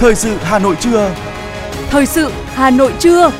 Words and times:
Thời 0.00 0.14
sự 0.14 0.36
Hà 0.40 0.58
Nội 0.58 0.76
trưa. 0.80 1.14
Thời 1.90 2.06
sự 2.06 2.30
Hà 2.46 2.70
Nội 2.70 2.92
trưa. 2.98 3.32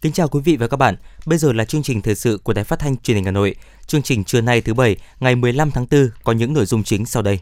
Kính 0.00 0.12
chào 0.12 0.28
quý 0.28 0.40
vị 0.44 0.56
và 0.56 0.68
các 0.68 0.76
bạn. 0.76 0.96
Bây 1.26 1.38
giờ 1.38 1.52
là 1.52 1.64
chương 1.64 1.82
trình 1.82 2.02
thời 2.02 2.14
sự 2.14 2.38
của 2.44 2.52
Đài 2.52 2.64
Phát 2.64 2.78
thanh 2.78 2.96
Truyền 2.96 3.14
hình 3.14 3.24
Hà 3.24 3.30
Nội. 3.30 3.54
Chương 3.86 4.02
trình 4.02 4.24
trưa 4.24 4.40
nay 4.40 4.60
thứ 4.60 4.74
bảy, 4.74 4.96
ngày 5.20 5.34
15 5.34 5.70
tháng 5.70 5.86
4 5.90 6.10
có 6.24 6.32
những 6.32 6.54
nội 6.54 6.66
dung 6.66 6.82
chính 6.82 7.06
sau 7.06 7.22
đây. 7.22 7.38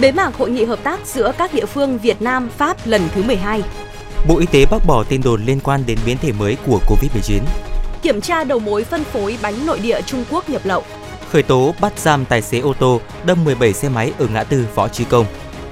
Bế 0.00 0.12
mạc 0.12 0.34
hội 0.34 0.50
nghị 0.50 0.64
hợp 0.64 0.78
tác 0.82 1.06
giữa 1.06 1.32
các 1.38 1.54
địa 1.54 1.66
phương 1.66 1.98
Việt 1.98 2.22
Nam 2.22 2.48
Pháp 2.56 2.86
lần 2.86 3.08
thứ 3.14 3.22
12. 3.22 3.62
Bộ 4.28 4.38
Y 4.38 4.46
tế 4.46 4.66
bác 4.70 4.86
bỏ 4.86 5.04
tin 5.04 5.22
đồn 5.22 5.44
liên 5.44 5.60
quan 5.60 5.82
đến 5.86 5.98
biến 6.06 6.16
thể 6.20 6.32
mới 6.32 6.56
của 6.66 6.80
Covid-19. 6.88 7.67
Kiểm 8.02 8.20
tra 8.20 8.44
đầu 8.44 8.58
mối 8.58 8.84
phân 8.84 9.04
phối 9.04 9.38
bánh 9.42 9.66
nội 9.66 9.78
địa 9.78 10.00
Trung 10.02 10.24
Quốc 10.30 10.50
nhập 10.50 10.62
lậu. 10.64 10.84
Khởi 11.30 11.42
tố 11.42 11.74
bắt 11.80 11.98
giam 11.98 12.24
tài 12.24 12.42
xế 12.42 12.58
ô 12.58 12.74
tô 12.74 13.00
đâm 13.26 13.44
17 13.44 13.72
xe 13.72 13.88
máy 13.88 14.12
ở 14.18 14.26
ngã 14.32 14.44
tư 14.44 14.66
Võ 14.74 14.88
Trí 14.88 15.04
Công. 15.04 15.26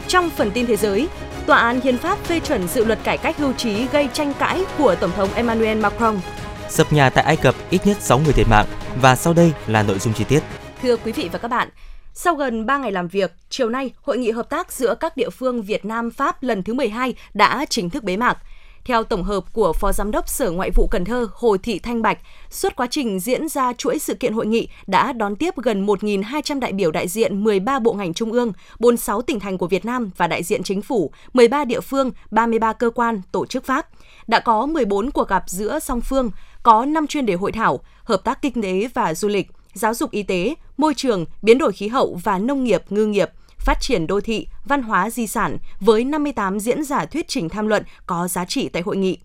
Trong 0.09 0.31
phần 0.31 0.51
tin 0.51 0.67
thế 0.67 0.77
giới, 0.77 1.09
Tòa 1.47 1.59
án 1.59 1.81
Hiến 1.81 1.99
pháp 1.99 2.19
phê 2.25 2.41
chuẩn 2.41 2.69
dự 2.69 2.85
luật 2.85 2.99
cải 3.05 3.19
cách 3.19 3.39
hưu 3.39 3.53
trí 3.53 3.87
gây 3.87 4.09
tranh 4.13 4.33
cãi 4.39 4.65
của 4.79 4.95
Tổng 4.95 5.11
thống 5.17 5.29
Emmanuel 5.35 5.79
Macron. 5.79 6.21
Sập 6.69 6.93
nhà 6.93 7.11
tại 7.11 7.25
Ai 7.25 7.37
Cập 7.37 7.55
ít 7.71 7.87
nhất 7.87 7.97
6 8.01 8.19
người 8.19 8.33
thiệt 8.33 8.47
mạng 8.51 8.67
và 9.01 9.17
sau 9.17 9.33
đây 9.33 9.53
là 9.67 9.83
nội 9.83 9.99
dung 9.99 10.15
chi 10.15 10.25
tiết. 10.25 10.41
Thưa 10.83 10.97
quý 10.97 11.13
vị 11.13 11.29
và 11.33 11.39
các 11.39 11.49
bạn, 11.49 11.69
sau 12.15 12.35
gần 12.35 12.67
3 12.67 12.79
ngày 12.79 12.93
làm 12.93 13.09
việc, 13.09 13.35
chiều 13.51 13.69
nay, 13.69 13.91
Hội 14.03 14.19
nghị 14.19 14.31
hợp 14.31 14.51
tác 14.51 14.73
giữa 14.73 14.95
các 15.01 15.17
địa 15.17 15.31
phương 15.31 15.63
Việt 15.63 15.85
Nam 15.85 16.11
Pháp 16.11 16.43
lần 16.43 16.63
thứ 16.63 16.75
12 16.75 17.15
đã 17.35 17.65
chính 17.71 17.91
thức 17.91 18.05
bế 18.05 18.17
mạc. 18.17 18.39
Theo 18.87 19.05
tổng 19.05 19.25
hợp 19.25 19.53
của 19.53 19.73
Phó 19.73 19.93
Giám 19.93 20.11
đốc 20.11 20.29
Sở 20.29 20.51
Ngoại 20.51 20.71
vụ 20.71 20.89
Cần 20.91 21.05
Thơ 21.05 21.29
Hồ 21.35 21.57
Thị 21.63 21.79
Thanh 21.79 22.03
Bạch, 22.03 22.19
suốt 22.51 22.77
quá 22.77 22.87
trình 22.91 23.21
diễn 23.21 23.49
ra 23.49 23.73
chuỗi 23.73 23.99
sự 23.99 24.15
kiện 24.15 24.33
hội 24.33 24.47
nghị 24.47 24.69
đã 24.87 25.13
đón 25.13 25.37
tiếp 25.37 25.55
gần 25.57 25.87
1.200 25.87 26.61
đại 26.61 26.73
biểu 26.73 26.91
đại 26.91 27.09
diện 27.09 27.45
13 27.45 27.79
bộ 27.79 27.93
ngành 27.93 28.15
trung 28.15 28.33
ương, 28.33 28.53
46 28.79 29.23
tỉnh 29.23 29.41
thành 29.41 29.59
của 29.59 29.67
Việt 29.67 29.85
Nam 29.85 30.11
và 30.17 30.27
đại 30.27 30.43
diện 30.43 30.63
chính 30.63 30.83
phủ, 30.83 31.11
13 31.33 31.65
địa 31.65 31.81
phương, 31.81 32.11
33 32.31 32.73
cơ 32.73 32.91
quan, 32.91 33.23
tổ 33.33 33.47
chức 33.47 33.65
Pháp. 33.65 33.89
Đã 34.27 34.41
có 34.41 34.67
14 34.67 35.11
cuộc 35.11 35.29
gặp 35.29 35.45
giữa 35.47 35.79
song 35.79 36.01
phương, 36.01 36.31
có 36.63 36.85
5 36.85 37.07
chuyên 37.07 37.27
đề 37.27 37.35
hội 37.35 37.53
thảo, 37.53 37.81
hợp 38.05 38.25
tác 38.25 38.43
kinh 38.43 38.63
tế 38.63 38.89
và 38.95 39.15
du 39.15 39.29
lịch, 39.29 39.51
giáo 39.75 39.95
dục 39.95 40.11
y 40.11 40.23
tế, 40.23 40.55
môi 40.77 40.95
trường, 40.95 41.25
biến 41.43 41.59
đổi 41.59 41.73
khí 41.73 41.89
hậu 41.89 42.21
và 42.25 42.39
nông 42.39 42.65
nghiệp, 42.65 42.83
ngư 42.91 43.07
nghiệp– 43.07 43.31
phát 43.67 43.81
triển 43.81 44.07
đô 44.07 44.21
thị, 44.21 44.47
văn 44.65 44.83
hóa 44.83 45.11
di 45.11 45.27
sản 45.27 45.59
với 45.81 46.05
58 46.05 46.61
diễn 46.61 46.85
giả 46.85 47.05
thuyết 47.05 47.29
trình 47.29 47.49
tham 47.49 47.67
luận 47.67 47.83
có 48.07 48.29
giá 48.29 48.45
trị 48.45 48.69
tại 48.69 48.83
hội 48.83 48.97
nghị. 48.97 49.19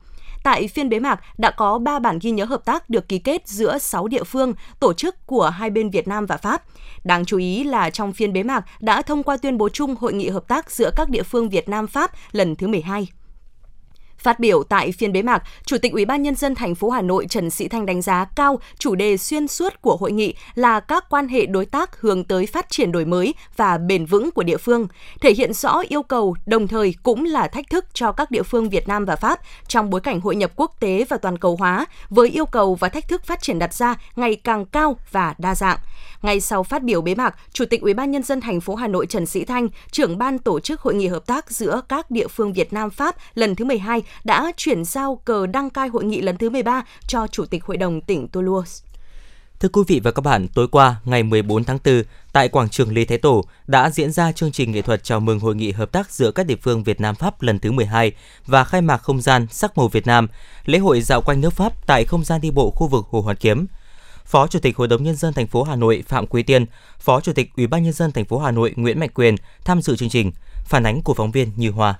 Tại 0.44 0.68
phiên 0.68 0.90
bế 0.90 1.00
mạc 1.00 1.20
đã 1.38 1.52
có 1.52 1.78
3 1.78 2.00
bản 2.00 2.20
ghi 2.22 2.32
nhớ 2.32 2.46
hợp 2.46 2.66
tác 2.66 2.90
được 2.90 3.08
ký 3.08 3.20
kết 3.20 3.48
giữa 3.48 3.78
6 3.78 4.08
địa 4.08 4.24
phương, 4.24 4.54
tổ 4.80 4.94
chức 4.94 5.26
của 5.26 5.50
hai 5.50 5.70
bên 5.70 5.90
Việt 5.90 6.08
Nam 6.08 6.26
và 6.26 6.38
Pháp. 6.38 6.64
Đáng 7.04 7.26
chú 7.26 7.38
ý 7.38 7.64
là 7.64 7.90
trong 7.90 8.14
phiên 8.14 8.34
bế 8.34 8.44
mạc 8.44 8.66
đã 8.80 9.02
thông 9.02 9.24
qua 9.24 9.38
tuyên 9.38 9.58
bố 9.58 9.70
chung 9.70 9.96
hội 9.96 10.14
nghị 10.14 10.30
hợp 10.30 10.48
tác 10.48 10.72
giữa 10.72 10.92
các 10.96 11.10
địa 11.10 11.24
phương 11.24 11.50
Việt 11.50 11.70
Nam 11.70 11.88
Pháp 11.88 12.12
lần 12.32 12.56
thứ 12.56 12.68
12. 12.68 13.08
Phát 14.22 14.40
biểu 14.40 14.64
tại 14.64 14.92
phiên 14.92 15.14
bế 15.14 15.22
mạc, 15.22 15.44
Chủ 15.66 15.78
tịch 15.78 15.94
Ủy 15.94 16.06
ban 16.06 16.22
nhân 16.22 16.36
dân 16.36 16.56
thành 16.56 16.76
phố 16.76 16.90
Hà 16.90 17.02
Nội 17.02 17.26
Trần 17.30 17.50
Sĩ 17.50 17.68
Thanh 17.68 17.86
đánh 17.86 18.02
giá 18.02 18.26
cao 18.36 18.60
chủ 18.80 18.96
đề 18.96 19.18
xuyên 19.18 19.48
suốt 19.48 19.82
của 19.82 19.96
hội 19.96 20.12
nghị 20.12 20.34
là 20.56 20.80
các 20.80 21.06
quan 21.10 21.28
hệ 21.28 21.46
đối 21.46 21.66
tác 21.66 22.02
hướng 22.02 22.24
tới 22.24 22.46
phát 22.46 22.70
triển 22.70 22.92
đổi 22.92 23.06
mới 23.06 23.34
và 23.58 23.78
bền 23.78 24.06
vững 24.06 24.32
của 24.32 24.44
địa 24.44 24.58
phương, 24.58 24.88
thể 25.22 25.34
hiện 25.34 25.54
rõ 25.54 25.82
yêu 25.88 26.04
cầu 26.04 26.36
đồng 26.46 26.68
thời 26.68 26.96
cũng 27.04 27.26
là 27.26 27.48
thách 27.48 27.70
thức 27.70 27.86
cho 27.94 28.12
các 28.12 28.32
địa 28.32 28.44
phương 28.44 28.70
Việt 28.70 28.88
Nam 28.88 29.06
và 29.06 29.16
Pháp 29.16 29.40
trong 29.68 29.90
bối 29.90 30.02
cảnh 30.02 30.22
hội 30.22 30.36
nhập 30.36 30.52
quốc 30.56 30.76
tế 30.80 31.06
và 31.10 31.18
toàn 31.18 31.38
cầu 31.38 31.56
hóa 31.60 31.86
với 32.10 32.30
yêu 32.30 32.46
cầu 32.46 32.76
và 32.76 32.90
thách 32.90 33.08
thức 33.08 33.26
phát 33.26 33.42
triển 33.42 33.60
đặt 33.60 33.74
ra 33.74 33.96
ngày 34.16 34.36
càng 34.36 34.66
cao 34.66 34.98
và 35.12 35.36
đa 35.38 35.56
dạng. 35.56 35.78
Ngay 36.22 36.42
sau 36.42 36.64
phát 36.64 36.84
biểu 36.84 37.02
bế 37.02 37.16
mạc, 37.16 37.36
Chủ 37.54 37.66
tịch 37.66 37.82
Ủy 37.82 37.94
ban 37.94 38.12
nhân 38.12 38.24
dân 38.24 38.42
thành 38.42 38.62
phố 38.62 38.76
Hà 38.76 38.88
Nội 38.88 39.06
Trần 39.06 39.26
Sĩ 39.26 39.46
Thanh, 39.46 39.68
trưởng 39.92 40.18
ban 40.18 40.40
tổ 40.40 40.60
chức 40.60 40.82
hội 40.82 40.96
nghị 40.96 41.08
hợp 41.08 41.26
tác 41.26 41.52
giữa 41.52 41.82
các 41.90 42.12
địa 42.12 42.28
phương 42.28 42.54
Việt 42.54 42.74
Nam 42.74 42.90
Pháp 42.90 43.16
lần 43.34 43.56
thứ 43.56 43.66
12 43.66 44.02
đã 44.24 44.52
chuyển 44.58 44.86
giao 44.86 45.16
cờ 45.26 45.48
đăng 45.48 45.70
cai 45.70 45.88
hội 45.88 46.04
nghị 46.04 46.22
lần 46.22 46.38
thứ 46.38 46.50
13 46.50 46.84
cho 47.08 47.28
Chủ 47.28 47.46
tịch 47.46 47.64
Hội 47.64 47.78
đồng 47.78 48.02
tỉnh 48.02 48.28
Toulouse. 48.28 48.86
Thưa 49.60 49.70
quý 49.70 49.82
vị 49.88 50.00
và 50.04 50.12
các 50.12 50.22
bạn, 50.22 50.48
tối 50.48 50.68
qua, 50.68 50.96
ngày 51.06 51.24
14 51.24 51.64
tháng 51.64 51.78
4, 51.86 52.04
tại 52.34 52.50
quảng 52.50 52.70
trường 52.70 52.94
Lý 52.94 53.06
Thái 53.06 53.18
Tổ 53.18 53.44
đã 53.68 53.90
diễn 53.90 54.12
ra 54.12 54.32
chương 54.32 54.52
trình 54.52 54.72
nghệ 54.72 54.82
thuật 54.82 55.04
chào 55.04 55.20
mừng 55.20 55.40
hội 55.40 55.56
nghị 55.56 55.72
hợp 55.72 55.92
tác 55.92 56.12
giữa 56.12 56.32
các 56.32 56.46
địa 56.46 56.56
phương 56.56 56.84
Việt 56.84 57.02
Nam 57.02 57.16
Pháp 57.16 57.42
lần 57.42 57.60
thứ 57.60 57.72
12 57.72 58.12
và 58.46 58.64
khai 58.64 58.82
mạc 58.82 58.98
không 58.98 59.22
gian 59.22 59.48
sắc 59.52 59.78
màu 59.78 59.88
Việt 59.88 60.08
Nam, 60.08 60.28
lễ 60.66 60.78
hội 60.78 61.02
dạo 61.02 61.22
quanh 61.22 61.42
nước 61.42 61.54
Pháp 61.54 61.88
tại 61.88 62.06
không 62.06 62.24
gian 62.24 62.42
đi 62.42 62.52
bộ 62.52 62.72
khu 62.72 62.88
vực 62.88 63.06
Hồ 63.10 63.22
Hoàn 63.22 63.38
Kiếm. 63.38 63.66
Phó 64.26 64.48
Chủ 64.48 64.60
tịch 64.60 64.78
Hội 64.78 64.88
đồng 64.88 65.04
nhân 65.04 65.16
dân 65.16 65.34
thành 65.34 65.48
phố 65.48 65.64
Hà 65.64 65.76
Nội 65.76 66.04
Phạm 66.08 66.28
Quý 66.28 66.44
Tiên, 66.44 66.66
Phó 67.00 67.22
Chủ 67.22 67.34
tịch 67.34 67.50
Ủy 67.58 67.68
ban 67.68 67.84
nhân 67.84 67.94
dân 67.94 68.12
thành 68.12 68.26
phố 68.26 68.40
Hà 68.40 68.52
Nội 68.52 68.74
Nguyễn 68.76 69.00
Mạnh 69.00 69.10
Quyền 69.14 69.36
tham 69.66 69.82
dự 69.82 69.96
chương 69.96 70.10
trình. 70.10 70.32
Phản 70.66 70.84
ánh 70.84 71.02
của 71.02 71.14
phóng 71.14 71.32
viên 71.32 71.52
Như 71.56 71.72
Hoa. 71.72 72.00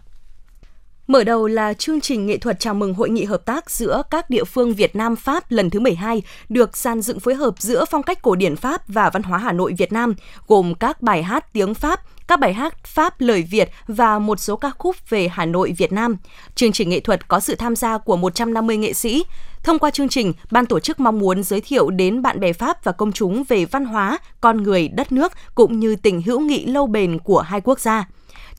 Mở 1.08 1.24
đầu 1.24 1.48
là 1.48 1.74
chương 1.74 2.02
trình 2.02 2.26
nghệ 2.26 2.38
thuật 2.38 2.60
chào 2.60 2.74
mừng 2.74 2.94
hội 2.94 3.10
nghị 3.10 3.24
hợp 3.24 3.46
tác 3.46 3.72
giữa 3.72 4.04
các 4.12 4.30
địa 4.30 4.44
phương 4.44 4.74
Việt 4.74 4.96
Nam 4.96 5.16
Pháp 5.16 5.52
lần 5.52 5.70
thứ 5.70 5.80
12 5.80 6.22
được 6.50 6.78
gian 6.78 7.02
dựng 7.02 7.20
phối 7.20 7.36
hợp 7.36 7.54
giữa 7.58 7.86
phong 7.86 8.04
cách 8.04 8.22
cổ 8.22 8.36
điển 8.36 8.56
Pháp 8.56 8.82
và 8.88 9.10
văn 9.10 9.24
hóa 9.24 9.40
Hà 9.40 9.52
Nội 9.52 9.74
Việt 9.78 9.94
Nam, 9.94 10.16
gồm 10.48 10.74
các 10.76 11.02
bài 11.02 11.24
hát 11.24 11.54
tiếng 11.54 11.74
Pháp, 11.74 12.00
các 12.28 12.40
bài 12.40 12.54
hát 12.54 12.84
Pháp 12.84 13.22
lời 13.22 13.44
Việt 13.44 13.70
và 13.88 14.20
một 14.20 14.40
số 14.40 14.56
ca 14.56 14.72
khúc 14.78 15.10
về 15.10 15.28
Hà 15.28 15.46
Nội 15.46 15.74
Việt 15.78 15.92
Nam. 15.92 16.18
Chương 16.56 16.72
trình 16.72 16.90
nghệ 16.90 17.00
thuật 17.00 17.28
có 17.28 17.40
sự 17.40 17.56
tham 17.56 17.76
gia 17.76 17.98
của 17.98 18.18
150 18.18 18.78
nghệ 18.78 18.94
sĩ. 18.94 19.24
Thông 19.64 19.80
qua 19.80 19.90
chương 19.90 20.10
trình, 20.10 20.34
ban 20.52 20.66
tổ 20.66 20.80
chức 20.80 21.00
mong 21.00 21.20
muốn 21.20 21.44
giới 21.44 21.62
thiệu 21.62 21.90
đến 21.90 22.22
bạn 22.22 22.40
bè 22.40 22.54
Pháp 22.54 22.84
và 22.84 22.92
công 22.92 23.12
chúng 23.12 23.44
về 23.48 23.66
văn 23.66 23.86
hóa, 23.86 24.18
con 24.42 24.64
người, 24.64 24.88
đất 24.88 25.12
nước 25.12 25.32
cũng 25.56 25.80
như 25.80 25.96
tình 25.96 26.22
hữu 26.22 26.40
nghị 26.40 26.66
lâu 26.66 26.88
bền 26.88 27.20
của 27.20 27.42
hai 27.42 27.62
quốc 27.62 27.80
gia. 27.80 28.08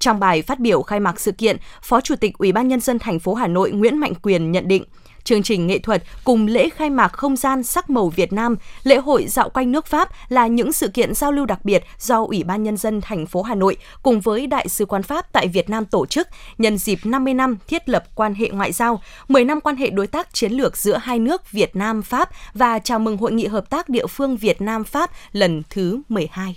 Trong 0.02 0.20
bài 0.20 0.42
phát 0.42 0.60
biểu 0.60 0.82
khai 0.82 1.00
mạc 1.00 1.20
sự 1.20 1.32
kiện, 1.32 1.56
Phó 1.82 2.00
Chủ 2.00 2.16
tịch 2.16 2.38
Ủy 2.38 2.52
ban 2.52 2.68
nhân 2.68 2.80
dân 2.80 2.98
thành 2.98 3.18
phố 3.18 3.34
Hà 3.34 3.46
Nội 3.46 3.70
Nguyễn 3.70 3.98
Mạnh 3.98 4.12
Quyền 4.22 4.52
nhận 4.52 4.68
định, 4.68 4.84
chương 5.24 5.42
trình 5.42 5.66
nghệ 5.66 5.78
thuật 5.78 6.02
cùng 6.24 6.46
lễ 6.46 6.68
khai 6.68 6.90
mạc 6.90 7.12
không 7.12 7.36
gian 7.36 7.62
sắc 7.62 7.90
màu 7.90 8.08
Việt 8.08 8.32
Nam, 8.32 8.56
lễ 8.82 8.96
hội 8.96 9.26
dạo 9.28 9.48
quanh 9.48 9.72
nước 9.72 9.86
Pháp 9.86 10.08
là 10.28 10.46
những 10.46 10.72
sự 10.72 10.88
kiện 10.88 11.14
giao 11.14 11.32
lưu 11.32 11.46
đặc 11.46 11.64
biệt 11.64 11.84
do 11.98 12.24
Ủy 12.24 12.44
ban 12.44 12.62
nhân 12.62 12.76
dân 12.76 13.00
thành 13.00 13.26
phố 13.26 13.42
Hà 13.42 13.54
Nội 13.54 13.76
cùng 14.02 14.20
với 14.20 14.46
Đại 14.46 14.68
sứ 14.68 14.86
quán 14.86 15.02
Pháp 15.02 15.32
tại 15.32 15.48
Việt 15.48 15.70
Nam 15.70 15.84
tổ 15.84 16.06
chức 16.06 16.28
nhân 16.58 16.78
dịp 16.78 16.98
50 17.04 17.34
năm 17.34 17.58
thiết 17.68 17.88
lập 17.88 18.04
quan 18.14 18.34
hệ 18.34 18.50
ngoại 18.50 18.72
giao, 18.72 19.02
10 19.28 19.44
năm 19.44 19.60
quan 19.60 19.76
hệ 19.76 19.90
đối 19.90 20.06
tác 20.06 20.34
chiến 20.34 20.52
lược 20.52 20.76
giữa 20.76 20.96
hai 20.96 21.18
nước 21.18 21.52
Việt 21.52 21.76
Nam 21.76 22.02
Pháp 22.02 22.30
và 22.54 22.78
chào 22.78 22.98
mừng 22.98 23.16
hội 23.16 23.32
nghị 23.32 23.46
hợp 23.46 23.70
tác 23.70 23.88
địa 23.88 24.06
phương 24.06 24.36
Việt 24.36 24.60
Nam 24.60 24.84
Pháp 24.84 25.10
lần 25.32 25.62
thứ 25.70 26.00
12 26.08 26.56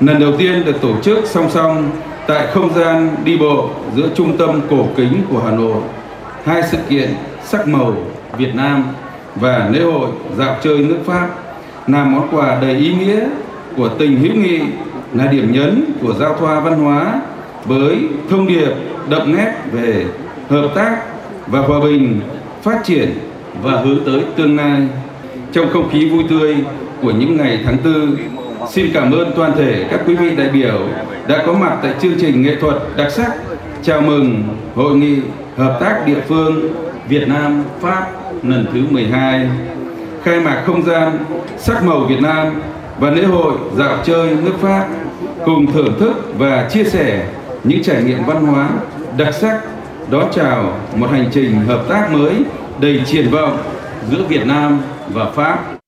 lần 0.00 0.20
đầu 0.20 0.32
tiên 0.38 0.64
được 0.64 0.80
tổ 0.80 1.00
chức 1.02 1.18
song 1.26 1.50
song 1.50 1.90
tại 2.26 2.46
không 2.46 2.74
gian 2.74 3.16
đi 3.24 3.36
bộ 3.36 3.68
giữa 3.96 4.08
trung 4.14 4.36
tâm 4.36 4.60
cổ 4.70 4.86
kính 4.96 5.22
của 5.30 5.38
Hà 5.44 5.50
Nội. 5.50 5.82
Hai 6.44 6.62
sự 6.70 6.78
kiện 6.88 7.10
sắc 7.44 7.68
màu 7.68 7.94
Việt 8.38 8.54
Nam 8.54 8.84
và 9.34 9.68
lễ 9.72 9.80
hội 9.80 10.08
dạo 10.36 10.56
chơi 10.62 10.78
nước 10.78 10.98
Pháp 11.06 11.28
là 11.86 12.04
món 12.04 12.28
quà 12.32 12.58
đầy 12.62 12.76
ý 12.76 12.94
nghĩa 12.94 13.28
của 13.76 13.88
tình 13.88 14.20
hữu 14.20 14.34
nghị 14.34 14.60
là 15.14 15.26
điểm 15.26 15.52
nhấn 15.52 15.84
của 16.02 16.14
giao 16.14 16.36
thoa 16.38 16.60
văn 16.60 16.78
hóa 16.78 17.20
với 17.64 17.98
thông 18.30 18.46
điệp 18.46 18.70
đậm 19.08 19.36
nét 19.36 19.52
về 19.72 20.04
hợp 20.48 20.68
tác 20.74 20.96
và 21.46 21.60
hòa 21.60 21.80
bình, 21.80 22.20
phát 22.62 22.80
triển 22.84 23.12
và 23.62 23.72
hướng 23.72 24.04
tới 24.04 24.20
tương 24.36 24.56
lai. 24.56 24.80
Trong 25.52 25.68
không 25.72 25.90
khí 25.90 26.08
vui 26.08 26.24
tươi 26.30 26.56
của 27.02 27.10
những 27.10 27.36
ngày 27.36 27.60
tháng 27.64 27.78
tư 27.78 28.18
Xin 28.70 28.90
cảm 28.94 29.12
ơn 29.12 29.32
toàn 29.36 29.52
thể 29.56 29.86
các 29.90 30.00
quý 30.06 30.14
vị 30.14 30.36
đại 30.36 30.48
biểu 30.48 30.88
đã 31.28 31.42
có 31.46 31.52
mặt 31.52 31.78
tại 31.82 31.94
chương 32.02 32.20
trình 32.20 32.42
nghệ 32.42 32.56
thuật 32.60 32.76
đặc 32.96 33.12
sắc. 33.12 33.32
Chào 33.82 34.00
mừng 34.00 34.42
Hội 34.74 34.96
nghị 34.96 35.16
Hợp 35.56 35.78
tác 35.80 36.06
địa 36.06 36.20
phương 36.28 36.74
Việt 37.08 37.28
Nam 37.28 37.64
Pháp 37.80 38.06
lần 38.42 38.66
thứ 38.72 38.80
12 38.90 39.48
khai 40.22 40.40
mạc 40.40 40.62
không 40.66 40.82
gian 40.82 41.18
sắc 41.58 41.84
màu 41.84 42.00
Việt 42.00 42.20
Nam 42.20 42.62
và 42.98 43.10
lễ 43.10 43.24
hội 43.24 43.54
dạo 43.76 43.96
chơi 44.04 44.36
nước 44.44 44.54
Pháp 44.60 44.88
cùng 45.44 45.72
thưởng 45.72 45.96
thức 46.00 46.32
và 46.38 46.68
chia 46.70 46.84
sẻ 46.84 47.26
những 47.64 47.82
trải 47.82 48.02
nghiệm 48.02 48.24
văn 48.24 48.46
hóa 48.46 48.68
đặc 49.18 49.34
sắc. 49.34 49.60
Đón 50.10 50.24
chào 50.34 50.78
một 50.96 51.10
hành 51.10 51.30
trình 51.32 51.60
hợp 51.66 51.84
tác 51.88 52.12
mới 52.12 52.32
đầy 52.80 53.02
triển 53.06 53.30
vọng 53.30 53.58
giữa 54.10 54.22
Việt 54.28 54.46
Nam 54.46 54.78
và 55.08 55.24
Pháp. 55.24 55.79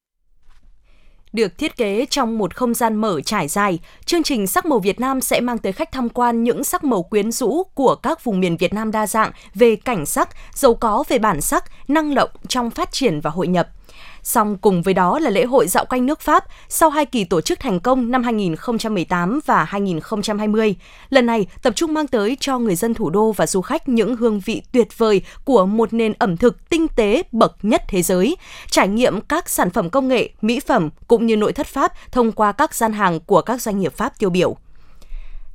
Được 1.33 1.59
thiết 1.59 1.77
kế 1.77 2.07
trong 2.11 2.39
một 2.39 2.55
không 2.55 2.75
gian 2.75 2.97
mở 2.97 3.21
trải 3.21 3.49
dài, 3.49 3.79
chương 4.05 4.23
trình 4.23 4.47
Sắc 4.47 4.67
màu 4.67 4.79
Việt 4.79 5.01
Nam 5.01 5.21
sẽ 5.21 5.41
mang 5.41 5.59
tới 5.59 5.73
khách 5.73 5.93
tham 5.93 6.09
quan 6.09 6.45
những 6.45 6.65
sắc 6.65 6.85
màu 6.85 7.03
quyến 7.03 7.33
rũ 7.33 7.63
của 7.75 7.95
các 7.95 8.25
vùng 8.25 8.41
miền 8.41 8.57
Việt 8.57 8.75
Nam 8.75 8.91
đa 8.91 9.07
dạng 9.07 9.31
về 9.55 9.77
cảnh 9.77 10.07
sắc, 10.07 10.29
giàu 10.55 10.75
có 10.75 11.05
về 11.09 11.19
bản 11.19 11.41
sắc, 11.41 11.65
năng 11.89 12.15
động 12.15 12.31
trong 12.49 12.71
phát 12.71 12.93
triển 12.93 13.21
và 13.21 13.31
hội 13.31 13.49
nhập. 13.49 13.69
Song 14.23 14.57
cùng 14.57 14.83
với 14.83 14.95
đó 14.95 15.19
là 15.19 15.31
lễ 15.31 15.45
hội 15.45 15.67
dạo 15.69 15.85
quanh 15.85 16.07
nước 16.07 16.21
Pháp 16.21 16.45
sau 16.69 16.91
hai 16.91 17.07
kỳ 17.07 17.25
tổ 17.25 17.41
chức 17.41 17.61
thành 17.61 17.81
công 17.81 18.11
năm 18.11 18.23
2018 18.23 19.41
và 19.47 19.65
2020. 19.65 20.75
Lần 21.11 21.27
này 21.27 21.47
tập 21.63 21.73
trung 21.77 21.95
mang 21.95 22.07
tới 22.07 22.37
cho 22.41 22.59
người 22.59 22.75
dân 22.75 22.95
thủ 22.95 23.11
đô 23.11 23.33
và 23.33 23.47
du 23.47 23.61
khách 23.61 23.89
những 23.89 24.17
hương 24.17 24.41
vị 24.41 24.63
tuyệt 24.73 24.99
vời 24.99 25.23
của 25.45 25.67
một 25.67 25.93
nền 25.93 26.13
ẩm 26.19 26.37
thực 26.37 26.69
tinh 26.69 26.89
tế 26.89 27.23
bậc 27.33 27.57
nhất 27.63 27.83
thế 27.89 28.03
giới, 28.03 28.37
trải 28.71 28.89
nghiệm 28.89 29.21
các 29.21 29.49
sản 29.49 29.71
phẩm 29.71 29.91
công 29.91 30.09
nghệ, 30.09 30.29
mỹ 30.43 30.61
phẩm 30.61 30.91
cũng 31.09 31.27
như 31.27 31.37
nội 31.37 31.53
thất 31.53 31.67
Pháp 31.67 31.93
thông 32.13 32.33
qua 32.33 32.53
các 32.53 32.75
gian 32.75 32.93
hàng 32.93 33.21
của 33.21 33.43
các 33.43 33.63
doanh 33.63 33.81
nghiệp 33.81 33.93
Pháp 33.97 34.19
tiêu 34.19 34.31
biểu. 34.31 34.57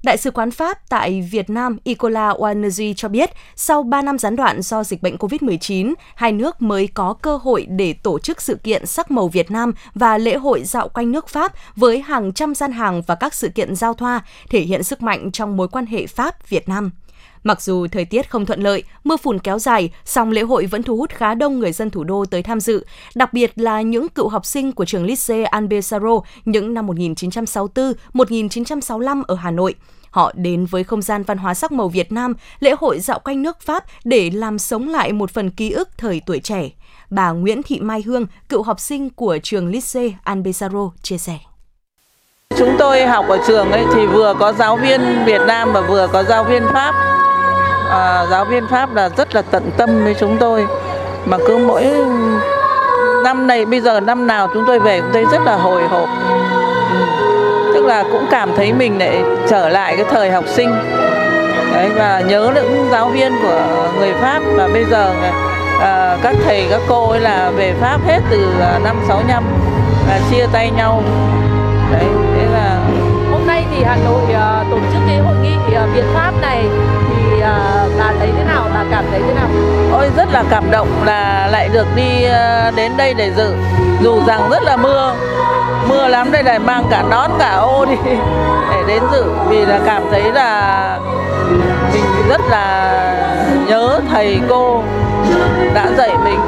Đại 0.07 0.17
sứ 0.17 0.31
quán 0.31 0.51
Pháp 0.51 0.89
tại 0.89 1.27
Việt 1.31 1.49
Nam 1.49 1.77
Nicolas 1.85 2.35
Wanergy 2.35 2.93
cho 2.93 3.09
biết, 3.09 3.29
sau 3.55 3.83
3 3.83 4.01
năm 4.01 4.17
gián 4.17 4.35
đoạn 4.35 4.61
do 4.61 4.83
dịch 4.83 5.01
bệnh 5.01 5.15
COVID-19, 5.15 5.93
hai 6.15 6.31
nước 6.31 6.61
mới 6.61 6.87
có 6.87 7.13
cơ 7.13 7.37
hội 7.37 7.65
để 7.69 7.93
tổ 7.93 8.19
chức 8.19 8.41
sự 8.41 8.55
kiện 8.55 8.85
sắc 8.85 9.11
màu 9.11 9.27
Việt 9.27 9.51
Nam 9.51 9.73
và 9.93 10.17
lễ 10.17 10.37
hội 10.37 10.63
dạo 10.63 10.89
quanh 10.89 11.11
nước 11.11 11.27
Pháp 11.27 11.53
với 11.75 11.99
hàng 11.99 12.33
trăm 12.33 12.55
gian 12.55 12.71
hàng 12.71 13.01
và 13.07 13.15
các 13.15 13.33
sự 13.33 13.49
kiện 13.49 13.75
giao 13.75 13.93
thoa, 13.93 14.25
thể 14.49 14.59
hiện 14.59 14.83
sức 14.83 15.01
mạnh 15.01 15.31
trong 15.31 15.57
mối 15.57 15.67
quan 15.67 15.85
hệ 15.85 16.07
Pháp-Việt 16.07 16.69
Nam. 16.69 16.91
Mặc 17.43 17.61
dù 17.61 17.87
thời 17.87 18.05
tiết 18.05 18.29
không 18.29 18.45
thuận 18.45 18.61
lợi, 18.61 18.83
mưa 19.03 19.17
phùn 19.17 19.39
kéo 19.39 19.59
dài, 19.59 19.89
song 20.05 20.31
lễ 20.31 20.41
hội 20.41 20.65
vẫn 20.65 20.83
thu 20.83 20.97
hút 20.97 21.09
khá 21.09 21.33
đông 21.33 21.59
người 21.59 21.71
dân 21.71 21.89
thủ 21.89 22.03
đô 22.03 22.25
tới 22.25 22.43
tham 22.43 22.59
dự, 22.59 22.85
đặc 23.15 23.33
biệt 23.33 23.51
là 23.55 23.81
những 23.81 24.09
cựu 24.09 24.27
học 24.27 24.45
sinh 24.45 24.71
của 24.71 24.85
trường 24.85 25.05
Lycée 25.05 25.43
Albesaro 25.43 26.19
những 26.45 26.73
năm 26.73 26.87
1964-1965 26.87 29.23
ở 29.27 29.35
Hà 29.35 29.51
Nội. 29.51 29.75
Họ 30.17 30.31
đến 30.35 30.65
với 30.65 30.83
không 30.83 31.01
gian 31.01 31.23
văn 31.23 31.37
hóa 31.37 31.53
sắc 31.53 31.71
màu 31.71 31.87
Việt 31.87 32.11
Nam, 32.11 32.33
lễ 32.59 32.73
hội 32.79 32.99
dạo 32.99 33.19
quanh 33.19 33.41
nước 33.41 33.61
Pháp 33.61 33.83
để 34.03 34.29
làm 34.33 34.59
sống 34.59 34.89
lại 34.89 35.13
một 35.13 35.31
phần 35.31 35.49
ký 35.49 35.71
ức 35.71 35.89
thời 35.97 36.21
tuổi 36.25 36.39
trẻ. 36.39 36.69
Bà 37.09 37.31
Nguyễn 37.31 37.63
Thị 37.63 37.79
Mai 37.79 38.01
Hương, 38.01 38.25
cựu 38.49 38.63
học 38.63 38.79
sinh 38.79 39.09
của 39.09 39.37
trường 39.43 39.67
Lycée 39.67 40.13
Albesaro 40.23 40.91
chia 41.01 41.17
sẻ. 41.17 41.37
Chúng 42.57 42.75
tôi 42.79 43.05
học 43.05 43.25
ở 43.27 43.39
trường 43.47 43.71
ấy 43.71 43.85
thì 43.93 44.05
vừa 44.05 44.33
có 44.39 44.53
giáo 44.53 44.77
viên 44.77 45.01
Việt 45.25 45.41
Nam 45.47 45.73
và 45.73 45.81
vừa 45.81 46.07
có 46.07 46.23
giáo 46.23 46.43
viên 46.43 46.63
Pháp. 46.73 46.91
À, 47.89 48.25
giáo 48.29 48.45
viên 48.45 48.67
Pháp 48.67 48.93
là 48.93 49.09
rất 49.09 49.35
là 49.35 49.41
tận 49.41 49.69
tâm 49.77 50.03
với 50.03 50.15
chúng 50.19 50.37
tôi. 50.39 50.65
Mà 51.25 51.37
cứ 51.47 51.57
mỗi 51.57 51.83
năm 53.23 53.47
này 53.47 53.65
bây 53.65 53.81
giờ 53.81 53.99
năm 53.99 54.27
nào 54.27 54.49
chúng 54.53 54.63
tôi 54.67 54.79
về 54.79 55.01
cũng 55.01 55.09
thấy 55.13 55.25
rất 55.31 55.41
là 55.45 55.55
hồi 55.55 55.87
hộp. 55.87 56.09
Là 57.87 58.03
cũng 58.11 58.25
cảm 58.31 58.55
thấy 58.55 58.73
mình 58.73 58.99
lại 58.99 59.23
trở 59.49 59.69
lại 59.69 59.95
cái 59.95 60.05
thời 60.11 60.31
học 60.31 60.43
sinh. 60.47 60.75
Đấy, 61.73 61.89
và 61.95 62.23
nhớ 62.27 62.51
những 62.55 62.87
giáo 62.91 63.09
viên 63.09 63.31
của 63.41 63.89
người 63.99 64.13
Pháp 64.21 64.39
và 64.55 64.67
bây 64.73 64.85
giờ 64.85 65.13
à, 65.81 66.17
các 66.23 66.35
thầy 66.45 66.67
các 66.69 66.81
cô 66.87 67.09
ấy 67.09 67.19
là 67.19 67.51
về 67.55 67.73
Pháp 67.81 67.99
hết 68.07 68.19
từ 68.29 68.53
năm 68.83 68.95
65 69.07 69.43
là 70.09 70.19
chia 70.31 70.47
tay 70.51 70.71
nhau. 70.71 71.03
Đấy 71.91 72.05
thế 72.35 72.45
là 72.53 72.79
hôm 73.31 73.47
nay 73.47 73.65
thì 73.71 73.83
Hà 73.83 73.97
Nội 74.05 74.21
uh, 74.23 74.71
tổ 74.71 74.77
chức 74.93 75.01
cái 75.07 75.17
hội 75.17 75.35
nghị 75.41 75.55
uh, 75.55 75.95
Việt 75.95 76.05
Pháp 76.13 76.31
này 76.41 76.63
thì 77.09 77.35
uh, 77.35 77.99
bà 77.99 78.13
thấy 78.19 78.29
thế 78.37 78.43
nào? 78.43 78.69
Bà 78.73 78.83
cảm 78.91 79.05
thấy 79.11 79.21
thế 79.27 79.33
nào? 79.33 79.47
Ôi 79.91 80.09
rất 80.17 80.27
là 80.31 80.43
cảm 80.49 80.71
động 80.71 80.87
là 81.05 81.47
lại 81.51 81.69
được 81.73 81.87
đi 81.95 82.25
uh, 82.25 82.75
đến 82.75 82.91
đây 82.97 83.13
để 83.13 83.31
dự. 83.37 83.53
Dù 84.01 84.21
rằng 84.27 84.49
rất 84.49 84.63
là 84.63 84.77
mưa 84.77 85.13
mưa 85.89 86.07
lắm 86.07 86.31
đây 86.31 86.43
này 86.43 86.59
mang 86.59 86.87
cả 86.89 87.03
nón 87.09 87.31
cả 87.39 87.55
ô 87.55 87.85
đi 87.85 87.95
để 88.71 88.83
đến 88.87 89.03
dự. 89.11 89.23
Vì 89.49 89.65
là 89.65 89.81
cảm 89.85 90.03
thấy 90.11 90.31
là 90.31 90.99
mình 91.93 92.27
rất 92.29 92.41
là 92.49 93.65
nhớ 93.67 94.01
thầy 94.09 94.39
cô 94.49 94.83
đã 95.73 95.93
dạy 95.97 96.17
mình. 96.23 96.39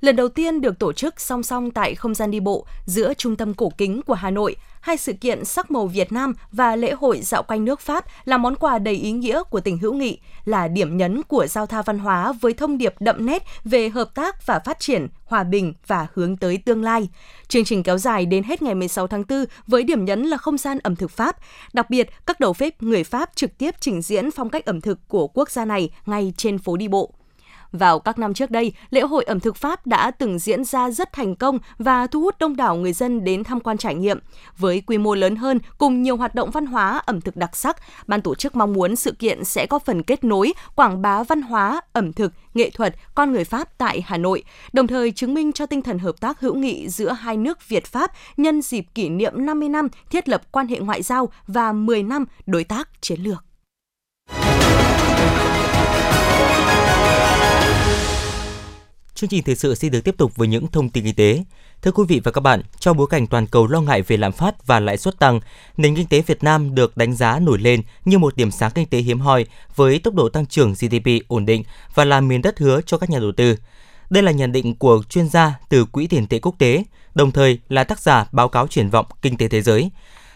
Lần 0.00 0.16
đầu 0.16 0.28
tiên 0.28 0.60
được 0.60 0.78
tổ 0.78 0.92
chức 0.92 1.20
song 1.20 1.42
song 1.42 1.70
tại 1.70 1.94
không 1.94 2.14
gian 2.14 2.30
đi 2.30 2.40
bộ 2.40 2.66
giữa 2.86 3.14
trung 3.14 3.36
tâm 3.36 3.54
cổ 3.54 3.72
kính 3.78 4.02
của 4.06 4.14
Hà 4.14 4.30
Nội, 4.30 4.56
hai 4.80 4.96
sự 4.96 5.12
kiện 5.12 5.44
sắc 5.44 5.70
màu 5.70 5.86
Việt 5.86 6.12
Nam 6.12 6.34
và 6.52 6.76
lễ 6.76 6.92
hội 6.92 7.20
dạo 7.22 7.42
quanh 7.42 7.64
nước 7.64 7.80
Pháp 7.80 8.04
là 8.24 8.38
món 8.38 8.56
quà 8.56 8.78
đầy 8.78 8.94
ý 8.94 9.12
nghĩa 9.12 9.42
của 9.50 9.60
tình 9.60 9.78
hữu 9.78 9.94
nghị, 9.94 10.18
là 10.44 10.68
điểm 10.68 10.96
nhấn 10.96 11.22
của 11.22 11.46
giao 11.46 11.66
thoa 11.66 11.82
văn 11.82 11.98
hóa 11.98 12.32
với 12.32 12.52
thông 12.52 12.78
điệp 12.78 12.94
đậm 13.00 13.26
nét 13.26 13.44
về 13.64 13.88
hợp 13.88 14.14
tác 14.14 14.46
và 14.46 14.58
phát 14.58 14.80
triển, 14.80 15.08
hòa 15.24 15.44
bình 15.44 15.74
và 15.86 16.06
hướng 16.14 16.36
tới 16.36 16.56
tương 16.56 16.82
lai. 16.82 17.08
Chương 17.48 17.64
trình 17.64 17.82
kéo 17.82 17.98
dài 17.98 18.26
đến 18.26 18.42
hết 18.42 18.62
ngày 18.62 18.74
16 18.74 19.06
tháng 19.06 19.24
4 19.28 19.44
với 19.66 19.82
điểm 19.82 20.04
nhấn 20.04 20.22
là 20.22 20.36
không 20.36 20.58
gian 20.58 20.78
ẩm 20.78 20.96
thực 20.96 21.10
Pháp. 21.10 21.36
Đặc 21.72 21.90
biệt, 21.90 22.08
các 22.26 22.40
đầu 22.40 22.54
bếp 22.60 22.82
người 22.82 23.04
Pháp 23.04 23.30
trực 23.34 23.58
tiếp 23.58 23.74
trình 23.80 24.02
diễn 24.02 24.30
phong 24.30 24.50
cách 24.50 24.64
ẩm 24.64 24.80
thực 24.80 25.08
của 25.08 25.26
quốc 25.26 25.50
gia 25.50 25.64
này 25.64 25.90
ngay 26.06 26.32
trên 26.36 26.58
phố 26.58 26.76
đi 26.76 26.88
bộ. 26.88 27.14
Vào 27.72 27.98
các 27.98 28.18
năm 28.18 28.34
trước 28.34 28.50
đây, 28.50 28.72
lễ 28.90 29.00
hội 29.00 29.24
ẩm 29.24 29.40
thực 29.40 29.56
Pháp 29.56 29.86
đã 29.86 30.10
từng 30.10 30.38
diễn 30.38 30.64
ra 30.64 30.90
rất 30.90 31.12
thành 31.12 31.34
công 31.34 31.58
và 31.78 32.06
thu 32.06 32.20
hút 32.20 32.34
đông 32.38 32.56
đảo 32.56 32.76
người 32.76 32.92
dân 32.92 33.24
đến 33.24 33.44
tham 33.44 33.60
quan 33.60 33.78
trải 33.78 33.94
nghiệm. 33.94 34.18
Với 34.58 34.80
quy 34.80 34.98
mô 34.98 35.14
lớn 35.14 35.36
hơn 35.36 35.58
cùng 35.78 36.02
nhiều 36.02 36.16
hoạt 36.16 36.34
động 36.34 36.50
văn 36.50 36.66
hóa 36.66 37.02
ẩm 37.06 37.20
thực 37.20 37.36
đặc 37.36 37.56
sắc, 37.56 37.76
ban 38.06 38.20
tổ 38.20 38.34
chức 38.34 38.56
mong 38.56 38.72
muốn 38.72 38.96
sự 38.96 39.12
kiện 39.12 39.44
sẽ 39.44 39.66
có 39.66 39.78
phần 39.78 40.02
kết 40.02 40.24
nối, 40.24 40.52
quảng 40.74 41.02
bá 41.02 41.22
văn 41.22 41.42
hóa, 41.42 41.80
ẩm 41.92 42.12
thực, 42.12 42.32
nghệ 42.54 42.70
thuật, 42.70 42.94
con 43.14 43.32
người 43.32 43.44
Pháp 43.44 43.78
tại 43.78 44.02
Hà 44.06 44.16
Nội, 44.16 44.42
đồng 44.72 44.86
thời 44.86 45.12
chứng 45.12 45.34
minh 45.34 45.52
cho 45.52 45.66
tinh 45.66 45.82
thần 45.82 45.98
hợp 45.98 46.20
tác 46.20 46.40
hữu 46.40 46.54
nghị 46.54 46.88
giữa 46.88 47.12
hai 47.12 47.36
nước 47.36 47.68
Việt 47.68 47.86
Pháp 47.86 48.12
nhân 48.36 48.62
dịp 48.62 48.86
kỷ 48.94 49.08
niệm 49.08 49.46
50 49.46 49.68
năm 49.68 49.88
thiết 50.10 50.28
lập 50.28 50.42
quan 50.52 50.66
hệ 50.66 50.78
ngoại 50.78 51.02
giao 51.02 51.28
và 51.46 51.72
10 51.72 52.02
năm 52.02 52.24
đối 52.46 52.64
tác 52.64 52.88
chiến 53.00 53.20
lược. 53.20 53.49
Chương 59.20 59.30
trình 59.30 59.42
thời 59.42 59.54
sự 59.54 59.74
xin 59.74 59.92
được 59.92 60.00
tiếp 60.04 60.14
tục 60.18 60.36
với 60.36 60.48
những 60.48 60.66
thông 60.66 60.88
tin 60.88 61.04
kinh 61.04 61.14
tế. 61.14 61.44
Thưa 61.82 61.92
quý 61.92 62.04
vị 62.08 62.20
và 62.24 62.30
các 62.30 62.40
bạn, 62.40 62.62
trong 62.78 62.96
bối 62.96 63.06
cảnh 63.10 63.26
toàn 63.26 63.46
cầu 63.46 63.66
lo 63.66 63.80
ngại 63.80 64.02
về 64.02 64.16
lạm 64.16 64.32
phát 64.32 64.66
và 64.66 64.80
lãi 64.80 64.96
suất 64.96 65.18
tăng, 65.18 65.40
nền 65.76 65.96
kinh 65.96 66.06
tế 66.06 66.22
Việt 66.22 66.42
Nam 66.42 66.74
được 66.74 66.96
đánh 66.96 67.14
giá 67.14 67.38
nổi 67.38 67.58
lên 67.58 67.82
như 68.04 68.18
một 68.18 68.36
điểm 68.36 68.50
sáng 68.50 68.70
kinh 68.74 68.86
tế 68.86 68.98
hiếm 68.98 69.20
hoi 69.20 69.46
với 69.76 69.98
tốc 69.98 70.14
độ 70.14 70.28
tăng 70.28 70.46
trưởng 70.46 70.72
GDP 70.72 71.28
ổn 71.28 71.46
định 71.46 71.62
và 71.94 72.04
là 72.04 72.20
miền 72.20 72.42
đất 72.42 72.58
hứa 72.58 72.80
cho 72.86 72.98
các 72.98 73.10
nhà 73.10 73.18
đầu 73.18 73.32
tư. 73.32 73.56
Đây 74.10 74.22
là 74.22 74.32
nhận 74.32 74.52
định 74.52 74.74
của 74.74 75.02
chuyên 75.08 75.28
gia 75.28 75.54
từ 75.68 75.84
Quỹ 75.84 76.06
tiền 76.06 76.26
tệ 76.26 76.38
quốc 76.38 76.54
tế, 76.58 76.84
đồng 77.14 77.30
thời 77.30 77.58
là 77.68 77.84
tác 77.84 78.00
giả 78.00 78.26
báo 78.32 78.48
cáo 78.48 78.66
triển 78.66 78.90
vọng 78.90 79.06
kinh 79.22 79.36
tế 79.36 79.48
thế 79.48 79.62
giới. 79.62 79.90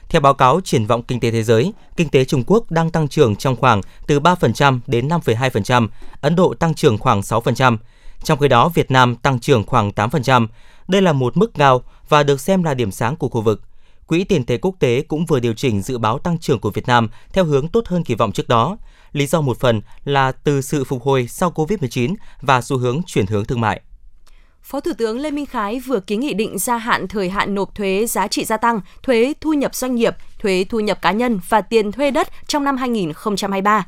Theo 0.08 0.20
báo 0.20 0.34
cáo 0.34 0.60
triển 0.64 0.86
vọng 0.86 1.02
kinh 1.02 1.20
tế 1.20 1.30
thế 1.30 1.42
giới, 1.42 1.72
kinh 1.96 2.08
tế 2.08 2.24
Trung 2.24 2.44
Quốc 2.46 2.70
đang 2.70 2.90
tăng 2.90 3.08
trưởng 3.08 3.36
trong 3.36 3.56
khoảng 3.56 3.80
từ 4.06 4.20
3% 4.20 4.80
đến 4.86 5.08
5,2%, 5.08 5.88
Ấn 6.20 6.36
Độ 6.36 6.54
tăng 6.54 6.74
trưởng 6.74 6.98
khoảng 6.98 7.20
6%, 7.20 7.76
trong 8.24 8.38
khi 8.38 8.48
đó, 8.48 8.68
Việt 8.68 8.90
Nam 8.90 9.16
tăng 9.16 9.40
trưởng 9.40 9.64
khoảng 9.64 9.90
8%. 9.90 10.46
Đây 10.88 11.02
là 11.02 11.12
một 11.12 11.36
mức 11.36 11.54
cao 11.54 11.82
và 12.08 12.22
được 12.22 12.40
xem 12.40 12.62
là 12.62 12.74
điểm 12.74 12.90
sáng 12.90 13.16
của 13.16 13.28
khu 13.28 13.40
vực. 13.40 13.62
Quỹ 14.06 14.24
tiền 14.24 14.44
tệ 14.44 14.58
quốc 14.58 14.74
tế 14.78 15.02
cũng 15.08 15.26
vừa 15.26 15.40
điều 15.40 15.54
chỉnh 15.54 15.82
dự 15.82 15.98
báo 15.98 16.18
tăng 16.18 16.38
trưởng 16.38 16.60
của 16.60 16.70
Việt 16.70 16.86
Nam 16.86 17.08
theo 17.32 17.44
hướng 17.44 17.68
tốt 17.68 17.86
hơn 17.86 18.04
kỳ 18.04 18.14
vọng 18.14 18.32
trước 18.32 18.48
đó. 18.48 18.76
Lý 19.12 19.26
do 19.26 19.40
một 19.40 19.60
phần 19.60 19.82
là 20.04 20.32
từ 20.32 20.62
sự 20.62 20.84
phục 20.84 21.02
hồi 21.02 21.28
sau 21.28 21.50
COVID-19 21.50 22.14
và 22.40 22.60
xu 22.60 22.78
hướng 22.78 23.00
chuyển 23.06 23.26
hướng 23.26 23.44
thương 23.44 23.60
mại. 23.60 23.80
Phó 24.62 24.80
Thủ 24.80 24.92
tướng 24.98 25.18
Lê 25.18 25.30
Minh 25.30 25.46
Khái 25.46 25.80
vừa 25.80 26.00
ký 26.00 26.16
nghị 26.16 26.34
định 26.34 26.58
gia 26.58 26.76
hạn 26.76 27.08
thời 27.08 27.30
hạn 27.30 27.54
nộp 27.54 27.74
thuế 27.74 28.06
giá 28.06 28.28
trị 28.28 28.44
gia 28.44 28.56
tăng, 28.56 28.80
thuế 29.02 29.32
thu 29.40 29.52
nhập 29.52 29.74
doanh 29.74 29.94
nghiệp, 29.94 30.16
thuế 30.38 30.64
thu 30.68 30.80
nhập 30.80 31.02
cá 31.02 31.12
nhân 31.12 31.40
và 31.48 31.60
tiền 31.60 31.92
thuê 31.92 32.10
đất 32.10 32.28
trong 32.46 32.64
năm 32.64 32.76
2023. 32.76 33.86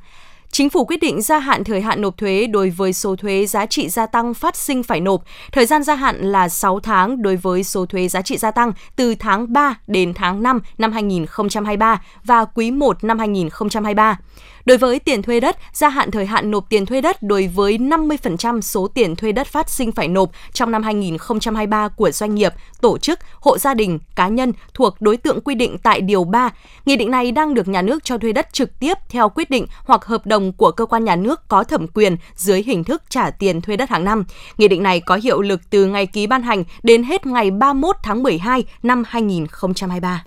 Chính 0.56 0.70
phủ 0.70 0.84
quyết 0.84 1.00
định 1.00 1.22
gia 1.22 1.38
hạn 1.38 1.64
thời 1.64 1.80
hạn 1.80 2.00
nộp 2.00 2.18
thuế 2.18 2.46
đối 2.46 2.70
với 2.70 2.92
số 2.92 3.16
thuế 3.16 3.46
giá 3.46 3.66
trị 3.66 3.88
gia 3.88 4.06
tăng 4.06 4.34
phát 4.34 4.56
sinh 4.56 4.82
phải 4.82 5.00
nộp. 5.00 5.22
Thời 5.52 5.66
gian 5.66 5.82
gia 5.82 5.94
hạn 5.94 6.32
là 6.32 6.48
6 6.48 6.80
tháng 6.80 7.22
đối 7.22 7.36
với 7.36 7.64
số 7.64 7.86
thuế 7.86 8.08
giá 8.08 8.22
trị 8.22 8.36
gia 8.36 8.50
tăng 8.50 8.72
từ 8.96 9.14
tháng 9.14 9.52
3 9.52 9.74
đến 9.86 10.14
tháng 10.14 10.42
5 10.42 10.60
năm 10.78 10.92
2023 10.92 12.02
và 12.24 12.44
quý 12.44 12.70
1 12.70 13.04
năm 13.04 13.18
2023. 13.18 14.18
Đối 14.66 14.78
với 14.78 14.98
tiền 14.98 15.22
thuê 15.22 15.40
đất, 15.40 15.56
gia 15.72 15.88
hạn 15.88 16.10
thời 16.10 16.26
hạn 16.26 16.50
nộp 16.50 16.68
tiền 16.68 16.86
thuê 16.86 17.00
đất 17.00 17.22
đối 17.22 17.46
với 17.46 17.78
50% 17.78 18.60
số 18.60 18.88
tiền 18.88 19.16
thuê 19.16 19.32
đất 19.32 19.46
phát 19.46 19.70
sinh 19.70 19.92
phải 19.92 20.08
nộp 20.08 20.30
trong 20.52 20.70
năm 20.70 20.82
2023 20.82 21.88
của 21.88 22.10
doanh 22.10 22.34
nghiệp, 22.34 22.52
tổ 22.80 22.98
chức, 22.98 23.18
hộ 23.40 23.58
gia 23.58 23.74
đình, 23.74 23.98
cá 24.14 24.28
nhân 24.28 24.52
thuộc 24.74 25.00
đối 25.00 25.16
tượng 25.16 25.40
quy 25.40 25.54
định 25.54 25.78
tại 25.82 26.00
Điều 26.00 26.24
3. 26.24 26.50
Nghị 26.86 26.96
định 26.96 27.10
này 27.10 27.32
đang 27.32 27.54
được 27.54 27.68
nhà 27.68 27.82
nước 27.82 28.04
cho 28.04 28.18
thuê 28.18 28.32
đất 28.32 28.52
trực 28.52 28.78
tiếp 28.78 28.94
theo 29.08 29.28
quyết 29.28 29.50
định 29.50 29.66
hoặc 29.84 30.04
hợp 30.04 30.26
đồng 30.26 30.52
của 30.52 30.70
cơ 30.70 30.86
quan 30.86 31.04
nhà 31.04 31.16
nước 31.16 31.48
có 31.48 31.64
thẩm 31.64 31.86
quyền 31.88 32.16
dưới 32.34 32.62
hình 32.62 32.84
thức 32.84 33.02
trả 33.08 33.30
tiền 33.30 33.60
thuê 33.60 33.76
đất 33.76 33.90
hàng 33.90 34.04
năm. 34.04 34.24
Nghị 34.58 34.68
định 34.68 34.82
này 34.82 35.00
có 35.00 35.16
hiệu 35.22 35.42
lực 35.42 35.60
từ 35.70 35.86
ngày 35.86 36.06
ký 36.06 36.26
ban 36.26 36.42
hành 36.42 36.64
đến 36.82 37.02
hết 37.02 37.26
ngày 37.26 37.50
31 37.50 37.96
tháng 38.02 38.22
12 38.22 38.64
năm 38.82 39.02
2023. 39.06 40.24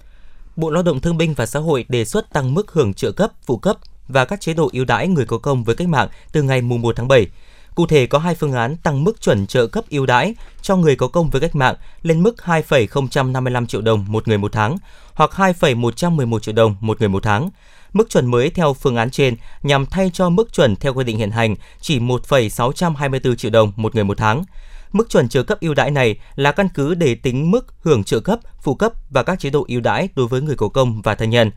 Bộ 0.55 0.69
Lao 0.69 0.83
động 0.83 0.99
Thương 0.99 1.17
binh 1.17 1.33
và 1.33 1.45
Xã 1.45 1.59
hội 1.59 1.85
đề 1.89 2.05
xuất 2.05 2.33
tăng 2.33 2.53
mức 2.53 2.71
hưởng 2.71 2.93
trợ 2.93 3.11
cấp, 3.11 3.31
phụ 3.45 3.57
cấp 3.57 3.77
và 4.09 4.25
các 4.25 4.41
chế 4.41 4.53
độ 4.53 4.69
ưu 4.73 4.85
đãi 4.85 5.07
người 5.07 5.25
có 5.25 5.37
công 5.37 5.63
với 5.63 5.75
cách 5.75 5.87
mạng 5.87 6.07
từ 6.31 6.43
ngày 6.43 6.61
1 6.61 6.95
tháng 6.95 7.07
7. 7.07 7.27
Cụ 7.75 7.87
thể 7.87 8.07
có 8.07 8.19
hai 8.19 8.35
phương 8.35 8.53
án 8.53 8.77
tăng 8.77 9.03
mức 9.03 9.21
chuẩn 9.21 9.47
trợ 9.47 9.67
cấp 9.67 9.83
ưu 9.89 10.05
đãi 10.05 10.35
cho 10.61 10.75
người 10.75 10.95
có 10.95 11.07
công 11.07 11.29
với 11.29 11.41
cách 11.41 11.55
mạng 11.55 11.75
lên 12.01 12.23
mức 12.23 12.41
2,055 12.41 13.67
triệu 13.67 13.81
đồng 13.81 14.05
một 14.07 14.27
người 14.27 14.37
một 14.37 14.51
tháng 14.51 14.77
hoặc 15.13 15.33
2,111 15.33 16.43
triệu 16.43 16.53
đồng 16.53 16.75
một 16.79 16.99
người 16.99 17.09
một 17.09 17.23
tháng. 17.23 17.49
Mức 17.93 18.09
chuẩn 18.09 18.25
mới 18.25 18.49
theo 18.49 18.73
phương 18.73 18.95
án 18.95 19.09
trên 19.11 19.35
nhằm 19.63 19.85
thay 19.85 20.11
cho 20.13 20.29
mức 20.29 20.53
chuẩn 20.53 20.75
theo 20.75 20.93
quy 20.93 21.03
định 21.03 21.17
hiện 21.17 21.31
hành 21.31 21.55
chỉ 21.81 21.99
1,624 21.99 23.35
triệu 23.35 23.51
đồng 23.51 23.71
một 23.75 23.95
người 23.95 24.03
một 24.03 24.17
tháng. 24.17 24.43
Mức 24.91 25.09
chuẩn 25.09 25.29
trợ 25.29 25.43
cấp 25.43 25.59
ưu 25.61 25.73
đãi 25.73 25.91
này 25.91 26.19
là 26.35 26.51
căn 26.51 26.67
cứ 26.73 26.95
để 26.95 27.15
tính 27.15 27.51
mức 27.51 27.73
hưởng 27.81 28.03
trợ 28.03 28.19
cấp, 28.19 28.39
phụ 28.61 28.75
cấp 28.75 28.93
và 29.09 29.23
các 29.23 29.39
chế 29.39 29.49
độ 29.49 29.65
ưu 29.67 29.81
đãi 29.81 30.09
đối 30.15 30.27
với 30.27 30.41
người 30.41 30.55
có 30.55 30.67
công 30.67 31.01
và 31.01 31.15
thân 31.15 31.29
nhân. 31.29 31.51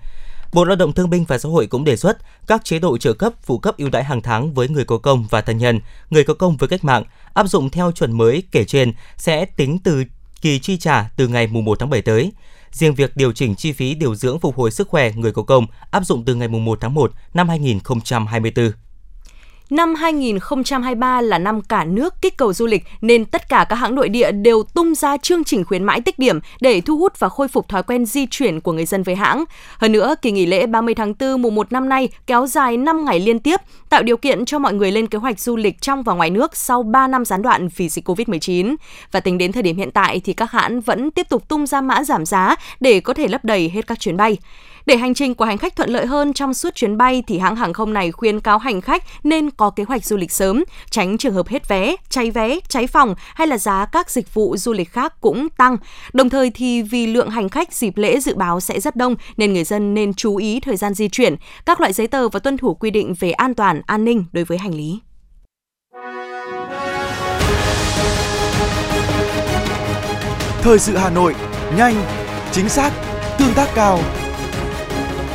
Bộ 0.52 0.64
Lao 0.64 0.76
động 0.76 0.92
Thương 0.92 1.10
binh 1.10 1.24
và 1.24 1.38
Xã 1.38 1.48
hội 1.48 1.66
cũng 1.66 1.84
đề 1.84 1.96
xuất 1.96 2.18
các 2.46 2.64
chế 2.64 2.78
độ 2.78 2.98
trợ 2.98 3.12
cấp, 3.12 3.32
phụ 3.42 3.58
cấp 3.58 3.76
ưu 3.76 3.90
đãi 3.90 4.04
hàng 4.04 4.22
tháng 4.22 4.54
với 4.54 4.68
người 4.68 4.84
có 4.84 4.98
công 4.98 5.26
và 5.30 5.40
thân 5.40 5.58
nhân, 5.58 5.80
người 6.10 6.24
có 6.24 6.34
công 6.34 6.56
với 6.56 6.68
cách 6.68 6.84
mạng 6.84 7.04
áp 7.34 7.46
dụng 7.46 7.70
theo 7.70 7.92
chuẩn 7.92 8.12
mới 8.12 8.42
kể 8.50 8.64
trên 8.64 8.92
sẽ 9.16 9.44
tính 9.44 9.78
từ 9.84 10.04
kỳ 10.40 10.58
chi 10.58 10.76
trả 10.76 11.08
từ 11.16 11.28
ngày 11.28 11.46
1 11.46 11.78
tháng 11.78 11.90
7 11.90 12.02
tới. 12.02 12.32
Riêng 12.70 12.94
việc 12.94 13.16
điều 13.16 13.32
chỉnh 13.32 13.54
chi 13.54 13.72
phí 13.72 13.94
điều 13.94 14.14
dưỡng 14.14 14.40
phục 14.40 14.56
hồi 14.56 14.70
sức 14.70 14.88
khỏe 14.88 15.12
người 15.12 15.32
có 15.32 15.42
công 15.42 15.66
áp 15.90 16.06
dụng 16.06 16.24
từ 16.24 16.34
ngày 16.34 16.48
1 16.48 16.78
tháng 16.80 16.94
1 16.94 17.12
năm 17.34 17.48
2024. 17.48 18.72
Năm 19.72 19.94
2023 19.94 21.20
là 21.20 21.38
năm 21.38 21.60
cả 21.60 21.84
nước 21.84 22.14
kích 22.22 22.36
cầu 22.36 22.52
du 22.52 22.66
lịch 22.66 22.84
nên 23.00 23.24
tất 23.24 23.48
cả 23.48 23.66
các 23.68 23.76
hãng 23.76 23.94
nội 23.94 24.08
địa 24.08 24.32
đều 24.32 24.62
tung 24.62 24.94
ra 24.94 25.16
chương 25.16 25.44
trình 25.44 25.64
khuyến 25.64 25.84
mãi 25.84 26.00
tích 26.00 26.18
điểm 26.18 26.40
để 26.60 26.80
thu 26.80 26.98
hút 26.98 27.18
và 27.18 27.28
khôi 27.28 27.48
phục 27.48 27.68
thói 27.68 27.82
quen 27.82 28.06
di 28.06 28.26
chuyển 28.26 28.60
của 28.60 28.72
người 28.72 28.84
dân 28.84 29.02
với 29.02 29.14
hãng. 29.14 29.44
Hơn 29.78 29.92
nữa, 29.92 30.14
kỳ 30.22 30.30
nghỉ 30.30 30.46
lễ 30.46 30.66
30 30.66 30.94
tháng 30.94 31.14
4 31.20 31.42
mùng 31.42 31.54
1 31.54 31.72
năm 31.72 31.88
nay 31.88 32.08
kéo 32.26 32.46
dài 32.46 32.76
5 32.76 33.04
ngày 33.04 33.20
liên 33.20 33.38
tiếp, 33.38 33.60
tạo 33.88 34.02
điều 34.02 34.16
kiện 34.16 34.44
cho 34.44 34.58
mọi 34.58 34.74
người 34.74 34.92
lên 34.92 35.06
kế 35.06 35.18
hoạch 35.18 35.40
du 35.40 35.56
lịch 35.56 35.80
trong 35.80 36.02
và 36.02 36.14
ngoài 36.14 36.30
nước 36.30 36.56
sau 36.56 36.82
3 36.82 37.08
năm 37.08 37.24
gián 37.24 37.42
đoạn 37.42 37.68
vì 37.76 37.88
dịch 37.88 38.08
Covid-19. 38.08 38.76
Và 39.12 39.20
tính 39.20 39.38
đến 39.38 39.52
thời 39.52 39.62
điểm 39.62 39.76
hiện 39.76 39.90
tại 39.90 40.20
thì 40.24 40.32
các 40.32 40.50
hãng 40.50 40.80
vẫn 40.80 41.10
tiếp 41.10 41.28
tục 41.28 41.48
tung 41.48 41.66
ra 41.66 41.80
mã 41.80 42.04
giảm 42.04 42.26
giá 42.26 42.56
để 42.80 43.00
có 43.00 43.14
thể 43.14 43.28
lấp 43.28 43.44
đầy 43.44 43.70
hết 43.74 43.86
các 43.86 44.00
chuyến 44.00 44.16
bay. 44.16 44.36
Để 44.86 44.96
hành 44.96 45.14
trình 45.14 45.34
của 45.34 45.44
hành 45.44 45.58
khách 45.58 45.76
thuận 45.76 45.90
lợi 45.90 46.06
hơn 46.06 46.32
trong 46.32 46.54
suốt 46.54 46.74
chuyến 46.74 46.96
bay 46.96 47.22
thì 47.26 47.38
hãng 47.38 47.56
hàng 47.56 47.72
không 47.72 47.92
này 47.92 48.12
khuyên 48.12 48.40
cáo 48.40 48.58
hành 48.58 48.80
khách 48.80 49.02
nên 49.24 49.50
có 49.50 49.70
kế 49.70 49.84
hoạch 49.84 50.04
du 50.04 50.16
lịch 50.16 50.32
sớm, 50.32 50.64
tránh 50.90 51.18
trường 51.18 51.34
hợp 51.34 51.48
hết 51.48 51.68
vé, 51.68 51.96
cháy 52.08 52.30
vé, 52.30 52.58
cháy 52.68 52.86
phòng 52.86 53.14
hay 53.34 53.46
là 53.46 53.58
giá 53.58 53.86
các 53.92 54.10
dịch 54.10 54.34
vụ 54.34 54.56
du 54.56 54.72
lịch 54.72 54.92
khác 54.92 55.14
cũng 55.20 55.48
tăng. 55.48 55.76
Đồng 56.12 56.28
thời 56.28 56.50
thì 56.50 56.82
vì 56.82 57.06
lượng 57.06 57.30
hành 57.30 57.48
khách 57.48 57.72
dịp 57.72 57.96
lễ 57.96 58.20
dự 58.20 58.34
báo 58.34 58.60
sẽ 58.60 58.80
rất 58.80 58.96
đông 58.96 59.14
nên 59.36 59.52
người 59.52 59.64
dân 59.64 59.94
nên 59.94 60.14
chú 60.14 60.36
ý 60.36 60.60
thời 60.60 60.76
gian 60.76 60.94
di 60.94 61.08
chuyển, 61.08 61.36
các 61.66 61.80
loại 61.80 61.92
giấy 61.92 62.06
tờ 62.06 62.28
và 62.28 62.40
tuân 62.40 62.56
thủ 62.56 62.74
quy 62.74 62.90
định 62.90 63.14
về 63.20 63.30
an 63.30 63.54
toàn, 63.54 63.82
an 63.86 64.04
ninh 64.04 64.24
đối 64.32 64.44
với 64.44 64.58
hành 64.58 64.74
lý. 64.74 65.00
Thời 70.62 70.78
sự 70.78 70.96
Hà 70.96 71.10
Nội, 71.10 71.34
nhanh, 71.76 71.94
chính 72.52 72.68
xác, 72.68 72.92
tương 73.38 73.54
tác 73.54 73.68
cao. 73.74 73.98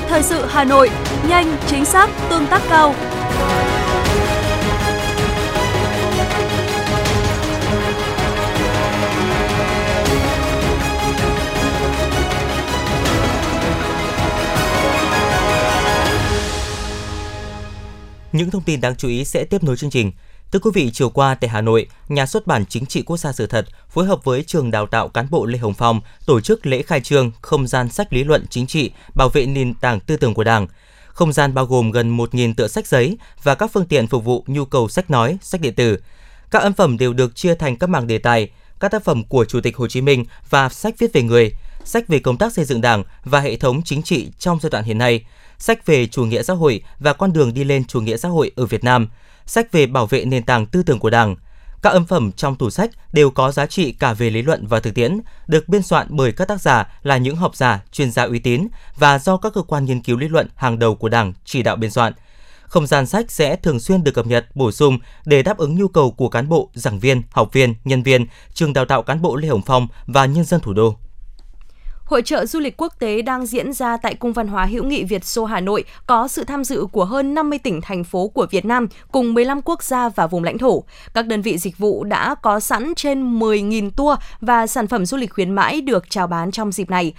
Thời 0.10 0.24
sự 0.24 0.46
Hà 0.50 0.64
Nội, 0.64 0.90
nhanh, 1.30 1.58
chính 1.68 1.86
xác, 1.86 2.10
tương 2.30 2.48
tác 2.48 2.62
cao. 2.70 2.94
Những 18.32 18.52
thông 18.52 18.64
tin 18.64 18.82
đáng 18.82 18.96
chú 18.96 19.08
ý 19.08 19.26
sẽ 19.26 19.46
tiếp 19.50 19.64
nối 19.64 19.78
chương 19.78 19.90
trình. 19.90 20.12
Thưa 20.52 20.60
quý 20.60 20.72
vị, 20.74 20.92
chiều 20.94 21.10
qua 21.10 21.36
tại 21.36 21.50
Hà 21.50 21.62
Nội, 21.62 21.88
Nhà 22.10 22.26
xuất 22.26 22.48
bản 22.48 22.66
Chính 22.66 22.86
trị 22.86 23.02
Quốc 23.02 23.18
gia 23.18 23.32
Sự 23.32 23.48
thật 23.48 23.66
phối 23.90 24.06
hợp 24.06 24.24
với 24.24 24.44
Trường 24.44 24.72
Đào 24.72 24.88
tạo 24.88 25.08
Cán 25.08 25.28
bộ 25.30 25.46
Lê 25.46 25.58
Hồng 25.58 25.74
Phong 25.74 26.02
tổ 26.26 26.42
chức 26.42 26.66
lễ 26.66 26.82
khai 26.82 27.02
trương 27.02 27.32
không 27.42 27.68
gian 27.68 27.90
sách 27.90 28.14
lý 28.14 28.24
luận 28.24 28.46
chính 28.50 28.68
trị 28.68 28.92
bảo 29.16 29.30
vệ 29.30 29.46
nền 29.46 29.74
tảng 29.74 30.00
tư 30.00 30.18
tưởng 30.18 30.34
của 30.34 30.44
Đảng. 30.44 30.68
Không 31.08 31.34
gian 31.34 31.54
bao 31.54 31.66
gồm 31.66 31.92
gần 31.92 32.18
1.000 32.18 32.54
tựa 32.54 32.68
sách 32.68 32.88
giấy 32.88 33.18
và 33.44 33.56
các 33.56 33.72
phương 33.74 33.86
tiện 33.86 34.08
phục 34.08 34.24
vụ 34.24 34.44
nhu 34.48 34.66
cầu 34.66 34.88
sách 34.88 35.12
nói, 35.12 35.38
sách 35.42 35.62
điện 35.62 35.74
tử. 35.76 35.98
Các 36.52 36.62
ấn 36.62 36.74
phẩm 36.74 36.98
đều 36.98 37.14
được 37.14 37.36
chia 37.36 37.56
thành 37.56 37.76
các 37.76 37.90
mảng 37.90 38.08
đề 38.08 38.18
tài, 38.18 38.50
các 38.80 38.92
tác 38.92 39.04
phẩm 39.04 39.24
của 39.24 39.46
Chủ 39.46 39.62
tịch 39.62 39.78
Hồ 39.78 39.88
Chí 39.88 40.02
Minh 40.02 40.26
và 40.50 40.70
sách 40.70 40.96
viết 40.98 41.14
về 41.14 41.22
người, 41.22 41.54
sách 41.84 42.08
về 42.08 42.20
công 42.20 42.38
tác 42.38 42.54
xây 42.54 42.66
dựng 42.66 42.82
Đảng 42.82 43.04
và 43.24 43.40
hệ 43.40 43.56
thống 43.56 43.82
chính 43.84 44.02
trị 44.02 44.28
trong 44.40 44.60
giai 44.62 44.70
đoạn 44.70 44.84
hiện 44.84 44.98
nay, 44.98 45.26
sách 45.60 45.86
về 45.86 46.08
chủ 46.08 46.26
nghĩa 46.26 46.44
xã 46.44 46.54
hội 46.54 46.82
và 47.00 47.14
con 47.14 47.34
đường 47.34 47.54
đi 47.54 47.64
lên 47.64 47.86
chủ 47.86 48.02
nghĩa 48.02 48.18
xã 48.18 48.30
hội 48.30 48.52
ở 48.56 48.66
Việt 48.66 48.84
Nam, 48.84 49.08
sách 49.48 49.72
về 49.72 49.86
bảo 49.86 50.06
vệ 50.06 50.26
nền 50.26 50.44
tảng 50.44 50.66
tư 50.66 50.84
tưởng 50.84 51.00
của 51.00 51.10
Đảng. 51.10 51.36
Các 51.82 51.90
ấn 51.90 52.06
phẩm 52.06 52.32
trong 52.32 52.56
tủ 52.56 52.70
sách 52.70 52.92
đều 53.14 53.30
có 53.30 53.52
giá 53.52 53.66
trị 53.66 53.92
cả 53.92 54.14
về 54.14 54.30
lý 54.30 54.42
luận 54.42 54.68
và 54.68 54.80
thực 54.80 54.96
tiễn, 54.96 55.20
được 55.48 55.70
biên 55.70 55.82
soạn 55.82 56.08
bởi 56.10 56.32
các 56.32 56.48
tác 56.48 56.62
giả 56.62 56.88
là 57.04 57.18
những 57.18 57.36
học 57.36 57.56
giả, 57.56 57.84
chuyên 57.92 58.12
gia 58.12 58.24
uy 58.24 58.40
tín 58.40 58.68
và 58.96 59.20
do 59.20 59.38
các 59.38 59.54
cơ 59.54 59.62
quan 59.62 59.86
nghiên 59.86 60.02
cứu 60.02 60.18
lý 60.18 60.28
luận 60.28 60.48
hàng 60.56 60.80
đầu 60.80 60.96
của 60.96 61.10
Đảng 61.10 61.34
chỉ 61.46 61.64
đạo 61.64 61.76
biên 61.76 61.92
soạn. 61.92 62.14
Không 62.64 62.88
gian 62.88 63.06
sách 63.06 63.32
sẽ 63.32 63.56
thường 63.56 63.80
xuyên 63.80 64.04
được 64.04 64.12
cập 64.12 64.26
nhật, 64.26 64.56
bổ 64.56 64.72
sung 64.72 65.00
để 65.26 65.44
đáp 65.44 65.58
ứng 65.58 65.76
nhu 65.76 65.88
cầu 65.88 66.12
của 66.12 66.30
cán 66.30 66.50
bộ, 66.50 66.70
giảng 66.74 67.00
viên, 67.00 67.22
học 67.32 67.50
viên, 67.54 67.76
nhân 67.84 68.04
viên, 68.04 68.26
trường 68.54 68.74
đào 68.74 68.86
tạo 68.86 69.04
cán 69.04 69.22
bộ 69.22 69.36
Lê 69.36 69.48
Hồng 69.48 69.62
Phong 69.66 69.88
và 70.06 70.26
nhân 70.26 70.46
dân 70.46 70.60
thủ 70.60 70.74
đô. 70.74 70.96
Hội 72.08 72.22
trợ 72.22 72.46
du 72.46 72.60
lịch 72.60 72.78
quốc 72.78 72.94
tế 73.00 73.22
đang 73.22 73.46
diễn 73.46 73.74
ra 73.74 73.98
tại 73.98 74.16
Cung 74.16 74.34
văn 74.34 74.48
hóa 74.48 74.66
hữu 74.66 74.84
nghị 74.84 75.04
Việt 75.04 75.26
Xô 75.26 75.46
Hà 75.46 75.60
Nội 75.60 75.84
có 76.08 76.28
sự 76.28 76.44
tham 76.44 76.64
dự 76.64 76.86
của 76.92 77.06
hơn 77.06 77.34
50 77.34 77.60
tỉnh 77.60 77.82
thành 77.82 78.04
phố 78.04 78.28
của 78.28 78.48
Việt 78.52 78.66
Nam 78.66 78.88
cùng 79.12 79.34
15 79.34 79.62
quốc 79.62 79.84
gia 79.84 80.10
và 80.10 80.28
vùng 80.28 80.44
lãnh 80.44 80.58
thổ. 80.58 80.84
Các 81.14 81.28
đơn 81.28 81.42
vị 81.42 81.58
dịch 81.58 81.78
vụ 81.78 82.04
đã 82.04 82.36
có 82.36 82.60
sẵn 82.60 82.94
trên 82.96 83.40
10.000 83.40 83.90
tour 83.90 84.20
và 84.42 84.68
sản 84.68 84.88
phẩm 84.88 85.06
du 85.06 85.18
lịch 85.18 85.34
khuyến 85.34 85.52
mãi 85.52 85.82
được 85.82 86.10
chào 86.10 86.28
bán 86.28 86.52
trong 86.52 86.72
dịp 86.72 86.90
này 86.90 87.14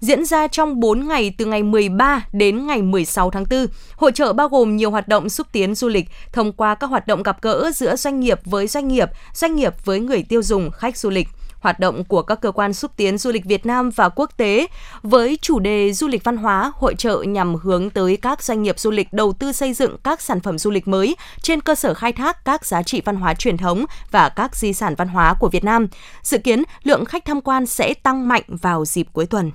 diễn 0.00 0.24
ra 0.24 0.48
trong 0.48 0.80
4 0.80 1.08
ngày 1.08 1.34
từ 1.38 1.44
ngày 1.44 1.62
13 1.62 2.26
đến 2.32 2.66
ngày 2.66 2.82
16 2.82 3.30
tháng 3.30 3.44
4. 3.50 3.66
Hội 3.96 4.12
trợ 4.12 4.32
bao 4.32 4.48
gồm 4.48 4.76
nhiều 4.76 4.90
hoạt 4.90 5.08
động 5.08 5.28
xúc 5.28 5.46
tiến 5.52 5.74
du 5.74 5.88
lịch 5.88 6.06
thông 6.32 6.52
qua 6.52 6.74
các 6.74 6.86
hoạt 6.86 7.06
động 7.06 7.22
gặp 7.22 7.42
gỡ 7.42 7.70
giữa 7.74 7.96
doanh 7.96 8.20
nghiệp 8.20 8.40
với 8.44 8.66
doanh 8.66 8.88
nghiệp, 8.88 9.08
doanh 9.34 9.56
nghiệp 9.56 9.72
với 9.84 10.00
người 10.00 10.22
tiêu 10.22 10.42
dùng, 10.42 10.70
khách 10.70 10.96
du 10.96 11.10
lịch 11.10 11.28
hoạt 11.64 11.80
động 11.80 12.04
của 12.04 12.22
các 12.22 12.40
cơ 12.40 12.50
quan 12.50 12.74
xúc 12.74 12.90
tiến 12.96 13.18
du 13.18 13.32
lịch 13.32 13.44
Việt 13.44 13.66
Nam 13.66 13.90
và 13.90 14.08
quốc 14.08 14.30
tế 14.36 14.66
với 15.02 15.38
chủ 15.42 15.58
đề 15.58 15.92
du 15.92 16.08
lịch 16.08 16.24
văn 16.24 16.36
hóa, 16.36 16.72
hội 16.74 16.94
trợ 16.98 17.22
nhằm 17.22 17.54
hướng 17.54 17.90
tới 17.90 18.16
các 18.16 18.42
doanh 18.42 18.62
nghiệp 18.62 18.78
du 18.78 18.90
lịch 18.90 19.12
đầu 19.12 19.32
tư 19.32 19.52
xây 19.52 19.74
dựng 19.74 19.96
các 20.04 20.20
sản 20.20 20.40
phẩm 20.40 20.58
du 20.58 20.70
lịch 20.70 20.88
mới 20.88 21.16
trên 21.42 21.60
cơ 21.60 21.74
sở 21.74 21.94
khai 21.94 22.12
thác 22.12 22.44
các 22.44 22.66
giá 22.66 22.82
trị 22.82 23.02
văn 23.04 23.16
hóa 23.16 23.34
truyền 23.34 23.56
thống 23.56 23.84
và 24.10 24.28
các 24.28 24.56
di 24.56 24.72
sản 24.72 24.94
văn 24.94 25.08
hóa 25.08 25.34
của 25.40 25.48
Việt 25.48 25.64
Nam. 25.64 25.86
Dự 26.22 26.38
kiến 26.38 26.62
lượng 26.82 27.04
khách 27.04 27.24
tham 27.24 27.40
quan 27.40 27.66
sẽ 27.66 27.94
tăng 27.94 28.28
mạnh 28.28 28.42
vào 28.48 28.84
dịp 28.84 29.06
cuối 29.12 29.26
tuần. 29.26 29.50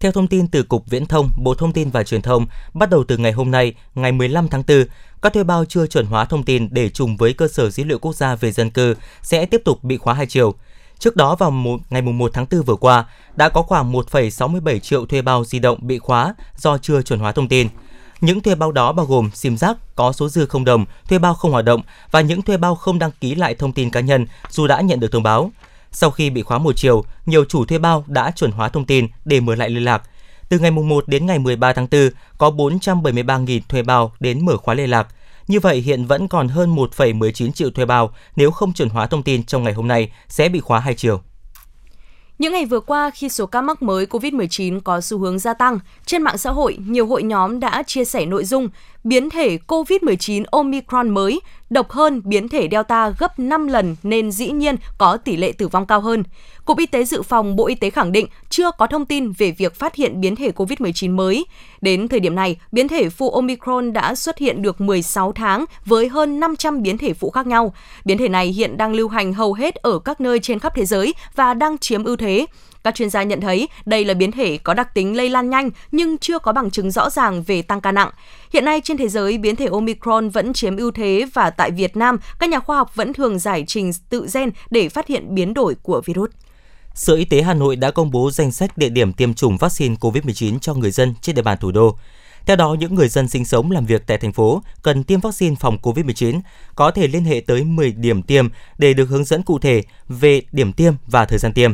Theo 0.00 0.12
thông 0.12 0.26
tin 0.26 0.48
từ 0.48 0.62
Cục 0.62 0.86
Viễn 0.86 1.06
thông, 1.06 1.30
Bộ 1.42 1.54
Thông 1.54 1.72
tin 1.72 1.90
và 1.90 2.02
Truyền 2.02 2.22
thông, 2.22 2.46
bắt 2.74 2.90
đầu 2.90 3.04
từ 3.04 3.16
ngày 3.16 3.32
hôm 3.32 3.50
nay, 3.50 3.74
ngày 3.94 4.12
15 4.12 4.48
tháng 4.48 4.62
4, 4.68 4.84
các 5.22 5.32
thuê 5.32 5.44
bao 5.44 5.64
chưa 5.64 5.86
chuẩn 5.86 6.06
hóa 6.06 6.24
thông 6.24 6.42
tin 6.42 6.68
để 6.70 6.88
trùng 6.88 7.16
với 7.16 7.32
cơ 7.32 7.48
sở 7.48 7.70
dữ 7.70 7.84
liệu 7.84 7.98
quốc 7.98 8.16
gia 8.16 8.34
về 8.34 8.52
dân 8.52 8.70
cư 8.70 8.94
sẽ 9.22 9.46
tiếp 9.46 9.62
tục 9.64 9.84
bị 9.84 9.96
khóa 9.96 10.14
hai 10.14 10.26
chiều. 10.26 10.54
Trước 10.98 11.16
đó 11.16 11.36
vào 11.36 11.50
một, 11.50 11.80
ngày 11.90 12.02
1 12.02 12.30
tháng 12.34 12.46
4 12.50 12.62
vừa 12.62 12.76
qua, 12.76 13.04
đã 13.36 13.48
có 13.48 13.62
khoảng 13.62 13.92
1,67 13.92 14.78
triệu 14.78 15.06
thuê 15.06 15.22
bao 15.22 15.44
di 15.44 15.58
động 15.58 15.78
bị 15.80 15.98
khóa 15.98 16.34
do 16.56 16.78
chưa 16.78 17.02
chuẩn 17.02 17.20
hóa 17.20 17.32
thông 17.32 17.48
tin. 17.48 17.68
Những 18.20 18.40
thuê 18.40 18.54
bao 18.54 18.72
đó 18.72 18.92
bao 18.92 19.06
gồm 19.06 19.30
SIM 19.34 19.56
giác 19.56 19.76
có 19.94 20.12
số 20.12 20.28
dư 20.28 20.46
không 20.46 20.64
đồng, 20.64 20.84
thuê 21.08 21.18
bao 21.18 21.34
không 21.34 21.52
hoạt 21.52 21.64
động 21.64 21.82
và 22.10 22.20
những 22.20 22.42
thuê 22.42 22.56
bao 22.56 22.74
không 22.74 22.98
đăng 22.98 23.10
ký 23.20 23.34
lại 23.34 23.54
thông 23.54 23.72
tin 23.72 23.90
cá 23.90 24.00
nhân 24.00 24.26
dù 24.50 24.66
đã 24.66 24.80
nhận 24.80 25.00
được 25.00 25.12
thông 25.12 25.22
báo. 25.22 25.50
Sau 25.92 26.10
khi 26.10 26.30
bị 26.30 26.42
khóa 26.42 26.58
một 26.58 26.76
chiều, 26.76 27.04
nhiều 27.26 27.44
chủ 27.44 27.64
thuê 27.64 27.78
bao 27.78 28.04
đã 28.06 28.30
chuẩn 28.30 28.50
hóa 28.50 28.68
thông 28.68 28.84
tin 28.84 29.08
để 29.24 29.40
mở 29.40 29.54
lại 29.54 29.70
liên 29.70 29.84
lạc. 29.84 30.02
Từ 30.48 30.58
ngày 30.58 30.70
1 30.70 31.08
đến 31.08 31.26
ngày 31.26 31.38
13 31.38 31.72
tháng 31.72 31.86
4, 31.90 32.10
có 32.38 32.50
473.000 32.50 33.60
thuê 33.68 33.82
bao 33.82 34.12
đến 34.20 34.44
mở 34.44 34.56
khóa 34.56 34.74
liên 34.74 34.90
lạc. 34.90 35.06
Như 35.48 35.60
vậy 35.60 35.76
hiện 35.76 36.04
vẫn 36.04 36.28
còn 36.28 36.48
hơn 36.48 36.76
1,19 36.76 37.52
triệu 37.52 37.70
thuê 37.70 37.84
bao 37.84 38.14
nếu 38.36 38.50
không 38.50 38.72
chuẩn 38.72 38.88
hóa 38.88 39.06
thông 39.06 39.22
tin 39.22 39.44
trong 39.44 39.64
ngày 39.64 39.72
hôm 39.72 39.88
nay 39.88 40.12
sẽ 40.28 40.48
bị 40.48 40.60
khóa 40.60 40.80
hai 40.80 40.94
chiều. 40.94 41.20
Những 42.38 42.52
ngày 42.52 42.66
vừa 42.66 42.80
qua, 42.80 43.10
khi 43.14 43.28
số 43.28 43.46
ca 43.46 43.62
mắc 43.62 43.82
mới 43.82 44.06
COVID-19 44.06 44.80
có 44.80 45.00
xu 45.00 45.18
hướng 45.18 45.38
gia 45.38 45.54
tăng, 45.54 45.78
trên 46.06 46.22
mạng 46.22 46.38
xã 46.38 46.50
hội, 46.50 46.78
nhiều 46.86 47.06
hội 47.06 47.22
nhóm 47.22 47.60
đã 47.60 47.82
chia 47.86 48.04
sẻ 48.04 48.26
nội 48.26 48.44
dung 48.44 48.68
biến 49.06 49.30
thể 49.30 49.58
COVID-19 49.66 50.44
Omicron 50.50 51.10
mới 51.10 51.40
độc 51.70 51.90
hơn 51.90 52.22
biến 52.24 52.48
thể 52.48 52.68
Delta 52.70 53.12
gấp 53.18 53.38
5 53.38 53.66
lần 53.66 53.96
nên 54.02 54.30
dĩ 54.30 54.50
nhiên 54.50 54.76
có 54.98 55.16
tỷ 55.16 55.36
lệ 55.36 55.52
tử 55.52 55.68
vong 55.68 55.86
cao 55.86 56.00
hơn. 56.00 56.22
Cục 56.64 56.78
Y 56.78 56.86
tế 56.86 57.04
Dự 57.04 57.22
phòng 57.22 57.56
Bộ 57.56 57.66
Y 57.66 57.74
tế 57.74 57.90
khẳng 57.90 58.12
định 58.12 58.26
chưa 58.50 58.70
có 58.78 58.86
thông 58.86 59.06
tin 59.06 59.32
về 59.32 59.50
việc 59.50 59.74
phát 59.74 59.94
hiện 59.94 60.20
biến 60.20 60.36
thể 60.36 60.50
COVID-19 60.50 61.14
mới. 61.14 61.44
Đến 61.80 62.08
thời 62.08 62.20
điểm 62.20 62.34
này, 62.34 62.56
biến 62.72 62.88
thể 62.88 63.08
phụ 63.08 63.30
Omicron 63.30 63.92
đã 63.92 64.14
xuất 64.14 64.38
hiện 64.38 64.62
được 64.62 64.80
16 64.80 65.32
tháng 65.32 65.64
với 65.84 66.08
hơn 66.08 66.40
500 66.40 66.82
biến 66.82 66.98
thể 66.98 67.12
phụ 67.12 67.30
khác 67.30 67.46
nhau. 67.46 67.74
Biến 68.04 68.18
thể 68.18 68.28
này 68.28 68.46
hiện 68.46 68.76
đang 68.76 68.92
lưu 68.92 69.08
hành 69.08 69.32
hầu 69.32 69.52
hết 69.52 69.74
ở 69.74 69.98
các 69.98 70.20
nơi 70.20 70.38
trên 70.38 70.58
khắp 70.58 70.72
thế 70.76 70.84
giới 70.84 71.14
và 71.34 71.54
đang 71.54 71.78
chiếm 71.78 72.04
ưu 72.04 72.16
thế. 72.16 72.46
Các 72.86 72.94
chuyên 72.94 73.10
gia 73.10 73.22
nhận 73.22 73.40
thấy 73.40 73.68
đây 73.86 74.04
là 74.04 74.14
biến 74.14 74.32
thể 74.32 74.58
có 74.58 74.74
đặc 74.74 74.94
tính 74.94 75.16
lây 75.16 75.28
lan 75.28 75.50
nhanh 75.50 75.70
nhưng 75.92 76.18
chưa 76.18 76.38
có 76.38 76.52
bằng 76.52 76.70
chứng 76.70 76.90
rõ 76.90 77.10
ràng 77.10 77.42
về 77.42 77.62
tăng 77.62 77.80
ca 77.80 77.92
nặng. 77.92 78.10
Hiện 78.52 78.64
nay 78.64 78.80
trên 78.84 78.96
thế 78.96 79.08
giới, 79.08 79.38
biến 79.38 79.56
thể 79.56 79.66
Omicron 79.66 80.28
vẫn 80.28 80.52
chiếm 80.52 80.76
ưu 80.76 80.90
thế 80.90 81.26
và 81.34 81.50
tại 81.50 81.70
Việt 81.70 81.96
Nam, 81.96 82.18
các 82.38 82.50
nhà 82.50 82.60
khoa 82.60 82.76
học 82.76 82.94
vẫn 82.94 83.12
thường 83.12 83.38
giải 83.38 83.64
trình 83.66 83.90
tự 84.10 84.26
gen 84.34 84.50
để 84.70 84.88
phát 84.88 85.06
hiện 85.06 85.34
biến 85.34 85.54
đổi 85.54 85.74
của 85.82 86.02
virus. 86.04 86.30
Sở 86.94 87.14
Y 87.14 87.24
tế 87.24 87.42
Hà 87.42 87.54
Nội 87.54 87.76
đã 87.76 87.90
công 87.90 88.10
bố 88.10 88.30
danh 88.30 88.52
sách 88.52 88.78
địa 88.78 88.88
điểm 88.88 89.12
tiêm 89.12 89.34
chủng 89.34 89.56
vaccine 89.56 89.94
COVID-19 90.00 90.58
cho 90.58 90.74
người 90.74 90.90
dân 90.90 91.14
trên 91.20 91.34
địa 91.36 91.42
bàn 91.42 91.58
thủ 91.60 91.72
đô. 91.72 91.96
Theo 92.46 92.56
đó, 92.56 92.76
những 92.80 92.94
người 92.94 93.08
dân 93.08 93.28
sinh 93.28 93.44
sống 93.44 93.70
làm 93.70 93.86
việc 93.86 94.06
tại 94.06 94.18
thành 94.18 94.32
phố 94.32 94.62
cần 94.82 95.04
tiêm 95.04 95.20
vaccine 95.20 95.54
phòng 95.60 95.78
COVID-19 95.82 96.40
có 96.74 96.90
thể 96.90 97.08
liên 97.08 97.24
hệ 97.24 97.40
tới 97.46 97.64
10 97.64 97.92
điểm 97.92 98.22
tiêm 98.22 98.48
để 98.78 98.94
được 98.94 99.08
hướng 99.08 99.24
dẫn 99.24 99.42
cụ 99.42 99.58
thể 99.58 99.82
về 100.08 100.42
điểm 100.52 100.72
tiêm 100.72 100.92
và 101.06 101.24
thời 101.24 101.38
gian 101.38 101.52
tiêm. 101.52 101.72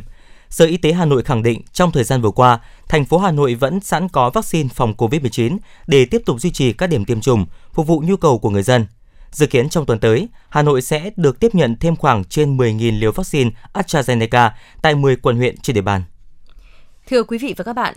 Sở 0.53 0.65
Y 0.65 0.77
tế 0.77 0.93
Hà 0.93 1.05
Nội 1.05 1.23
khẳng 1.23 1.43
định 1.43 1.63
trong 1.73 1.93
thời 1.93 2.05
gian 2.05 2.23
vừa 2.23 2.31
qua, 2.31 2.59
thành 2.89 3.05
phố 3.05 3.19
Hà 3.19 3.31
Nội 3.31 3.55
vẫn 3.55 3.81
sẵn 3.81 4.09
có 4.09 4.31
vaccine 4.31 4.69
phòng 4.75 4.95
COVID-19 4.99 5.59
để 5.87 6.05
tiếp 6.05 6.23
tục 6.27 6.41
duy 6.41 6.51
trì 6.51 6.73
các 6.73 6.87
điểm 6.87 7.05
tiêm 7.05 7.21
chủng, 7.21 7.47
phục 7.73 7.87
vụ 7.87 8.03
nhu 8.07 8.17
cầu 8.17 8.39
của 8.39 8.51
người 8.51 8.63
dân. 8.63 8.87
Dự 9.31 9.47
kiến 9.47 9.69
trong 9.69 9.87
tuần 9.87 9.99
tới, 9.99 10.29
Hà 10.49 10.63
Nội 10.63 10.83
sẽ 10.83 11.11
được 11.17 11.41
tiếp 11.41 11.55
nhận 11.55 11.77
thêm 11.77 11.97
khoảng 11.97 12.25
trên 12.25 12.57
10.000 12.57 12.99
liều 12.99 13.13
vaccine 13.13 13.51
AstraZeneca 13.73 14.51
tại 14.83 14.95
10 14.95 15.17
quận 15.17 15.37
huyện 15.37 15.57
trên 15.57 15.75
địa 15.75 15.81
bàn. 15.81 16.03
Thưa 17.07 17.23
quý 17.23 17.39
vị 17.39 17.55
và 17.57 17.65
các 17.65 17.73
bạn, 17.73 17.95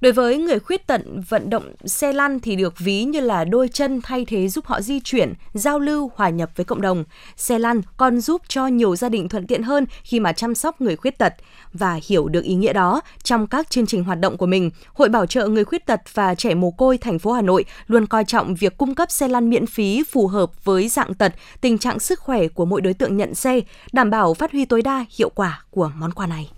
Đối 0.00 0.12
với 0.12 0.38
người 0.38 0.58
khuyết 0.58 0.86
tật, 0.86 1.00
vận 1.28 1.50
động 1.50 1.72
xe 1.84 2.12
lăn 2.12 2.40
thì 2.40 2.56
được 2.56 2.74
ví 2.78 3.04
như 3.04 3.20
là 3.20 3.44
đôi 3.44 3.68
chân 3.68 4.00
thay 4.02 4.24
thế 4.24 4.48
giúp 4.48 4.66
họ 4.66 4.80
di 4.80 5.00
chuyển, 5.00 5.32
giao 5.54 5.78
lưu, 5.78 6.10
hòa 6.14 6.28
nhập 6.28 6.50
với 6.56 6.64
cộng 6.64 6.80
đồng. 6.80 7.04
Xe 7.36 7.58
lăn 7.58 7.80
còn 7.96 8.20
giúp 8.20 8.42
cho 8.48 8.66
nhiều 8.66 8.96
gia 8.96 9.08
đình 9.08 9.28
thuận 9.28 9.46
tiện 9.46 9.62
hơn 9.62 9.86
khi 10.02 10.20
mà 10.20 10.32
chăm 10.32 10.54
sóc 10.54 10.80
người 10.80 10.96
khuyết 10.96 11.18
tật. 11.18 11.34
Và 11.72 12.00
hiểu 12.06 12.28
được 12.28 12.44
ý 12.44 12.54
nghĩa 12.54 12.72
đó, 12.72 13.00
trong 13.22 13.46
các 13.46 13.70
chương 13.70 13.86
trình 13.86 14.04
hoạt 14.04 14.20
động 14.20 14.36
của 14.36 14.46
mình, 14.46 14.70
Hội 14.94 15.08
Bảo 15.08 15.26
trợ 15.26 15.48
Người 15.48 15.64
Khuyết 15.64 15.86
Tật 15.86 16.00
và 16.14 16.34
Trẻ 16.34 16.54
Mồ 16.54 16.70
Côi 16.70 16.98
thành 16.98 17.18
phố 17.18 17.32
Hà 17.32 17.42
Nội 17.42 17.64
luôn 17.86 18.06
coi 18.06 18.24
trọng 18.24 18.54
việc 18.54 18.78
cung 18.78 18.94
cấp 18.94 19.10
xe 19.10 19.28
lăn 19.28 19.50
miễn 19.50 19.66
phí 19.66 20.02
phù 20.02 20.26
hợp 20.26 20.64
với 20.64 20.88
dạng 20.88 21.14
tật, 21.14 21.32
tình 21.60 21.78
trạng 21.78 21.98
sức 21.98 22.20
khỏe 22.20 22.48
của 22.48 22.64
mỗi 22.64 22.80
đối 22.80 22.94
tượng 22.94 23.16
nhận 23.16 23.34
xe, 23.34 23.60
đảm 23.92 24.10
bảo 24.10 24.34
phát 24.34 24.52
huy 24.52 24.64
tối 24.64 24.82
đa 24.82 25.04
hiệu 25.18 25.30
quả 25.34 25.62
của 25.70 25.90
món 25.96 26.12
quà 26.12 26.26
này. 26.26 26.50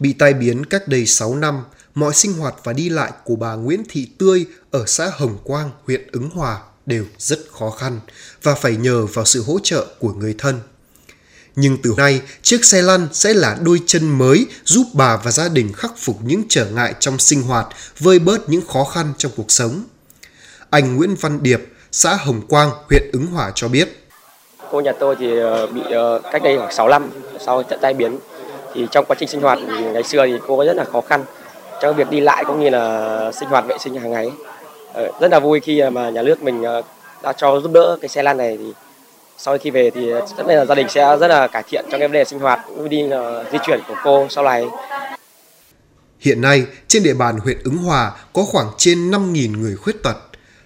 Bị 0.00 0.12
tai 0.12 0.34
biến 0.34 0.64
cách 0.66 0.88
đây 0.88 1.06
6 1.06 1.34
năm, 1.34 1.64
mọi 1.94 2.14
sinh 2.14 2.32
hoạt 2.32 2.54
và 2.64 2.72
đi 2.72 2.88
lại 2.88 3.12
của 3.24 3.36
bà 3.36 3.54
Nguyễn 3.54 3.82
Thị 3.88 4.08
Tươi 4.18 4.46
ở 4.70 4.84
xã 4.86 5.10
Hồng 5.16 5.38
Quang, 5.44 5.70
huyện 5.86 6.06
Ứng 6.12 6.30
Hòa 6.30 6.58
đều 6.86 7.04
rất 7.18 7.38
khó 7.52 7.70
khăn 7.70 8.00
và 8.42 8.54
phải 8.54 8.76
nhờ 8.76 9.06
vào 9.06 9.24
sự 9.24 9.42
hỗ 9.42 9.58
trợ 9.62 9.86
của 10.00 10.12
người 10.12 10.34
thân. 10.38 10.60
Nhưng 11.56 11.78
từ 11.82 11.94
nay, 11.96 12.20
chiếc 12.42 12.64
xe 12.64 12.82
lăn 12.82 13.08
sẽ 13.12 13.34
là 13.34 13.56
đôi 13.62 13.80
chân 13.86 14.18
mới 14.18 14.46
giúp 14.64 14.86
bà 14.92 15.16
và 15.16 15.30
gia 15.30 15.48
đình 15.48 15.72
khắc 15.72 15.92
phục 15.98 16.16
những 16.22 16.42
trở 16.48 16.66
ngại 16.66 16.94
trong 17.00 17.18
sinh 17.18 17.42
hoạt, 17.42 17.66
vơi 17.98 18.18
bớt 18.18 18.48
những 18.48 18.66
khó 18.66 18.84
khăn 18.84 19.12
trong 19.18 19.32
cuộc 19.36 19.50
sống. 19.50 19.84
Anh 20.70 20.96
Nguyễn 20.96 21.14
Văn 21.14 21.42
Điệp, 21.42 21.60
xã 21.92 22.14
Hồng 22.14 22.46
Quang, 22.48 22.70
huyện 22.90 23.02
Ứng 23.12 23.26
Hòa 23.26 23.52
cho 23.54 23.68
biết. 23.68 24.08
Cô 24.70 24.80
nhà 24.80 24.92
tôi 25.00 25.16
thì 25.18 25.38
ờ, 25.38 25.66
bị 25.66 25.80
ờ, 25.90 26.20
cách 26.32 26.42
đây 26.42 26.56
khoảng 26.58 26.74
6 26.74 26.88
năm 26.88 27.10
sau 27.46 27.62
trận 27.62 27.78
tai 27.82 27.94
biến. 27.94 28.18
Thì 28.76 28.86
trong 28.90 29.04
quá 29.04 29.16
trình 29.18 29.28
sinh 29.28 29.40
hoạt 29.40 29.58
ngày 29.92 30.02
xưa 30.02 30.26
thì 30.26 30.32
cô 30.46 30.64
rất 30.64 30.76
là 30.76 30.84
khó 30.84 31.00
khăn. 31.00 31.24
Trong 31.82 31.96
việc 31.96 32.10
đi 32.10 32.20
lại 32.20 32.44
cũng 32.46 32.60
như 32.60 32.70
là 32.70 33.32
sinh 33.32 33.48
hoạt 33.48 33.66
vệ 33.66 33.78
sinh 33.78 33.94
hàng 33.94 34.10
ngày. 34.10 34.30
Ờ, 34.92 35.08
rất 35.20 35.30
là 35.30 35.40
vui 35.40 35.60
khi 35.60 35.82
mà 35.90 36.10
nhà 36.10 36.22
nước 36.22 36.42
mình 36.42 36.62
ờ, 36.62 36.82
đã 37.22 37.32
cho 37.32 37.60
giúp 37.60 37.72
đỡ 37.72 37.96
cái 38.00 38.08
xe 38.08 38.22
lăn 38.22 38.36
này 38.36 38.58
thì 38.58 38.72
sau 39.38 39.58
khi 39.58 39.70
về 39.70 39.90
thì 39.90 40.10
rất 40.10 40.46
là 40.46 40.64
gia 40.64 40.74
đình 40.74 40.86
sẽ 40.88 41.16
rất 41.20 41.28
là 41.28 41.46
cải 41.46 41.62
thiện 41.62 41.84
trong 41.90 42.00
cái 42.00 42.08
vấn 42.08 42.12
đề 42.12 42.24
sinh 42.24 42.38
hoạt 42.38 42.60
đi 42.90 43.02
di 43.52 43.58
chuyển 43.66 43.80
của 43.88 43.94
cô 44.04 44.26
sau 44.30 44.44
này. 44.44 44.66
Hiện 46.20 46.40
nay, 46.40 46.66
trên 46.88 47.02
địa 47.02 47.14
bàn 47.14 47.38
huyện 47.38 47.58
Ứng 47.64 47.76
Hòa 47.76 48.12
có 48.32 48.42
khoảng 48.42 48.66
trên 48.76 49.10
5.000 49.10 49.60
người 49.60 49.76
khuyết 49.76 50.02
tật. 50.02 50.14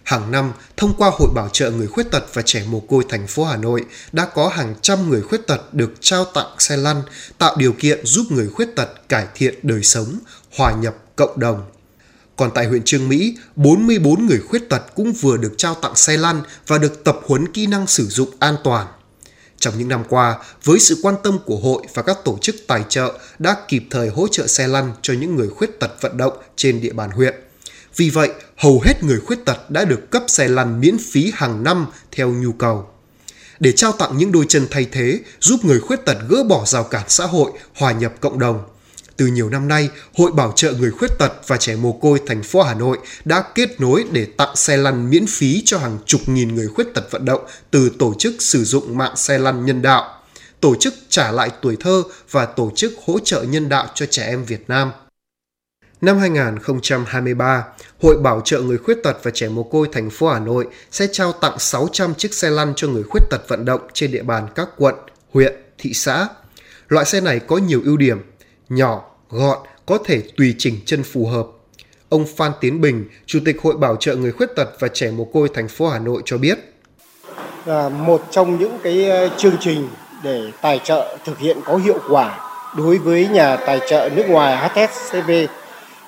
Hàng 0.03 0.31
năm, 0.31 0.53
thông 0.77 0.95
qua 0.99 1.11
Hội 1.13 1.31
Bảo 1.35 1.49
trợ 1.53 1.71
Người 1.71 1.87
Khuyết 1.87 2.11
Tật 2.11 2.25
và 2.35 2.43
Trẻ 2.43 2.65
Mồ 2.67 2.81
Côi 2.81 3.05
thành 3.09 3.27
phố 3.27 3.45
Hà 3.45 3.57
Nội 3.57 3.85
đã 4.13 4.27
có 4.27 4.49
hàng 4.49 4.75
trăm 4.83 5.11
người 5.11 5.23
khuyết 5.23 5.47
tật 5.47 5.75
được 5.75 5.93
trao 6.01 6.25
tặng 6.25 6.47
xe 6.59 6.77
lăn, 6.77 7.03
tạo 7.39 7.57
điều 7.57 7.73
kiện 7.73 8.07
giúp 8.07 8.27
người 8.31 8.49
khuyết 8.49 8.69
tật 8.77 9.09
cải 9.09 9.27
thiện 9.35 9.55
đời 9.63 9.83
sống, 9.83 10.19
hòa 10.57 10.73
nhập 10.73 10.95
cộng 11.17 11.41
đồng. 11.41 11.63
Còn 12.37 12.51
tại 12.55 12.67
huyện 12.67 12.83
Trương 12.85 13.09
Mỹ, 13.09 13.37
44 13.57 14.27
người 14.27 14.41
khuyết 14.49 14.69
tật 14.69 14.83
cũng 14.95 15.13
vừa 15.13 15.37
được 15.37 15.55
trao 15.57 15.75
tặng 15.75 15.97
xe 15.97 16.17
lăn 16.17 16.43
và 16.67 16.79
được 16.79 17.05
tập 17.05 17.19
huấn 17.27 17.53
kỹ 17.53 17.67
năng 17.67 17.87
sử 17.87 18.07
dụng 18.07 18.31
an 18.39 18.57
toàn. 18.65 18.87
Trong 19.59 19.79
những 19.79 19.89
năm 19.89 20.05
qua, 20.09 20.39
với 20.65 20.81
sự 20.81 20.99
quan 21.03 21.15
tâm 21.23 21.39
của 21.47 21.57
hội 21.57 21.83
và 21.95 22.03
các 22.03 22.19
tổ 22.25 22.39
chức 22.43 22.57
tài 22.67 22.85
trợ 22.89 23.19
đã 23.39 23.57
kịp 23.69 23.83
thời 23.91 24.09
hỗ 24.09 24.29
trợ 24.29 24.47
xe 24.47 24.69
lăn 24.69 24.93
cho 25.03 25.15
những 25.15 25.37
người 25.37 25.49
khuyết 25.49 25.81
tật 25.81 25.91
vận 26.01 26.17
động 26.17 26.33
trên 26.57 26.81
địa 26.81 26.93
bàn 26.93 27.11
huyện. 27.11 27.35
Vì 27.97 28.11
vậy, 28.11 28.31
hầu 28.57 28.81
hết 28.81 29.03
người 29.03 29.21
khuyết 29.21 29.45
tật 29.45 29.71
đã 29.71 29.85
được 29.85 30.11
cấp 30.11 30.23
xe 30.29 30.49
lăn 30.49 30.81
miễn 30.81 30.97
phí 31.13 31.33
hàng 31.35 31.65
năm 31.65 31.87
theo 32.13 32.29
nhu 32.29 32.53
cầu. 32.53 32.89
Để 33.61 33.73
trao 33.73 33.93
tặng 33.93 34.17
những 34.17 34.33
đôi 34.33 34.45
chân 34.49 34.67
thay 34.71 34.87
thế, 34.93 35.21
giúp 35.41 35.65
người 35.65 35.81
khuyết 35.81 36.05
tật 36.05 36.17
gỡ 36.29 36.43
bỏ 36.43 36.65
rào 36.65 36.85
cản 36.85 37.05
xã 37.09 37.27
hội, 37.27 37.51
hòa 37.75 37.93
nhập 37.93 38.13
cộng 38.21 38.39
đồng– 38.39 38.63
từ 39.21 39.27
nhiều 39.27 39.51
năm 39.51 39.69
nay, 39.69 39.89
Hội 40.15 40.33
Bảo 40.33 40.53
trợ 40.57 40.73
Người 40.73 40.91
Khuyết 40.91 41.19
Tật 41.19 41.33
và 41.47 41.57
Trẻ 41.57 41.77
Mồ 41.77 41.93
Côi 41.93 42.21
thành 42.27 42.43
phố 42.43 42.63
Hà 42.63 42.75
Nội 42.75 42.99
đã 43.25 43.45
kết 43.55 43.81
nối 43.81 44.05
để 44.13 44.27
tặng 44.37 44.57
xe 44.57 44.77
lăn 44.77 45.11
miễn 45.11 45.27
phí 45.27 45.63
cho 45.65 45.79
hàng 45.79 45.99
chục 46.07 46.21
nghìn 46.27 46.55
người 46.55 46.69
khuyết 46.69 46.95
tật 46.95 47.11
vận 47.11 47.25
động 47.25 47.41
từ 47.71 47.91
tổ 47.99 48.15
chức 48.19 48.35
sử 48.39 48.65
dụng 48.65 48.99
mạng 48.99 49.17
xe 49.17 49.39
lăn 49.39 49.67
nhân 49.67 49.83
đạo, 49.83 50.23
tổ 50.61 50.75
chức 50.81 50.95
trả 51.09 51.31
lại 51.31 51.51
tuổi 51.63 51.77
thơ 51.81 52.03
và 52.31 52.47
tổ 52.47 52.73
chức 52.77 52.93
hỗ 53.07 53.19
trợ 53.19 53.43
nhân 53.43 53.69
đạo 53.69 53.87
cho 53.95 54.07
trẻ 54.07 54.27
em 54.27 54.45
Việt 54.45 54.65
Nam. 54.69 54.93
Năm 56.01 56.19
2023, 56.19 57.65
Hội 58.03 58.17
Bảo 58.23 58.41
trợ 58.45 58.61
Người 58.61 58.79
Khuyết 58.79 58.99
Tật 59.03 59.17
và 59.23 59.31
Trẻ 59.31 59.49
Mồ 59.49 59.63
Côi 59.63 59.89
thành 59.93 60.11
phố 60.11 60.29
Hà 60.29 60.39
Nội 60.39 60.67
sẽ 60.91 61.07
trao 61.13 61.33
tặng 61.33 61.59
600 61.59 62.15
chiếc 62.15 62.35
xe 62.35 62.51
lăn 62.51 62.73
cho 62.77 62.89
người 62.89 63.03
khuyết 63.03 63.21
tật 63.31 63.49
vận 63.49 63.65
động 63.65 63.81
trên 63.93 64.11
địa 64.11 64.23
bàn 64.23 64.47
các 64.55 64.69
quận, 64.77 64.95
huyện, 65.33 65.55
thị 65.79 65.93
xã. 65.95 66.29
Loại 66.89 67.07
xe 67.07 67.21
này 67.21 67.41
có 67.41 67.57
nhiều 67.57 67.81
ưu 67.85 67.97
điểm, 67.97 68.19
nhỏ, 68.69 69.05
gọn, 69.31 69.59
có 69.87 69.99
thể 70.05 70.23
tùy 70.37 70.55
chỉnh 70.59 70.75
chân 70.85 71.03
phù 71.03 71.27
hợp. 71.27 71.47
Ông 72.09 72.27
Phan 72.37 72.53
Tiến 72.61 72.81
Bình, 72.81 73.05
Chủ 73.27 73.39
tịch 73.45 73.63
Hội 73.63 73.77
Bảo 73.77 73.97
trợ 73.97 74.17
Người 74.17 74.33
Khuyết 74.33 74.49
Tật 74.57 74.69
và 74.79 74.89
Trẻ 74.89 75.11
Mồ 75.11 75.25
Côi 75.25 75.49
thành 75.55 75.69
phố 75.69 75.89
Hà 75.89 75.99
Nội 75.99 76.23
cho 76.25 76.39
biết. 76.39 76.59
Là 77.65 77.89
một 77.89 78.27
trong 78.31 78.59
những 78.59 78.79
cái 78.83 79.11
ờ, 79.11 79.29
chương 79.39 79.57
trình 79.61 79.89
để 80.23 80.53
tài 80.63 80.81
trợ 80.85 81.17
thực 81.25 81.39
hiện 81.39 81.59
có 81.65 81.77
hiệu 81.77 81.99
quả 82.09 82.39
đối 82.77 82.99
với 82.99 83.29
nhà 83.29 83.57
tài 83.57 83.81
trợ 83.89 84.11
nước 84.17 84.25
ngoài 84.29 84.71
HSCV 84.71 85.31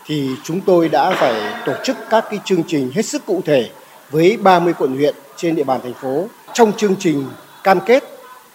thì 0.06 0.30
chúng 0.44 0.60
tôi 0.60 0.88
đã 0.88 1.10
phải 1.10 1.34
tổ 1.66 1.72
chức 1.84 1.96
các 2.10 2.24
cái 2.30 2.40
chương 2.44 2.62
trình 2.66 2.90
hết 2.94 3.06
sức 3.06 3.26
cụ 3.26 3.40
thể 3.44 3.70
với 4.10 4.36
30 4.36 4.74
quận 4.78 4.96
huyện 4.96 5.14
trên 5.36 5.56
địa 5.56 5.64
bàn 5.64 5.80
thành 5.82 5.94
phố. 5.94 6.26
Trong 6.52 6.72
chương 6.76 6.96
trình 6.98 7.26
cam 7.64 7.80
kết 7.80 8.04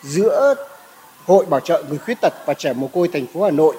giữa 0.04 0.56
Hội 1.26 1.46
Bảo 1.46 1.60
trợ 1.60 1.84
Người 1.90 1.98
Khuyết 1.98 2.18
Tật 2.22 2.34
và 2.46 2.54
Trẻ 2.54 2.74
Mồ 2.74 2.88
Côi 2.88 3.08
thành 3.08 3.26
phố 3.34 3.44
Hà 3.44 3.52
Nội 3.52 3.76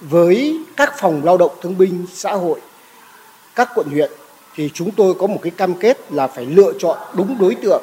với 0.00 0.60
các 0.76 0.92
phòng 0.98 1.24
lao 1.24 1.36
động 1.36 1.52
thương 1.62 1.78
binh 1.78 2.06
xã 2.14 2.32
hội 2.32 2.60
các 3.54 3.70
quận 3.74 3.86
huyện, 3.90 4.10
thì 4.54 4.70
chúng 4.74 4.90
tôi 4.90 5.14
có 5.14 5.26
một 5.26 5.38
cái 5.42 5.50
cam 5.50 5.74
kết 5.74 5.98
là 6.12 6.26
phải 6.26 6.46
lựa 6.46 6.72
chọn 6.78 6.98
đúng 7.14 7.38
đối 7.38 7.54
tượng 7.54 7.82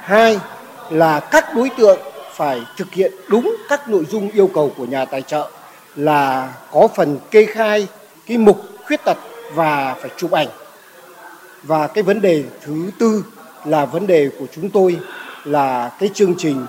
hai 0.00 0.38
là 0.90 1.20
các 1.20 1.54
đối 1.54 1.70
tượng 1.78 1.98
phải 2.34 2.60
thực 2.76 2.92
hiện 2.92 3.12
đúng 3.28 3.56
các 3.68 3.88
nội 3.88 4.06
dung 4.10 4.30
yêu 4.30 4.50
cầu 4.54 4.72
của 4.76 4.84
nhà 4.84 5.04
tài 5.04 5.22
trợ, 5.22 5.50
là 5.96 6.52
có 6.72 6.88
phần 6.96 7.18
kê 7.30 7.44
khai 7.44 7.86
cái 8.26 8.38
mục 8.38 8.60
khuyết 8.86 9.04
tật 9.04 9.16
và 9.54 9.94
phải 10.00 10.10
chụp 10.16 10.30
ảnh 10.30 10.48
và 11.62 11.86
cái 11.86 12.02
vấn 12.02 12.20
đề 12.20 12.44
thứ 12.62 12.90
tư 12.98 13.24
là 13.64 13.84
vấn 13.84 14.06
đề 14.06 14.30
của 14.38 14.46
chúng 14.54 14.70
tôi 14.70 14.98
là 15.44 15.96
cái 16.00 16.10
chương 16.14 16.34
trình 16.38 16.66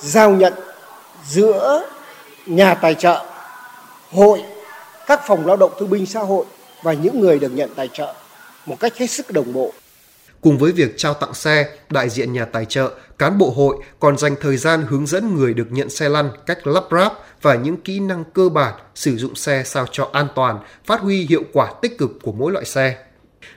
giao 0.00 0.30
nhận 0.30 0.52
giữa 1.26 1.86
nhà 2.46 2.74
tài 2.74 2.94
trợ 2.94 3.24
hội 4.12 4.42
các 5.06 5.20
phòng 5.26 5.46
lao 5.46 5.56
động 5.56 5.72
thương 5.78 5.90
binh 5.90 6.06
xã 6.06 6.20
hội 6.20 6.44
và 6.82 6.92
những 6.92 7.20
người 7.20 7.38
được 7.38 7.52
nhận 7.52 7.70
tài 7.76 7.88
trợ 7.92 8.14
một 8.66 8.80
cách 8.80 8.96
hết 8.96 9.10
sức 9.10 9.30
đồng 9.30 9.52
bộ. 9.52 9.72
Cùng 10.40 10.58
với 10.58 10.72
việc 10.72 10.94
trao 10.96 11.14
tặng 11.14 11.34
xe, 11.34 11.66
đại 11.90 12.08
diện 12.08 12.32
nhà 12.32 12.44
tài 12.44 12.64
trợ, 12.64 12.90
cán 13.18 13.38
bộ 13.38 13.50
hội 13.50 13.76
còn 14.00 14.18
dành 14.18 14.34
thời 14.40 14.56
gian 14.56 14.86
hướng 14.88 15.06
dẫn 15.06 15.36
người 15.36 15.54
được 15.54 15.66
nhận 15.70 15.90
xe 15.90 16.08
lăn 16.08 16.30
cách 16.46 16.66
lắp 16.66 16.84
ráp 16.90 17.12
và 17.44 17.54
những 17.54 17.76
kỹ 17.76 18.00
năng 18.00 18.24
cơ 18.24 18.48
bản 18.48 18.74
sử 18.94 19.16
dụng 19.16 19.34
xe 19.34 19.62
sao 19.64 19.86
cho 19.92 20.10
an 20.12 20.28
toàn, 20.34 20.58
phát 20.84 21.00
huy 21.00 21.26
hiệu 21.26 21.42
quả 21.52 21.72
tích 21.82 21.98
cực 21.98 22.10
của 22.22 22.32
mỗi 22.32 22.52
loại 22.52 22.64
xe. 22.64 22.96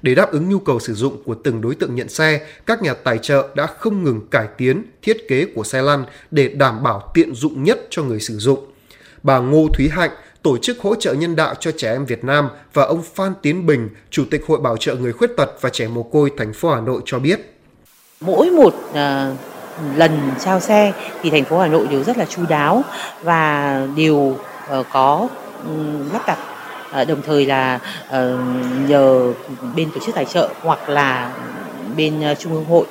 Để 0.02 0.16
đáp 0.16 0.32
ứng 0.32 0.50
nhu 0.50 0.60
cầu 0.60 0.80
sử 0.80 0.94
dụng 0.94 1.24
của 1.24 1.36
từng 1.44 1.62
đối 1.62 1.76
tượng 1.76 1.96
nhận 1.96 2.10
xe, 2.10 2.48
các 2.66 2.82
nhà 2.82 2.94
tài 2.94 3.18
trợ 3.18 3.50
đã 3.56 3.66
không 3.66 4.04
ngừng 4.04 4.28
cải 4.32 4.48
tiến 4.58 4.84
thiết 5.02 5.18
kế 5.28 5.46
của 5.56 5.64
xe 5.64 5.82
lăn 5.82 6.06
để 6.32 6.50
đảm 6.50 6.84
bảo 6.84 7.12
tiện 7.14 7.36
dụng 7.36 7.64
nhất 7.64 7.80
cho 7.90 8.04
người 8.04 8.20
sử 8.20 8.38
dụng. 8.38 8.72
Bà 9.24 9.40
Ngô 9.40 9.68
Thúy 9.74 9.90
Hạnh, 9.90 10.12
Tổ 10.42 10.58
chức 10.58 10.80
hỗ 10.80 10.96
trợ 10.96 11.14
nhân 11.14 11.36
đạo 11.36 11.56
cho 11.60 11.72
trẻ 11.72 11.92
em 11.92 12.06
Việt 12.06 12.24
Nam 12.24 12.50
và 12.74 12.84
ông 12.84 13.04
Phan 13.16 13.34
Tiến 13.42 13.66
Bình, 13.66 13.90
Chủ 14.10 14.26
tịch 14.32 14.46
Hội 14.48 14.60
Bảo 14.60 14.78
trợ 14.78 14.96
Người 14.96 15.14
Khuyết 15.14 15.32
Tật 15.38 15.50
và 15.62 15.70
Trẻ 15.70 15.88
Mồ 15.88 16.04
Côi 16.04 16.32
thành 16.38 16.54
phố 16.54 16.70
Hà 16.70 16.82
Nội 16.82 17.02
cho 17.06 17.20
biết. 17.20 17.60
Mỗi 18.22 18.52
một 18.52 18.74
uh, 18.90 19.57
lần 19.96 20.32
trao 20.40 20.60
xe 20.60 20.92
thì 21.22 21.30
thành 21.30 21.44
phố 21.44 21.60
Hà 21.60 21.68
Nội 21.68 21.88
đều 21.88 22.04
rất 22.04 22.18
là 22.18 22.26
chu 22.26 22.46
đáo 22.50 22.84
và 23.24 23.82
đều 23.96 24.38
ờ, 24.68 24.84
có 24.92 25.28
lắp 26.14 26.22
đặt 26.28 26.38
ờ, 26.92 27.06
đồng 27.06 27.22
thời 27.22 27.46
là 27.46 27.80
ờ, 28.10 28.38
nhờ 28.88 29.34
bên 29.76 29.92
tổ 29.92 30.00
chức 30.06 30.16
tài 30.16 30.26
trợ 30.26 30.50
hoặc 30.62 30.90
là 30.90 31.32
bên 31.98 32.36
trung 32.40 32.54
ương 32.54 32.66
hội 32.66 32.86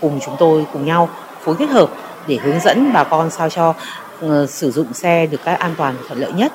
cùng 0.00 0.20
chúng 0.24 0.36
tôi, 0.38 0.66
cùng 0.72 0.86
nhau 0.86 1.08
phối 1.40 1.54
kết 1.58 1.70
hợp 1.70 1.90
để 2.26 2.36
hướng 2.36 2.60
dẫn 2.60 2.92
bà 2.92 3.04
con 3.04 3.30
sao 3.30 3.48
cho 3.50 3.74
sử 4.48 4.70
dụng 4.70 4.94
xe 4.94 5.26
được 5.26 5.40
các 5.44 5.54
an 5.54 5.74
toàn, 5.78 5.94
thuận 6.08 6.20
lợi 6.20 6.32
nhất. 6.32 6.52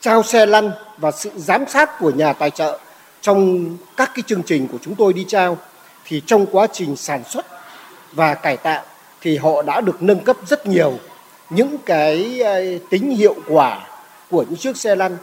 Trao 0.00 0.22
xe 0.22 0.46
lăn 0.46 0.70
và 0.98 1.10
sự 1.10 1.30
giám 1.36 1.64
sát 1.68 1.98
của 1.98 2.10
nhà 2.10 2.32
tài 2.32 2.50
trợ 2.50 2.78
trong 3.20 3.66
các 3.96 4.10
cái 4.14 4.22
chương 4.26 4.42
trình 4.42 4.68
của 4.68 4.78
chúng 4.82 4.94
tôi 4.94 5.12
đi 5.12 5.24
trao 5.28 5.58
thì 6.04 6.22
trong 6.26 6.46
quá 6.46 6.66
trình 6.72 6.96
sản 6.96 7.24
xuất 7.24 7.46
và 8.12 8.34
cải 8.34 8.56
tạo 8.56 8.84
thì 9.20 9.36
họ 9.36 9.62
đã 9.62 9.80
được 9.80 10.02
nâng 10.02 10.20
cấp 10.20 10.36
rất 10.46 10.66
nhiều 10.66 10.98
những 11.50 11.76
cái 11.86 12.40
ờ, 12.40 12.60
tính 12.90 13.10
hiệu 13.10 13.34
quả 13.48 13.86
của 14.30 14.44
những 14.48 14.58
chiếc 14.58 14.76
xe 14.76 14.94
lăn 14.94 15.16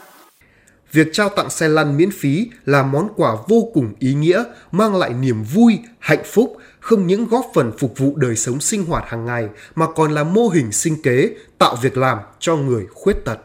Việc 0.92 1.08
trao 1.14 1.30
tặng 1.30 1.50
xe 1.50 1.68
lăn 1.68 1.98
miễn 1.98 2.10
phí 2.12 2.50
là 2.66 2.84
món 2.84 3.10
quà 3.16 3.36
vô 3.48 3.70
cùng 3.74 3.94
ý 4.00 4.14
nghĩa, 4.14 4.44
mang 4.72 4.96
lại 4.96 5.10
niềm 5.10 5.44
vui, 5.44 5.80
hạnh 6.00 6.24
phúc, 6.26 6.58
không 6.80 7.08
những 7.08 7.28
góp 7.28 7.46
phần 7.54 7.72
phục 7.80 7.98
vụ 7.98 8.14
đời 8.16 8.36
sống 8.36 8.60
sinh 8.60 8.86
hoạt 8.86 9.04
hàng 9.08 9.26
ngày 9.26 9.48
mà 9.76 9.86
còn 9.96 10.12
là 10.12 10.24
mô 10.24 10.48
hình 10.48 10.72
sinh 10.72 11.02
kế, 11.02 11.30
tạo 11.58 11.76
việc 11.76 11.98
làm 11.98 12.18
cho 12.40 12.56
người 12.56 12.86
khuyết 12.94 13.26
tật. 13.26 13.40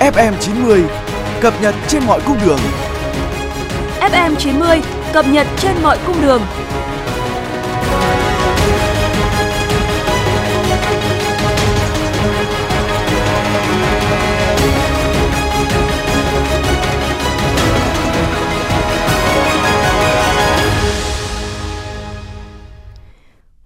FM 0.00 0.32
90 0.40 0.84
cập 1.40 1.54
nhật 1.62 1.74
trên 1.88 2.02
mọi 2.06 2.20
cung 2.26 2.36
đường. 2.46 2.60
FM 4.12 4.36
90 4.36 4.80
cập 5.12 5.26
nhật 5.28 5.46
trên 5.58 5.82
mọi 5.82 5.98
cung 6.06 6.22
đường. 6.22 6.42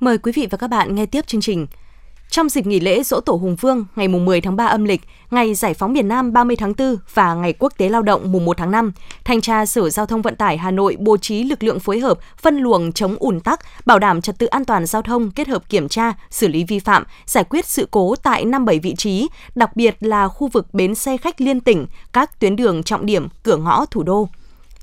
Mời 0.00 0.18
quý 0.18 0.32
vị 0.32 0.46
và 0.50 0.58
các 0.58 0.68
bạn 0.70 0.94
nghe 0.94 1.06
tiếp 1.06 1.26
chương 1.26 1.40
trình. 1.40 1.66
Trong 2.34 2.48
dịp 2.48 2.66
nghỉ 2.66 2.80
lễ 2.80 3.02
Dỗ 3.02 3.20
Tổ 3.20 3.32
Hùng 3.32 3.56
Vương 3.56 3.84
ngày 3.96 4.08
10 4.08 4.40
tháng 4.40 4.56
3 4.56 4.66
âm 4.66 4.84
lịch, 4.84 5.00
ngày 5.30 5.54
Giải 5.54 5.74
phóng 5.74 5.92
miền 5.92 6.08
Nam 6.08 6.32
30 6.32 6.56
tháng 6.56 6.72
4 6.78 6.96
và 7.14 7.34
ngày 7.34 7.52
Quốc 7.58 7.72
tế 7.76 7.88
Lao 7.88 8.02
động 8.02 8.32
mùng 8.32 8.44
1 8.44 8.56
tháng 8.56 8.70
5, 8.70 8.92
Thanh 9.24 9.40
tra 9.40 9.66
Sở 9.66 9.90
Giao 9.90 10.06
thông 10.06 10.22
Vận 10.22 10.36
tải 10.36 10.58
Hà 10.58 10.70
Nội 10.70 10.96
bố 10.98 11.16
trí 11.16 11.44
lực 11.44 11.62
lượng 11.62 11.80
phối 11.80 12.00
hợp 12.00 12.18
phân 12.42 12.56
luồng 12.56 12.92
chống 12.92 13.16
ùn 13.18 13.40
tắc, 13.40 13.60
bảo 13.86 13.98
đảm 13.98 14.20
trật 14.20 14.38
tự 14.38 14.46
an 14.46 14.64
toàn 14.64 14.86
giao 14.86 15.02
thông 15.02 15.30
kết 15.30 15.48
hợp 15.48 15.68
kiểm 15.68 15.88
tra, 15.88 16.12
xử 16.30 16.48
lý 16.48 16.64
vi 16.64 16.78
phạm, 16.78 17.04
giải 17.26 17.44
quyết 17.44 17.66
sự 17.66 17.88
cố 17.90 18.14
tại 18.22 18.44
57 18.44 18.78
vị 18.78 18.94
trí, 18.98 19.28
đặc 19.54 19.76
biệt 19.76 19.96
là 20.00 20.28
khu 20.28 20.48
vực 20.48 20.74
bến 20.74 20.94
xe 20.94 21.16
khách 21.16 21.40
liên 21.40 21.60
tỉnh, 21.60 21.86
các 22.12 22.40
tuyến 22.40 22.56
đường 22.56 22.82
trọng 22.82 23.06
điểm, 23.06 23.28
cửa 23.42 23.56
ngõ 23.56 23.86
thủ 23.86 24.02
đô. 24.02 24.28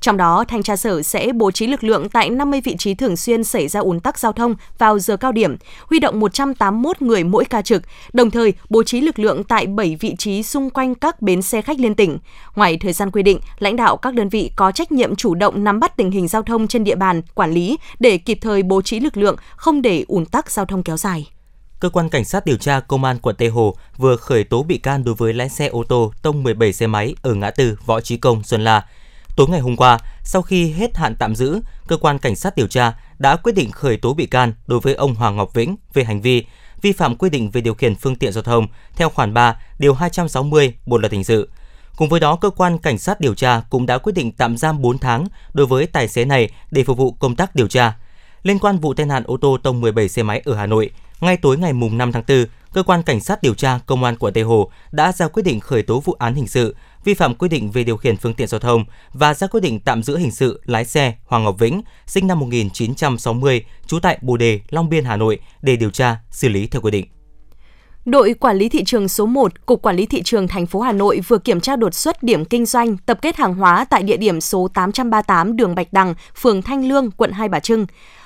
Trong 0.02 0.18
đó, 0.18 0.46
thanh 0.48 0.64
tra 0.64 0.76
sở 0.76 1.02
sẽ 1.02 1.32
bố 1.36 1.52
trí 1.52 1.68
lực 1.68 1.84
lượng 1.84 2.10
tại 2.10 2.30
50 2.30 2.62
vị 2.62 2.76
trí 2.78 2.94
thường 2.94 3.18
xuyên 3.18 3.44
xảy 3.44 3.68
ra 3.68 3.80
ùn 3.80 4.00
tắc 4.00 4.20
giao 4.20 4.32
thông 4.32 4.56
vào 4.78 5.00
giờ 5.00 5.18
cao 5.18 5.32
điểm, 5.32 5.58
huy 5.90 6.00
động 6.00 6.20
181 6.20 7.02
người 7.02 7.24
mỗi 7.24 7.46
ca 7.46 7.62
trực, 7.62 7.84
đồng 8.14 8.32
thời 8.32 8.54
bố 8.70 8.84
trí 8.84 9.02
lực 9.02 9.20
lượng 9.20 9.44
tại 9.44 9.68
7 9.68 9.96
vị 10.00 10.16
trí 10.18 10.44
xung 10.44 10.70
quanh 10.70 10.96
các 10.96 11.22
bến 11.22 11.42
xe 11.42 11.62
khách 11.62 11.80
liên 11.80 11.96
tỉnh. 11.96 12.20
Ngoài 12.56 12.78
thời 12.78 12.94
gian 12.94 13.12
quy 13.12 13.24
định, 13.24 13.40
lãnh 13.60 13.76
đạo 13.76 13.98
các 13.98 14.14
đơn 14.14 14.30
vị 14.30 14.52
có 14.56 14.72
trách 14.72 14.92
nhiệm 14.92 15.16
chủ 15.16 15.36
động 15.36 15.64
nắm 15.64 15.80
bắt 15.80 15.98
tình 15.98 16.12
hình 16.12 16.28
giao 16.28 16.42
thông 16.42 16.68
trên 16.68 16.84
địa 16.84 16.96
bàn, 16.96 17.22
quản 17.36 17.52
lý 17.52 17.78
để 18.00 18.18
kịp 18.18 18.38
thời 18.42 18.64
bố 18.64 18.82
trí 18.82 19.00
lực 19.00 19.18
lượng, 19.18 19.36
không 19.56 19.82
để 19.82 20.06
ùn 20.08 20.26
tắc 20.26 20.52
giao 20.52 20.66
thông 20.66 20.84
kéo 20.84 20.98
dài. 20.98 21.28
Cơ 21.80 21.90
quan 21.90 22.10
Cảnh 22.10 22.26
sát 22.26 22.46
điều 22.46 22.58
tra 22.58 22.80
Công 22.80 23.04
an 23.04 23.18
quận 23.22 23.36
Tây 23.36 23.50
Hồ 23.50 23.76
vừa 23.98 24.16
khởi 24.16 24.44
tố 24.44 24.64
bị 24.64 24.78
can 24.78 25.04
đối 25.04 25.16
với 25.16 25.34
lái 25.34 25.50
xe 25.50 25.68
ô 25.68 25.84
tô 25.84 26.14
tông 26.22 26.44
17 26.44 26.74
xe 26.74 26.88
máy 26.88 27.16
ở 27.22 27.34
ngã 27.34 27.52
tư 27.52 27.78
Võ 27.86 28.02
Trí 28.02 28.18
Công, 28.18 28.44
Xuân 28.44 28.64
La. 28.64 28.86
Tối 29.36 29.48
ngày 29.50 29.60
hôm 29.60 29.76
qua, 29.76 30.00
sau 30.24 30.42
khi 30.42 30.72
hết 30.72 30.98
hạn 30.98 31.16
tạm 31.20 31.36
giữ, 31.36 31.62
cơ 31.88 31.98
quan 31.98 32.20
cảnh 32.20 32.36
sát 32.36 32.56
điều 32.56 32.68
tra 32.68 32.94
đã 33.20 33.36
quyết 33.36 33.56
định 33.56 33.72
khởi 33.72 33.98
tố 33.98 34.14
bị 34.14 34.26
can 34.26 34.54
đối 34.68 34.80
với 34.80 34.94
ông 34.94 35.16
Hoàng 35.16 35.36
Ngọc 35.36 35.54
Vĩnh 35.54 35.76
về 35.94 36.04
hành 36.04 36.22
vi 36.22 36.46
vi 36.82 36.92
phạm 36.92 37.16
quy 37.16 37.30
định 37.30 37.52
về 37.52 37.62
điều 37.62 37.74
khiển 37.74 37.96
phương 37.96 38.16
tiện 38.16 38.34
giao 38.34 38.44
thông 38.44 38.68
theo 38.96 39.10
khoản 39.10 39.34
3, 39.34 39.60
điều 39.80 39.94
260 39.94 40.74
Bộ 40.86 40.98
luật 40.98 41.12
hình 41.12 41.24
sự. 41.24 41.50
Cùng 41.96 42.10
với 42.10 42.20
đó, 42.20 42.36
cơ 42.36 42.50
quan 42.50 42.78
cảnh 42.78 42.98
sát 42.98 43.20
điều 43.20 43.36
tra 43.36 43.62
cũng 43.70 43.86
đã 43.86 43.98
quyết 43.98 44.14
định 44.16 44.32
tạm 44.32 44.58
giam 44.58 44.82
4 44.82 44.98
tháng 44.98 45.28
đối 45.54 45.68
với 45.68 45.88
tài 45.88 46.08
xế 46.08 46.26
này 46.26 46.50
để 46.72 46.84
phục 46.84 46.98
vụ 46.98 47.12
công 47.12 47.36
tác 47.36 47.56
điều 47.56 47.68
tra. 47.68 47.94
Liên 48.44 48.60
quan 48.60 48.78
vụ 48.78 48.94
tai 48.94 49.06
nạn 49.06 49.24
ô 49.26 49.38
tô 49.38 49.58
tông 49.64 49.82
17 49.82 50.10
xe 50.10 50.24
máy 50.24 50.42
ở 50.46 50.56
Hà 50.56 50.66
Nội, 50.66 50.90
ngay 51.22 51.38
tối 51.38 51.58
ngày 51.58 51.74
mùng 51.74 51.98
5 51.98 52.12
tháng 52.12 52.24
4, 52.28 52.46
cơ 52.74 52.84
quan 52.84 53.04
cảnh 53.04 53.20
sát 53.20 53.42
điều 53.42 53.54
tra 53.54 53.80
công 53.86 54.04
an 54.04 54.16
quận 54.16 54.34
Tây 54.34 54.44
Hồ 54.44 54.72
đã 54.92 55.12
ra 55.12 55.28
quyết 55.28 55.44
định 55.44 55.60
khởi 55.60 55.84
tố 55.84 56.00
vụ 56.00 56.16
án 56.20 56.36
hình 56.36 56.48
sự 56.48 56.76
vi 57.04 57.14
phạm 57.14 57.36
quy 57.36 57.50
định 57.50 57.72
về 57.72 57.84
điều 57.84 57.98
khiển 57.98 58.18
phương 58.18 58.34
tiện 58.34 58.48
giao 58.48 58.60
thông 58.60 58.86
và 59.14 59.34
ra 59.34 59.48
quyết 59.48 59.62
định 59.62 59.80
tạm 59.80 60.04
giữ 60.04 60.18
hình 60.18 60.32
sự 60.32 60.62
lái 60.66 60.86
xe 60.86 61.14
Hoàng 61.26 61.44
Ngọc 61.44 61.60
Vĩnh, 61.60 61.82
sinh 62.06 62.28
năm 62.28 62.40
1960, 62.40 63.66
trú 63.88 64.00
tại 64.00 64.18
Bồ 64.22 64.38
Đề, 64.38 64.60
Long 64.70 64.90
Biên, 64.90 65.06
Hà 65.06 65.18
Nội 65.18 65.40
để 65.62 65.76
điều 65.76 65.90
tra, 65.90 66.18
xử 66.32 66.50
lý 66.50 66.68
theo 66.68 66.82
quy 66.82 66.92
định. 66.92 67.06
Đội 68.06 68.34
Quản 68.34 68.58
lý 68.58 68.70
thị 68.70 68.84
trường 68.84 69.08
số 69.08 69.26
1, 69.26 69.66
Cục 69.66 69.82
Quản 69.82 69.96
lý 69.96 70.06
thị 70.06 70.22
trường 70.24 70.48
thành 70.48 70.66
phố 70.66 70.80
Hà 70.80 70.92
Nội 70.92 71.22
vừa 71.28 71.38
kiểm 71.38 71.60
tra 71.60 71.76
đột 71.76 71.94
xuất 71.94 72.24
điểm 72.24 72.46
kinh 72.46 72.66
doanh 72.66 72.98
tập 72.98 73.20
kết 73.22 73.36
hàng 73.36 73.54
hóa 73.54 73.86
tại 73.90 74.04
địa 74.04 74.18
điểm 74.18 74.42
số 74.42 74.68
838 74.74 75.56
đường 75.56 75.76
Bạch 75.76 75.94
Đằng, 75.94 76.14
phường 76.36 76.62
Thanh 76.62 76.88
Lương, 76.88 77.12
quận 77.12 77.32
Hai 77.32 77.50
Bà 77.50 77.60
Trưng. 77.60 77.86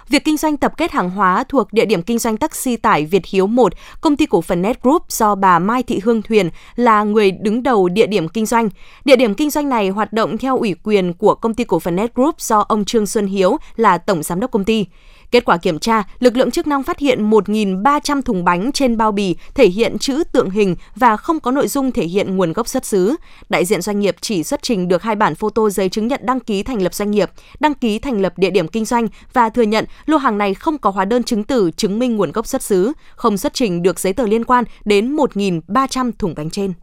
Việc 0.10 0.26
kinh 0.26 0.38
doanh 0.38 0.58
tập 0.58 0.74
kết 0.78 0.92
hàng 0.92 1.10
hóa 1.10 1.44
thuộc 1.50 1.74
địa 1.74 1.86
điểm 1.86 2.02
kinh 2.02 2.20
doanh 2.20 2.38
taxi 2.38 2.76
tải 2.76 3.06
Việt 3.06 3.26
Hiếu 3.26 3.48
1, 3.48 3.74
công 4.02 4.18
ty 4.18 4.26
cổ 4.26 4.42
phần 4.42 4.62
Net 4.62 4.84
Group 4.84 5.04
do 5.10 5.36
bà 5.36 5.60
Mai 5.60 5.84
Thị 5.84 6.00
Hương 6.04 6.22
Thuyền 6.22 6.50
là 6.76 7.04
người 7.04 7.32
đứng 7.32 7.64
đầu 7.64 7.90
địa 7.90 8.08
điểm 8.08 8.28
kinh 8.28 8.46
doanh. 8.46 8.70
Địa 9.06 9.16
điểm 9.16 9.34
kinh 9.34 9.50
doanh 9.50 9.70
này 9.70 9.90
hoạt 9.90 10.14
động 10.14 10.38
theo 10.38 10.58
ủy 10.58 10.76
quyền 10.84 11.14
của 11.14 11.36
công 11.36 11.54
ty 11.54 11.64
cổ 11.64 11.80
phần 11.80 11.96
Net 11.96 12.16
Group 12.16 12.42
do 12.42 12.60
ông 12.60 12.86
Trương 12.86 13.06
Xuân 13.06 13.28
Hiếu 13.28 13.58
là 13.76 13.98
tổng 13.98 14.24
giám 14.24 14.40
đốc 14.40 14.52
công 14.52 14.66
ty. 14.66 14.86
Kết 15.32 15.46
quả 15.46 15.58
kiểm 15.58 15.80
tra, 15.80 16.04
lực 16.20 16.38
lượng 16.38 16.52
chức 16.52 16.68
năng 16.68 16.84
phát 16.84 17.00
hiện 17.00 17.30
1.300 17.30 18.22
thùng 18.22 18.44
bánh 18.44 18.72
trên 18.72 18.98
bao 18.98 19.12
bì 19.12 19.36
thể 19.56 19.68
hiện 19.68 19.98
chữ 19.98 20.24
tượng 20.32 20.50
hình 20.50 20.76
và 20.96 21.18
không 21.18 21.40
có 21.40 21.52
nội 21.52 21.68
dung 21.68 21.92
thể 21.92 22.06
hiện 22.06 22.36
nguồn 22.36 22.54
gốc 22.54 22.68
xuất 22.68 22.86
xứ. 22.86 23.16
Đại 23.50 23.66
diện 23.66 23.82
doanh 23.82 24.00
nghiệp 24.00 24.16
chỉ 24.22 24.44
xuất 24.44 24.62
trình 24.64 24.88
được 24.88 25.04
hai 25.04 25.16
bản 25.16 25.36
photo 25.36 25.70
giấy 25.70 25.90
chứng 25.90 26.08
nhận 26.08 26.20
đăng 26.24 26.40
ký 26.40 26.64
thành 26.64 26.82
lập 26.82 26.94
doanh 26.94 27.12
nghiệp, 27.12 27.30
đăng 27.60 27.74
ký 27.74 28.00
thành 28.00 28.22
lập 28.22 28.34
địa 28.38 28.50
điểm 28.50 28.68
kinh 28.68 28.86
doanh 28.86 29.08
và 29.34 29.50
thừa 29.50 29.62
nhận 29.62 29.86
lô 30.06 30.18
hàng 30.18 30.38
này 30.38 30.54
không 30.54 30.78
có 30.78 30.90
hóa 30.90 31.06
đơn 31.06 31.24
chứng 31.24 31.44
từ 31.44 31.72
chứng 31.78 32.00
minh 32.00 32.16
nguồn 32.16 32.32
gốc 32.32 32.48
xuất 32.48 32.64
xứ, 32.64 32.92
không 33.16 33.38
xuất 33.38 33.54
trình 33.54 33.84
được 33.84 34.00
giấy 34.00 34.14
tờ 34.14 34.28
liên 34.28 34.46
quan 34.46 34.64
đến 34.86 35.16
1.300 35.16 36.12
thùng 36.20 36.34
bánh 36.38 36.50
trên. 36.50 36.74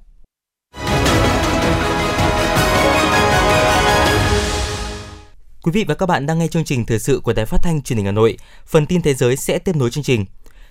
Quý 5.65 5.73
vị 5.73 5.85
và 5.89 5.95
các 5.95 6.07
bạn 6.07 6.27
đang 6.27 6.39
nghe 6.39 6.49
chương 6.49 6.65
trình 6.65 6.87
thời 6.87 6.99
sự 6.99 7.21
của 7.25 7.33
Đài 7.33 7.47
Phát 7.47 7.63
thanh 7.63 7.83
Truyền 7.83 7.97
hình 7.97 8.07
Hà 8.07 8.13
Nội. 8.13 8.39
Phần 8.67 8.87
tin 8.87 9.03
thế 9.03 9.15
giới 9.15 9.37
sẽ 9.37 9.59
tiếp 9.59 9.77
nối 9.77 9.91
chương 9.91 10.05
trình. 10.05 10.25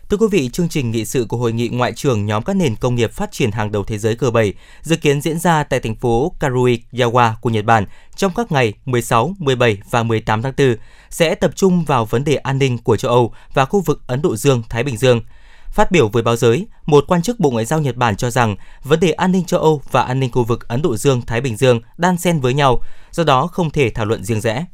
Thưa 0.09 0.17
quý 0.17 0.27
vị, 0.31 0.49
chương 0.49 0.69
trình 0.69 0.91
nghị 0.91 1.05
sự 1.05 1.25
của 1.25 1.37
Hội 1.37 1.53
nghị 1.53 1.69
Ngoại 1.69 1.93
trưởng 1.93 2.25
nhóm 2.25 2.43
các 2.43 2.55
nền 2.55 2.75
công 2.75 2.95
nghiệp 2.95 3.11
phát 3.11 3.31
triển 3.31 3.51
hàng 3.51 3.71
đầu 3.71 3.83
thế 3.83 3.97
giới 3.97 4.15
G7 4.15 4.53
dự 4.81 4.95
kiến 4.95 5.21
diễn 5.21 5.39
ra 5.39 5.63
tại 5.63 5.79
thành 5.79 5.95
phố 5.95 6.33
Karuizawa 6.39 7.33
của 7.41 7.49
Nhật 7.49 7.65
Bản 7.65 7.85
trong 8.15 8.31
các 8.35 8.51
ngày 8.51 8.73
16, 8.85 9.33
17 9.39 9.77
và 9.89 10.03
18 10.03 10.41
tháng 10.41 10.53
4 10.57 10.75
sẽ 11.09 11.35
tập 11.35 11.51
trung 11.55 11.85
vào 11.85 12.05
vấn 12.05 12.23
đề 12.23 12.35
an 12.35 12.59
ninh 12.59 12.77
của 12.77 12.97
châu 12.97 13.11
Âu 13.11 13.33
và 13.53 13.65
khu 13.65 13.81
vực 13.81 14.01
Ấn 14.07 14.21
Độ 14.21 14.35
Dương-Thái 14.35 14.83
Bình 14.83 14.97
Dương. 14.97 15.21
Phát 15.67 15.91
biểu 15.91 16.07
với 16.07 16.23
báo 16.23 16.35
giới, 16.35 16.67
một 16.85 17.05
quan 17.07 17.21
chức 17.21 17.39
Bộ 17.39 17.49
Ngoại 17.49 17.65
giao 17.65 17.79
Nhật 17.79 17.95
Bản 17.95 18.15
cho 18.15 18.29
rằng 18.29 18.55
vấn 18.83 18.99
đề 18.99 19.11
an 19.11 19.31
ninh 19.31 19.45
châu 19.45 19.59
Âu 19.59 19.81
và 19.91 20.01
an 20.01 20.19
ninh 20.19 20.31
khu 20.31 20.43
vực 20.43 20.67
Ấn 20.67 20.81
Độ 20.81 20.97
Dương-Thái 20.97 21.41
Bình 21.41 21.57
Dương 21.57 21.81
đan 21.97 22.17
xen 22.17 22.39
với 22.39 22.53
nhau, 22.53 22.79
do 23.11 23.23
đó 23.23 23.47
không 23.47 23.69
thể 23.69 23.89
thảo 23.89 24.05
luận 24.05 24.23
riêng 24.23 24.41
rẽ. 24.41 24.65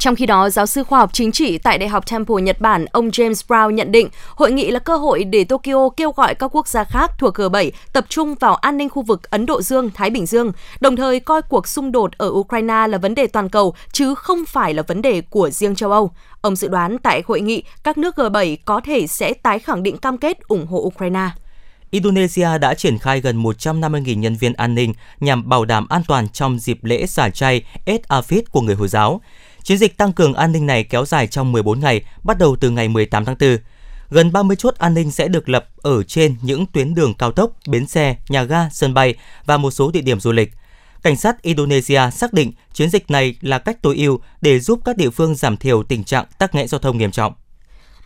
Trong 0.00 0.16
khi 0.16 0.26
đó, 0.26 0.50
giáo 0.50 0.66
sư 0.66 0.84
khoa 0.84 0.98
học 0.98 1.10
chính 1.12 1.32
trị 1.32 1.58
tại 1.58 1.78
Đại 1.78 1.88
học 1.88 2.10
Temple 2.10 2.42
Nhật 2.42 2.60
Bản, 2.60 2.84
ông 2.84 3.08
James 3.08 3.46
Brown 3.48 3.70
nhận 3.70 3.92
định 3.92 4.08
hội 4.28 4.52
nghị 4.52 4.70
là 4.70 4.78
cơ 4.78 4.96
hội 4.96 5.24
để 5.24 5.44
Tokyo 5.44 5.88
kêu 5.96 6.12
gọi 6.12 6.34
các 6.34 6.56
quốc 6.56 6.68
gia 6.68 6.84
khác 6.84 7.10
thuộc 7.18 7.34
G7 7.34 7.70
tập 7.92 8.04
trung 8.08 8.34
vào 8.34 8.54
an 8.54 8.76
ninh 8.76 8.88
khu 8.88 9.02
vực 9.02 9.30
Ấn 9.30 9.46
Độ 9.46 9.62
Dương-Thái 9.62 10.10
Bình 10.10 10.26
Dương, 10.26 10.52
đồng 10.80 10.96
thời 10.96 11.20
coi 11.20 11.42
cuộc 11.42 11.68
xung 11.68 11.92
đột 11.92 12.12
ở 12.18 12.28
Ukraine 12.30 12.86
là 12.88 12.98
vấn 12.98 13.14
đề 13.14 13.26
toàn 13.26 13.48
cầu 13.48 13.74
chứ 13.92 14.14
không 14.14 14.44
phải 14.46 14.74
là 14.74 14.82
vấn 14.82 15.02
đề 15.02 15.20
của 15.20 15.50
riêng 15.50 15.74
châu 15.74 15.92
Âu. 15.92 16.10
Ông 16.40 16.56
dự 16.56 16.68
đoán 16.68 16.98
tại 16.98 17.22
hội 17.26 17.40
nghị, 17.40 17.62
các 17.82 17.98
nước 17.98 18.14
G7 18.16 18.56
có 18.64 18.80
thể 18.84 19.06
sẽ 19.06 19.32
tái 19.32 19.58
khẳng 19.58 19.82
định 19.82 19.96
cam 19.96 20.18
kết 20.18 20.38
ủng 20.48 20.66
hộ 20.66 20.78
Ukraine. 20.78 21.30
Indonesia 21.90 22.58
đã 22.60 22.74
triển 22.74 22.98
khai 22.98 23.20
gần 23.20 23.42
150.000 23.42 24.18
nhân 24.18 24.36
viên 24.36 24.52
an 24.52 24.74
ninh 24.74 24.92
nhằm 25.20 25.48
bảo 25.48 25.64
đảm 25.64 25.86
an 25.88 26.02
toàn 26.08 26.28
trong 26.28 26.58
dịp 26.58 26.84
lễ 26.84 27.06
xả 27.06 27.30
chay 27.30 27.62
Eid 27.84 28.00
Afid 28.08 28.42
của 28.50 28.60
người 28.60 28.74
Hồi 28.74 28.88
giáo. 28.88 29.20
Chiến 29.62 29.78
dịch 29.78 29.96
tăng 29.96 30.12
cường 30.12 30.34
an 30.34 30.52
ninh 30.52 30.66
này 30.66 30.84
kéo 30.84 31.04
dài 31.04 31.26
trong 31.26 31.52
14 31.52 31.80
ngày, 31.80 32.04
bắt 32.22 32.38
đầu 32.38 32.56
từ 32.60 32.70
ngày 32.70 32.88
18 32.88 33.24
tháng 33.24 33.36
4. 33.40 33.58
Gần 34.10 34.32
30 34.32 34.56
chốt 34.56 34.74
an 34.78 34.94
ninh 34.94 35.10
sẽ 35.10 35.28
được 35.28 35.48
lập 35.48 35.66
ở 35.76 36.02
trên 36.02 36.36
những 36.42 36.66
tuyến 36.66 36.94
đường 36.94 37.14
cao 37.14 37.32
tốc, 37.32 37.52
bến 37.68 37.86
xe, 37.86 38.16
nhà 38.28 38.42
ga, 38.42 38.68
sân 38.70 38.94
bay 38.94 39.14
và 39.44 39.56
một 39.56 39.70
số 39.70 39.90
địa 39.90 40.00
điểm 40.00 40.20
du 40.20 40.32
lịch. 40.32 40.52
Cảnh 41.02 41.16
sát 41.16 41.42
Indonesia 41.42 42.00
xác 42.12 42.32
định 42.32 42.52
chiến 42.72 42.90
dịch 42.90 43.10
này 43.10 43.34
là 43.40 43.58
cách 43.58 43.82
tối 43.82 43.96
ưu 43.96 44.20
để 44.40 44.60
giúp 44.60 44.80
các 44.84 44.96
địa 44.96 45.10
phương 45.10 45.34
giảm 45.34 45.56
thiểu 45.56 45.82
tình 45.82 46.04
trạng 46.04 46.24
tắc 46.38 46.54
nghẽn 46.54 46.68
giao 46.68 46.78
thông 46.78 46.98
nghiêm 46.98 47.10
trọng. 47.10 47.32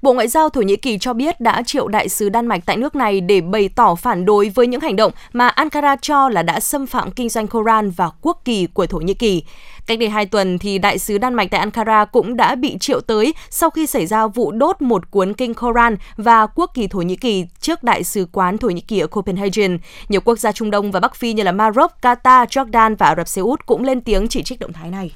Bộ 0.05 0.13
Ngoại 0.13 0.29
giao 0.29 0.49
Thổ 0.49 0.61
Nhĩ 0.61 0.77
Kỳ 0.77 0.99
cho 0.99 1.13
biết 1.13 1.41
đã 1.41 1.63
triệu 1.67 1.89
đại 1.89 2.09
sứ 2.09 2.29
Đan 2.29 2.47
Mạch 2.47 2.67
tại 2.67 2.77
nước 2.77 2.97
này 2.97 3.21
để 3.21 3.41
bày 3.41 3.69
tỏ 3.69 3.95
phản 3.95 4.25
đối 4.25 4.49
với 4.49 4.67
những 4.67 4.81
hành 4.81 4.97
động 4.97 5.13
mà 5.33 5.49
Ankara 5.49 5.97
cho 5.97 6.29
là 6.29 6.43
đã 6.43 6.61
xâm 6.61 6.87
phạm 6.87 7.11
kinh 7.11 7.29
doanh 7.29 7.47
Koran 7.47 7.91
và 7.91 8.11
quốc 8.21 8.41
kỳ 8.45 8.67
của 8.67 8.87
Thổ 8.87 8.99
Nhĩ 8.99 9.15
Kỳ. 9.15 9.43
Cách 9.87 9.99
đây 9.99 10.09
hai 10.09 10.27
tuần 10.27 10.59
thì 10.59 10.79
đại 10.79 10.99
sứ 10.99 11.19
Đan 11.19 11.35
Mạch 11.35 11.51
tại 11.51 11.61
Ankara 11.61 12.05
cũng 12.05 12.37
đã 12.37 12.55
bị 12.55 12.77
triệu 12.81 13.01
tới 13.01 13.35
sau 13.51 13.71
khi 13.71 13.87
xảy 13.87 14.07
ra 14.07 14.27
vụ 14.27 14.53
đốt 14.53 14.83
một 14.83 15.11
cuốn 15.11 15.35
kinh 15.35 15.55
Koran 15.55 15.97
và 16.17 16.47
quốc 16.47 16.71
kỳ 16.75 16.89
Thổ 16.89 16.99
Nhĩ 16.99 17.17
Kỳ 17.17 17.47
trước 17.61 17.83
đại 17.83 18.05
sứ 18.05 18.27
quán 18.33 18.59
Thổ 18.59 18.69
Nhĩ 18.69 18.81
Kỳ 18.81 19.01
ở 19.01 19.07
Copenhagen. 19.07 19.79
Nhiều 20.09 20.21
quốc 20.21 20.39
gia 20.39 20.53
Trung 20.53 20.71
Đông 20.71 20.93
và 20.93 21.01
Bắc 21.01 21.17
Phi 21.17 21.33
như 21.33 21.43
là 21.43 21.53
Maroc, 21.53 21.93
Qatar, 22.03 22.47
Jordan 22.47 22.97
và 22.97 23.07
Ả 23.07 23.15
Rập 23.17 23.29
Xê 23.29 23.43
Út 23.43 23.67
cũng 23.67 23.85
lên 23.85 24.01
tiếng 24.01 24.29
chỉ 24.29 24.43
trích 24.43 24.61
động 24.61 24.73
thái 24.73 24.91
này. 24.91 25.11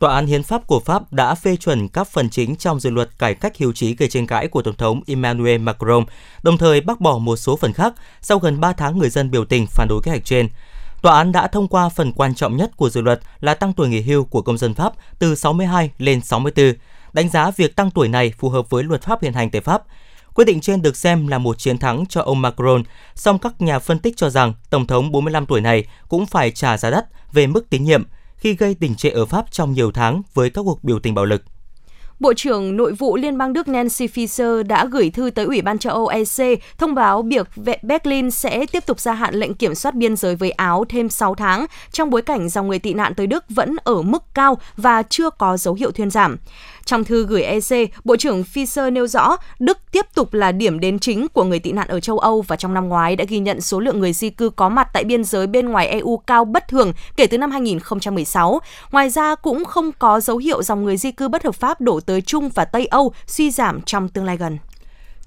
Tòa 0.00 0.14
án 0.14 0.26
Hiến 0.26 0.42
pháp 0.42 0.66
của 0.66 0.80
Pháp 0.80 1.12
đã 1.12 1.34
phê 1.34 1.56
chuẩn 1.56 1.88
các 1.88 2.08
phần 2.08 2.30
chính 2.30 2.56
trong 2.56 2.80
dự 2.80 2.90
luật 2.90 3.18
cải 3.18 3.34
cách 3.34 3.56
hiếu 3.56 3.72
trí 3.72 3.94
gây 3.94 4.08
tranh 4.08 4.26
cãi 4.26 4.48
của 4.48 4.62
Tổng 4.62 4.76
thống 4.76 5.00
Emmanuel 5.06 5.58
Macron, 5.60 6.04
đồng 6.42 6.58
thời 6.58 6.80
bác 6.80 7.00
bỏ 7.00 7.18
một 7.18 7.36
số 7.36 7.56
phần 7.56 7.72
khác 7.72 7.94
sau 8.20 8.38
gần 8.38 8.60
3 8.60 8.72
tháng 8.72 8.98
người 8.98 9.10
dân 9.10 9.30
biểu 9.30 9.44
tình 9.44 9.66
phản 9.66 9.88
đối 9.88 10.02
kế 10.02 10.10
hoạch 10.10 10.24
trên. 10.24 10.48
Tòa 11.02 11.16
án 11.16 11.32
đã 11.32 11.46
thông 11.46 11.68
qua 11.68 11.88
phần 11.88 12.12
quan 12.12 12.34
trọng 12.34 12.56
nhất 12.56 12.70
của 12.76 12.90
dự 12.90 13.00
luật 13.00 13.20
là 13.40 13.54
tăng 13.54 13.72
tuổi 13.72 13.88
nghỉ 13.88 14.00
hưu 14.00 14.24
của 14.24 14.42
công 14.42 14.58
dân 14.58 14.74
Pháp 14.74 14.92
từ 15.18 15.34
62 15.34 15.90
lên 15.98 16.20
64, 16.20 16.74
đánh 17.12 17.28
giá 17.28 17.50
việc 17.50 17.76
tăng 17.76 17.90
tuổi 17.90 18.08
này 18.08 18.32
phù 18.38 18.48
hợp 18.48 18.70
với 18.70 18.84
luật 18.84 19.02
pháp 19.02 19.22
hiện 19.22 19.32
hành 19.32 19.50
tại 19.50 19.60
Pháp. 19.60 19.82
Quyết 20.34 20.44
định 20.44 20.60
trên 20.60 20.82
được 20.82 20.96
xem 20.96 21.26
là 21.26 21.38
một 21.38 21.58
chiến 21.58 21.78
thắng 21.78 22.04
cho 22.08 22.22
ông 22.22 22.42
Macron, 22.42 22.82
song 23.14 23.38
các 23.38 23.62
nhà 23.62 23.78
phân 23.78 23.98
tích 23.98 24.16
cho 24.16 24.30
rằng 24.30 24.52
Tổng 24.70 24.86
thống 24.86 25.12
45 25.12 25.46
tuổi 25.46 25.60
này 25.60 25.84
cũng 26.08 26.26
phải 26.26 26.50
trả 26.50 26.76
giá 26.76 26.90
đắt 26.90 27.04
về 27.32 27.46
mức 27.46 27.70
tín 27.70 27.84
nhiệm 27.84 28.04
khi 28.40 28.54
gây 28.54 28.76
đình 28.80 28.94
trệ 28.94 29.10
ở 29.10 29.26
Pháp 29.26 29.44
trong 29.50 29.72
nhiều 29.72 29.90
tháng 29.92 30.22
với 30.34 30.50
các 30.50 30.62
cuộc 30.64 30.84
biểu 30.84 30.98
tình 30.98 31.14
bạo 31.14 31.24
lực. 31.24 31.42
Bộ 32.20 32.34
trưởng 32.34 32.76
Nội 32.76 32.92
vụ 32.92 33.16
Liên 33.16 33.38
bang 33.38 33.52
Đức 33.52 33.68
Nancy 33.68 34.06
Faeser 34.06 34.62
đã 34.62 34.84
gửi 34.84 35.10
thư 35.10 35.30
tới 35.30 35.44
Ủy 35.44 35.62
ban 35.62 35.78
châu 35.78 35.92
Âu 35.92 36.06
EC 36.06 36.60
thông 36.78 36.94
báo 36.94 37.22
việc 37.56 37.82
Berlin 37.82 38.30
sẽ 38.30 38.66
tiếp 38.66 38.86
tục 38.86 39.00
gia 39.00 39.12
hạn 39.12 39.34
lệnh 39.34 39.54
kiểm 39.54 39.74
soát 39.74 39.94
biên 39.94 40.16
giới 40.16 40.36
với 40.36 40.50
Áo 40.50 40.84
thêm 40.88 41.08
6 41.08 41.34
tháng, 41.34 41.66
trong 41.92 42.10
bối 42.10 42.22
cảnh 42.22 42.48
dòng 42.48 42.68
người 42.68 42.78
tị 42.78 42.94
nạn 42.94 43.14
tới 43.14 43.26
Đức 43.26 43.44
vẫn 43.48 43.76
ở 43.84 44.02
mức 44.02 44.22
cao 44.34 44.58
và 44.76 45.02
chưa 45.02 45.30
có 45.30 45.56
dấu 45.56 45.74
hiệu 45.74 45.90
thuyên 45.90 46.10
giảm. 46.10 46.36
Trong 46.84 47.04
thư 47.04 47.26
gửi 47.26 47.42
EC, 47.42 47.90
Bộ 48.04 48.16
trưởng 48.16 48.42
Fischer 48.54 48.92
nêu 48.92 49.06
rõ 49.06 49.36
Đức 49.58 49.78
tiếp 49.92 50.06
tục 50.14 50.34
là 50.34 50.52
điểm 50.52 50.80
đến 50.80 50.98
chính 50.98 51.28
của 51.28 51.44
người 51.44 51.58
tị 51.58 51.72
nạn 51.72 51.88
ở 51.88 52.00
châu 52.00 52.18
Âu 52.18 52.42
và 52.42 52.56
trong 52.56 52.74
năm 52.74 52.88
ngoái 52.88 53.16
đã 53.16 53.24
ghi 53.28 53.38
nhận 53.38 53.60
số 53.60 53.80
lượng 53.80 54.00
người 54.00 54.12
di 54.12 54.30
cư 54.30 54.50
có 54.50 54.68
mặt 54.68 54.88
tại 54.92 55.04
biên 55.04 55.24
giới 55.24 55.46
bên 55.46 55.68
ngoài 55.68 55.86
EU 55.86 56.16
cao 56.16 56.44
bất 56.44 56.68
thường 56.68 56.92
kể 57.16 57.26
từ 57.26 57.38
năm 57.38 57.50
2016. 57.50 58.60
Ngoài 58.92 59.10
ra 59.10 59.34
cũng 59.34 59.64
không 59.64 59.90
có 59.98 60.20
dấu 60.20 60.36
hiệu 60.36 60.62
dòng 60.62 60.84
người 60.84 60.96
di 60.96 61.12
cư 61.12 61.28
bất 61.28 61.44
hợp 61.44 61.54
pháp 61.54 61.80
đổ 61.80 62.00
tới 62.00 62.20
Trung 62.20 62.48
và 62.48 62.64
Tây 62.64 62.86
Âu 62.86 63.12
suy 63.26 63.50
giảm 63.50 63.80
trong 63.82 64.08
tương 64.08 64.24
lai 64.24 64.36
gần. 64.36 64.58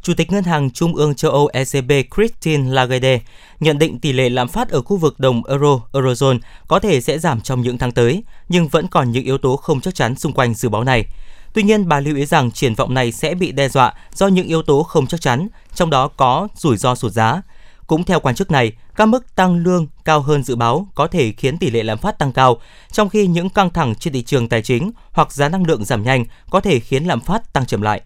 Chủ 0.04 0.14
tịch 0.18 0.32
Ngân 0.32 0.44
hàng 0.44 0.72
Trung 0.72 0.96
ương 0.96 1.16
châu 1.16 1.32
Âu 1.32 1.50
ECB 1.54 1.92
Christine 2.16 2.72
Lagarde 2.72 3.20
nhận 3.60 3.78
định 3.78 4.00
tỷ 4.00 4.14
lệ 4.14 4.30
lạm 4.30 4.48
phát 4.48 4.70
ở 4.70 4.82
khu 4.82 4.98
vực 4.98 5.20
đồng 5.20 5.42
euro 5.46 5.80
eurozone 5.94 6.40
có 6.68 6.80
thể 6.80 7.02
sẽ 7.02 7.20
giảm 7.20 7.42
trong 7.42 7.62
những 7.62 7.78
tháng 7.78 7.92
tới, 7.92 8.24
nhưng 8.50 8.68
vẫn 8.68 8.88
còn 8.88 9.12
những 9.12 9.24
yếu 9.24 9.38
tố 9.38 9.56
không 9.56 9.82
chắc 9.82 9.96
chắn 9.96 10.16
xung 10.16 10.34
quanh 10.34 10.54
dự 10.54 10.70
báo 10.70 10.84
này. 10.84 11.06
Tuy 11.54 11.64
nhiên, 11.64 11.88
bà 11.88 12.00
lưu 12.00 12.16
ý 12.16 12.26
rằng 12.26 12.52
triển 12.52 12.76
vọng 12.76 12.94
này 12.94 13.12
sẽ 13.12 13.36
bị 13.36 13.52
đe 13.52 13.70
dọa 13.70 13.94
do 14.14 14.28
những 14.28 14.48
yếu 14.48 14.62
tố 14.62 14.84
không 14.84 15.08
chắc 15.08 15.22
chắn, 15.22 15.48
trong 15.76 15.90
đó 15.90 16.08
có 16.08 16.48
rủi 16.56 16.78
ro 16.78 16.96
sụt 16.96 17.12
giá. 17.12 17.42
Cũng 17.88 18.04
theo 18.04 18.20
quan 18.20 18.36
chức 18.36 18.52
này, 18.52 18.72
các 18.96 19.06
mức 19.06 19.36
tăng 19.36 19.56
lương 19.56 19.88
cao 20.06 20.22
hơn 20.22 20.44
dự 20.44 20.56
báo 20.56 20.88
có 20.96 21.08
thể 21.08 21.32
khiến 21.32 21.58
tỷ 21.58 21.70
lệ 21.70 21.84
lạm 21.84 21.98
phát 21.98 22.20
tăng 22.20 22.32
cao, 22.32 22.58
trong 22.92 23.10
khi 23.10 23.28
những 23.28 23.50
căng 23.50 23.70
thẳng 23.70 23.96
trên 23.96 24.14
thị 24.14 24.24
trường 24.24 24.50
tài 24.50 24.62
chính 24.62 24.92
hoặc 25.12 25.32
giá 25.32 25.50
năng 25.50 25.68
lượng 25.68 25.86
giảm 25.86 26.04
nhanh 26.04 26.26
có 26.50 26.60
thể 26.60 26.80
khiến 26.80 27.04
lạm 27.04 27.20
phát 27.20 27.54
tăng 27.54 27.66
chậm 27.66 27.82
lại. 27.82 28.02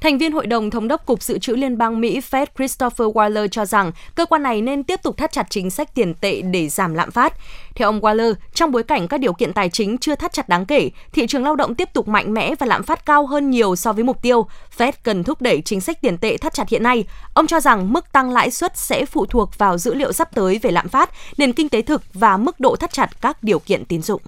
Thành 0.00 0.18
viên 0.18 0.32
Hội 0.32 0.46
đồng 0.46 0.70
Thống 0.70 0.88
đốc 0.88 1.06
Cục 1.06 1.22
Dự 1.22 1.38
trữ 1.38 1.56
Liên 1.56 1.78
bang 1.78 2.00
Mỹ 2.00 2.20
Fed 2.30 2.46
Christopher 2.56 3.08
Waller 3.08 3.48
cho 3.48 3.64
rằng 3.64 3.92
cơ 4.14 4.26
quan 4.26 4.42
này 4.42 4.62
nên 4.62 4.82
tiếp 4.82 5.02
tục 5.02 5.16
thắt 5.16 5.32
chặt 5.32 5.46
chính 5.50 5.70
sách 5.70 5.94
tiền 5.94 6.14
tệ 6.14 6.42
để 6.42 6.68
giảm 6.68 6.94
lạm 6.94 7.10
phát. 7.10 7.34
Theo 7.74 7.88
ông 7.88 8.00
Waller, 8.00 8.34
trong 8.54 8.70
bối 8.70 8.82
cảnh 8.82 9.08
các 9.08 9.20
điều 9.20 9.32
kiện 9.32 9.52
tài 9.52 9.68
chính 9.68 9.98
chưa 9.98 10.14
thắt 10.14 10.32
chặt 10.32 10.48
đáng 10.48 10.66
kể, 10.66 10.90
thị 11.12 11.26
trường 11.26 11.44
lao 11.44 11.56
động 11.56 11.74
tiếp 11.74 11.88
tục 11.92 12.08
mạnh 12.08 12.34
mẽ 12.34 12.54
và 12.58 12.66
lạm 12.66 12.82
phát 12.82 13.06
cao 13.06 13.26
hơn 13.26 13.50
nhiều 13.50 13.76
so 13.76 13.92
với 13.92 14.04
mục 14.04 14.22
tiêu, 14.22 14.46
Fed 14.78 14.92
cần 15.02 15.24
thúc 15.24 15.42
đẩy 15.42 15.62
chính 15.64 15.80
sách 15.80 16.00
tiền 16.00 16.18
tệ 16.18 16.36
thắt 16.36 16.54
chặt 16.54 16.68
hiện 16.68 16.82
nay. 16.82 17.04
Ông 17.34 17.46
cho 17.46 17.60
rằng 17.60 17.92
mức 17.92 18.12
tăng 18.12 18.30
lãi 18.30 18.50
suất 18.50 18.76
sẽ 18.76 19.04
phụ 19.04 19.26
thuộc 19.26 19.58
vào 19.58 19.78
dữ 19.78 19.94
liệu 19.94 20.12
sắp 20.12 20.34
tới 20.34 20.58
về 20.62 20.70
lạm 20.70 20.88
phát, 20.88 21.10
nền 21.36 21.52
kinh 21.52 21.68
tế 21.68 21.82
thực 21.82 22.02
và 22.14 22.36
mức 22.36 22.60
độ 22.60 22.76
thắt 22.76 22.92
chặt 22.92 23.20
các 23.20 23.42
điều 23.42 23.58
kiện 23.58 23.84
tín 23.84 24.02
dụng. 24.02 24.20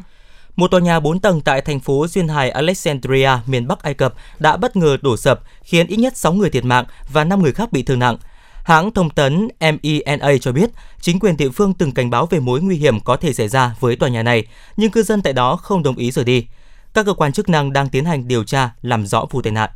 Một 0.56 0.70
tòa 0.70 0.80
nhà 0.80 1.00
4 1.00 1.20
tầng 1.20 1.40
tại 1.40 1.60
thành 1.60 1.80
phố 1.80 2.06
duyên 2.06 2.28
hải 2.28 2.50
Alexandria, 2.50 3.30
miền 3.46 3.68
Bắc 3.68 3.82
Ai 3.82 3.94
Cập 3.94 4.14
đã 4.38 4.56
bất 4.56 4.76
ngờ 4.76 4.96
đổ 5.02 5.16
sập, 5.16 5.40
khiến 5.62 5.86
ít 5.86 5.96
nhất 5.96 6.16
6 6.16 6.32
người 6.32 6.50
thiệt 6.50 6.64
mạng 6.64 6.84
và 7.12 7.24
5 7.24 7.42
người 7.42 7.52
khác 7.52 7.72
bị 7.72 7.82
thương 7.82 7.98
nặng. 7.98 8.16
Hãng 8.64 8.90
thông 8.90 9.10
tấn 9.10 9.48
MENA 9.60 10.38
cho 10.40 10.52
biết, 10.52 10.70
chính 11.00 11.18
quyền 11.20 11.36
địa 11.36 11.48
phương 11.50 11.74
từng 11.74 11.92
cảnh 11.92 12.10
báo 12.10 12.26
về 12.26 12.40
mối 12.40 12.60
nguy 12.60 12.76
hiểm 12.76 13.00
có 13.00 13.16
thể 13.16 13.32
xảy 13.32 13.48
ra 13.48 13.74
với 13.80 13.96
tòa 13.96 14.08
nhà 14.08 14.22
này, 14.22 14.44
nhưng 14.76 14.90
cư 14.90 15.02
dân 15.02 15.22
tại 15.22 15.32
đó 15.32 15.56
không 15.56 15.82
đồng 15.82 15.96
ý 15.96 16.10
rời 16.10 16.24
đi. 16.24 16.46
Các 16.94 17.06
cơ 17.06 17.14
quan 17.14 17.32
chức 17.32 17.48
năng 17.48 17.72
đang 17.72 17.88
tiến 17.88 18.04
hành 18.04 18.28
điều 18.28 18.44
tra 18.44 18.70
làm 18.82 19.06
rõ 19.06 19.24
vụ 19.30 19.42
tai 19.42 19.52
nạn. 19.52 19.70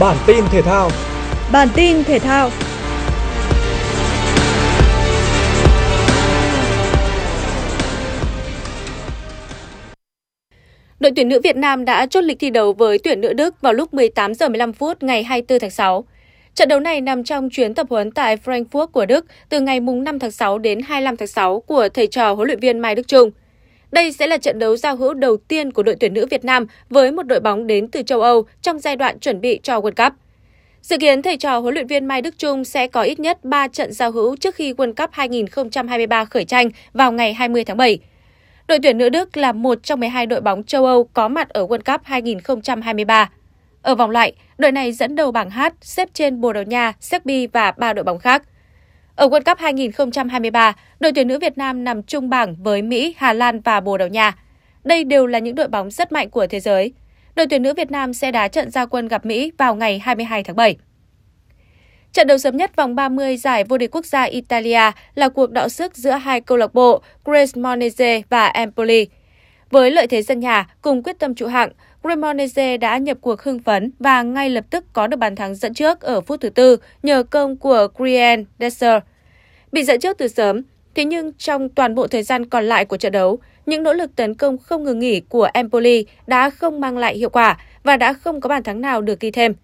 Bản 0.00 0.16
tin 0.26 0.44
thể 0.50 0.62
thao 0.62 0.90
Bản 1.52 1.68
tin 1.76 2.04
thể 2.04 2.18
thao 2.18 2.50
Đội 11.00 11.12
tuyển 11.16 11.28
nữ 11.28 11.40
Việt 11.44 11.56
Nam 11.56 11.84
đã 11.84 12.06
chốt 12.06 12.20
lịch 12.20 12.38
thi 12.38 12.50
đấu 12.50 12.72
với 12.72 12.98
tuyển 12.98 13.20
nữ 13.20 13.32
Đức 13.32 13.60
vào 13.60 13.72
lúc 13.72 13.94
18 13.94 14.34
giờ 14.34 14.48
15 14.48 14.72
phút 14.72 15.02
ngày 15.02 15.24
24 15.24 15.58
tháng 15.58 15.70
6. 15.70 16.04
Trận 16.54 16.68
đấu 16.68 16.80
này 16.80 17.00
nằm 17.00 17.24
trong 17.24 17.50
chuyến 17.50 17.74
tập 17.74 17.86
huấn 17.90 18.10
tại 18.10 18.36
Frankfurt 18.36 18.86
của 18.86 19.06
Đức 19.06 19.26
từ 19.48 19.60
ngày 19.60 19.80
5 19.80 20.18
tháng 20.18 20.30
6 20.30 20.58
đến 20.58 20.80
25 20.80 21.16
tháng 21.16 21.28
6 21.28 21.60
của 21.60 21.88
thầy 21.88 22.06
trò 22.06 22.32
huấn 22.32 22.46
luyện 22.46 22.60
viên 22.60 22.78
Mai 22.78 22.94
Đức 22.94 23.08
Trung. 23.08 23.30
Đây 23.92 24.12
sẽ 24.12 24.26
là 24.26 24.38
trận 24.38 24.58
đấu 24.58 24.76
giao 24.76 24.96
hữu 24.96 25.14
đầu 25.14 25.36
tiên 25.36 25.72
của 25.72 25.82
đội 25.82 25.96
tuyển 26.00 26.14
nữ 26.14 26.26
Việt 26.26 26.44
Nam 26.44 26.66
với 26.90 27.12
một 27.12 27.22
đội 27.22 27.40
bóng 27.40 27.66
đến 27.66 27.88
từ 27.88 28.02
châu 28.02 28.20
Âu 28.20 28.44
trong 28.62 28.78
giai 28.78 28.96
đoạn 28.96 29.18
chuẩn 29.18 29.40
bị 29.40 29.60
cho 29.62 29.80
World 29.80 30.04
Cup. 30.04 30.27
Dự 30.82 30.96
kiến 30.98 31.22
thầy 31.22 31.36
trò 31.36 31.58
huấn 31.58 31.74
luyện 31.74 31.86
viên 31.86 32.06
Mai 32.06 32.22
Đức 32.22 32.38
Trung 32.38 32.64
sẽ 32.64 32.86
có 32.86 33.02
ít 33.02 33.20
nhất 33.20 33.44
3 33.44 33.68
trận 33.68 33.92
giao 33.92 34.10
hữu 34.10 34.36
trước 34.36 34.54
khi 34.54 34.72
World 34.72 34.94
Cup 34.94 35.10
2023 35.12 36.24
khởi 36.24 36.44
tranh 36.44 36.68
vào 36.92 37.12
ngày 37.12 37.34
20 37.34 37.64
tháng 37.64 37.76
7. 37.76 37.98
Đội 38.68 38.78
tuyển 38.82 38.98
nữ 38.98 39.08
Đức 39.08 39.36
là 39.36 39.52
một 39.52 39.78
trong 39.82 40.00
12 40.00 40.26
đội 40.26 40.40
bóng 40.40 40.64
châu 40.64 40.86
Âu 40.86 41.04
có 41.04 41.28
mặt 41.28 41.48
ở 41.48 41.66
World 41.66 41.92
Cup 41.92 42.00
2023. 42.04 43.30
Ở 43.82 43.94
vòng 43.94 44.10
loại, 44.10 44.32
đội 44.58 44.72
này 44.72 44.92
dẫn 44.92 45.16
đầu 45.16 45.32
bảng 45.32 45.50
H 45.50 45.60
xếp 45.80 46.08
trên 46.14 46.40
Bồ 46.40 46.52
Đào 46.52 46.62
Nha, 46.64 46.92
Serbia 47.00 47.46
và 47.46 47.72
ba 47.72 47.92
đội 47.92 48.04
bóng 48.04 48.18
khác. 48.18 48.42
Ở 49.16 49.28
World 49.28 49.44
Cup 49.44 49.58
2023, 49.58 50.76
đội 51.00 51.12
tuyển 51.12 51.28
nữ 51.28 51.38
Việt 51.38 51.58
Nam 51.58 51.84
nằm 51.84 52.02
chung 52.02 52.30
bảng 52.30 52.54
với 52.62 52.82
Mỹ, 52.82 53.14
Hà 53.16 53.32
Lan 53.32 53.60
và 53.60 53.80
Bồ 53.80 53.98
Đào 53.98 54.08
Nha. 54.08 54.34
Đây 54.84 55.04
đều 55.04 55.26
là 55.26 55.38
những 55.38 55.54
đội 55.54 55.68
bóng 55.68 55.90
rất 55.90 56.12
mạnh 56.12 56.30
của 56.30 56.46
thế 56.46 56.60
giới 56.60 56.92
đội 57.38 57.46
tuyển 57.46 57.62
nữ 57.62 57.74
Việt 57.74 57.90
Nam 57.90 58.14
sẽ 58.14 58.30
đá 58.30 58.48
trận 58.48 58.70
gia 58.70 58.86
quân 58.86 59.08
gặp 59.08 59.26
Mỹ 59.26 59.52
vào 59.58 59.74
ngày 59.74 59.98
22 59.98 60.44
tháng 60.44 60.56
7. 60.56 60.76
Trận 62.12 62.26
đấu 62.26 62.38
sớm 62.38 62.56
nhất 62.56 62.76
vòng 62.76 62.94
30 62.94 63.36
giải 63.36 63.64
vô 63.64 63.78
địch 63.78 63.90
quốc 63.94 64.06
gia 64.06 64.22
Italia 64.22 64.90
là 65.14 65.28
cuộc 65.28 65.50
đọ 65.50 65.68
sức 65.68 65.96
giữa 65.96 66.10
hai 66.10 66.40
câu 66.40 66.58
lạc 66.58 66.74
bộ 66.74 67.02
Cremonese 67.24 68.22
và 68.30 68.46
Empoli. 68.46 69.06
Với 69.70 69.90
lợi 69.90 70.06
thế 70.06 70.22
sân 70.22 70.40
nhà 70.40 70.66
cùng 70.82 71.02
quyết 71.02 71.18
tâm 71.18 71.34
trụ 71.34 71.46
hạng, 71.46 71.70
Cremonese 72.02 72.76
đã 72.76 72.98
nhập 72.98 73.18
cuộc 73.20 73.42
hưng 73.42 73.58
phấn 73.58 73.92
và 73.98 74.22
ngay 74.22 74.50
lập 74.50 74.64
tức 74.70 74.84
có 74.92 75.06
được 75.06 75.16
bàn 75.16 75.36
thắng 75.36 75.54
dẫn 75.54 75.74
trước 75.74 76.00
ở 76.00 76.20
phút 76.20 76.40
thứ 76.40 76.48
tư 76.48 76.76
nhờ 77.02 77.22
công 77.22 77.56
của 77.56 77.88
Grien 77.98 78.44
Desser. 78.58 79.02
Bị 79.72 79.82
dẫn 79.82 80.00
trước 80.00 80.18
từ 80.18 80.28
sớm, 80.28 80.62
thế 80.94 81.04
nhưng 81.04 81.32
trong 81.32 81.68
toàn 81.68 81.94
bộ 81.94 82.06
thời 82.06 82.22
gian 82.22 82.48
còn 82.48 82.64
lại 82.64 82.84
của 82.84 82.96
trận 82.96 83.12
đấu, 83.12 83.38
những 83.68 83.82
nỗ 83.82 83.92
lực 83.92 84.16
tấn 84.16 84.34
công 84.34 84.58
không 84.58 84.84
ngừng 84.84 84.98
nghỉ 84.98 85.20
của 85.20 85.48
Empoli 85.54 86.06
đã 86.26 86.50
không 86.50 86.80
mang 86.80 86.98
lại 86.98 87.16
hiệu 87.16 87.30
quả 87.30 87.56
và 87.82 87.96
đã 87.96 88.12
không 88.12 88.40
có 88.40 88.48
bàn 88.48 88.62
thắng 88.62 88.80
nào 88.80 89.00
được 89.00 89.20
ghi 89.20 89.30
thêm. 89.30 89.54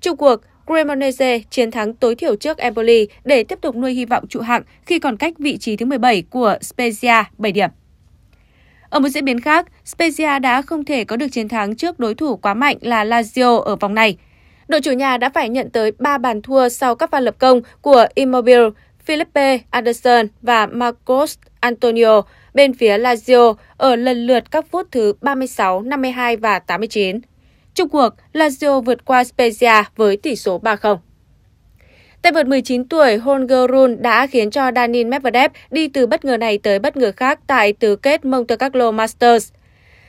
Trung 0.00 0.16
cuộc, 0.16 0.36
Cremonese 0.66 1.38
chiến 1.50 1.70
thắng 1.70 1.94
tối 1.94 2.14
thiểu 2.14 2.36
trước 2.36 2.58
Empoli 2.58 3.08
để 3.24 3.44
tiếp 3.44 3.58
tục 3.62 3.76
nuôi 3.76 3.92
hy 3.92 4.04
vọng 4.04 4.26
trụ 4.28 4.40
hạng 4.40 4.62
khi 4.86 4.98
còn 4.98 5.16
cách 5.16 5.38
vị 5.38 5.58
trí 5.58 5.76
thứ 5.76 5.86
17 5.86 6.22
của 6.30 6.56
Spezia 6.60 7.24
7 7.38 7.52
điểm. 7.52 7.70
Ở 8.90 9.00
một 9.00 9.08
diễn 9.08 9.24
biến 9.24 9.40
khác, 9.40 9.66
Spezia 9.84 10.40
đã 10.40 10.62
không 10.62 10.84
thể 10.84 11.04
có 11.04 11.16
được 11.16 11.28
chiến 11.28 11.48
thắng 11.48 11.76
trước 11.76 11.98
đối 11.98 12.14
thủ 12.14 12.36
quá 12.36 12.54
mạnh 12.54 12.76
là 12.80 13.04
Lazio 13.04 13.58
ở 13.60 13.76
vòng 13.76 13.94
này. 13.94 14.16
Đội 14.68 14.80
chủ 14.80 14.92
nhà 14.92 15.16
đã 15.16 15.30
phải 15.30 15.48
nhận 15.48 15.70
tới 15.70 15.92
3 15.98 16.18
bàn 16.18 16.42
thua 16.42 16.68
sau 16.68 16.94
các 16.94 17.10
pha 17.10 17.20
lập 17.20 17.34
công 17.38 17.60
của 17.80 18.06
Immobile, 18.14 18.68
Philippe 19.04 19.58
Anderson 19.70 20.26
và 20.42 20.66
Marcos 20.66 21.38
Antonio 21.66 22.22
bên 22.54 22.74
phía 22.74 22.98
Lazio 22.98 23.54
ở 23.76 23.96
lần 23.96 24.26
lượt 24.26 24.50
các 24.50 24.66
phút 24.70 24.86
thứ 24.90 25.12
36, 25.20 25.82
52 25.82 26.36
và 26.36 26.58
89. 26.58 27.20
Trung 27.74 27.88
cuộc, 27.88 28.08
Lazio 28.32 28.80
vượt 28.80 29.04
qua 29.04 29.22
Spezia 29.22 29.84
với 29.96 30.16
tỷ 30.16 30.36
số 30.36 30.60
3-0. 30.60 30.96
Tay 32.22 32.32
vợt 32.32 32.46
19 32.46 32.88
tuổi 32.88 33.16
Holger 33.16 33.70
Rune 33.70 33.96
đã 33.96 34.26
khiến 34.26 34.50
cho 34.50 34.70
Daniil 34.76 35.06
Medvedev 35.06 35.52
đi 35.70 35.88
từ 35.88 36.06
bất 36.06 36.24
ngờ 36.24 36.36
này 36.36 36.58
tới 36.58 36.78
bất 36.78 36.96
ngờ 36.96 37.12
khác 37.16 37.40
tại 37.46 37.72
tứ 37.72 37.96
kết 37.96 38.24
Monte 38.24 38.56
Carlo 38.56 38.90
Masters. 38.90 39.52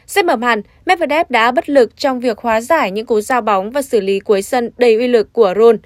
Xét 0.07 0.25
mở 0.25 0.35
màn, 0.35 0.61
Medvedev 0.85 1.25
đã 1.29 1.51
bất 1.51 1.69
lực 1.69 1.97
trong 1.97 2.19
việc 2.19 2.37
hóa 2.37 2.61
giải 2.61 2.91
những 2.91 3.05
cú 3.05 3.21
giao 3.21 3.41
bóng 3.41 3.71
và 3.71 3.81
xử 3.81 4.01
lý 4.01 4.19
cuối 4.19 4.41
sân 4.41 4.71
đầy 4.77 4.95
uy 4.95 5.07
lực 5.07 5.33
của 5.33 5.53
Rune. 5.57 5.77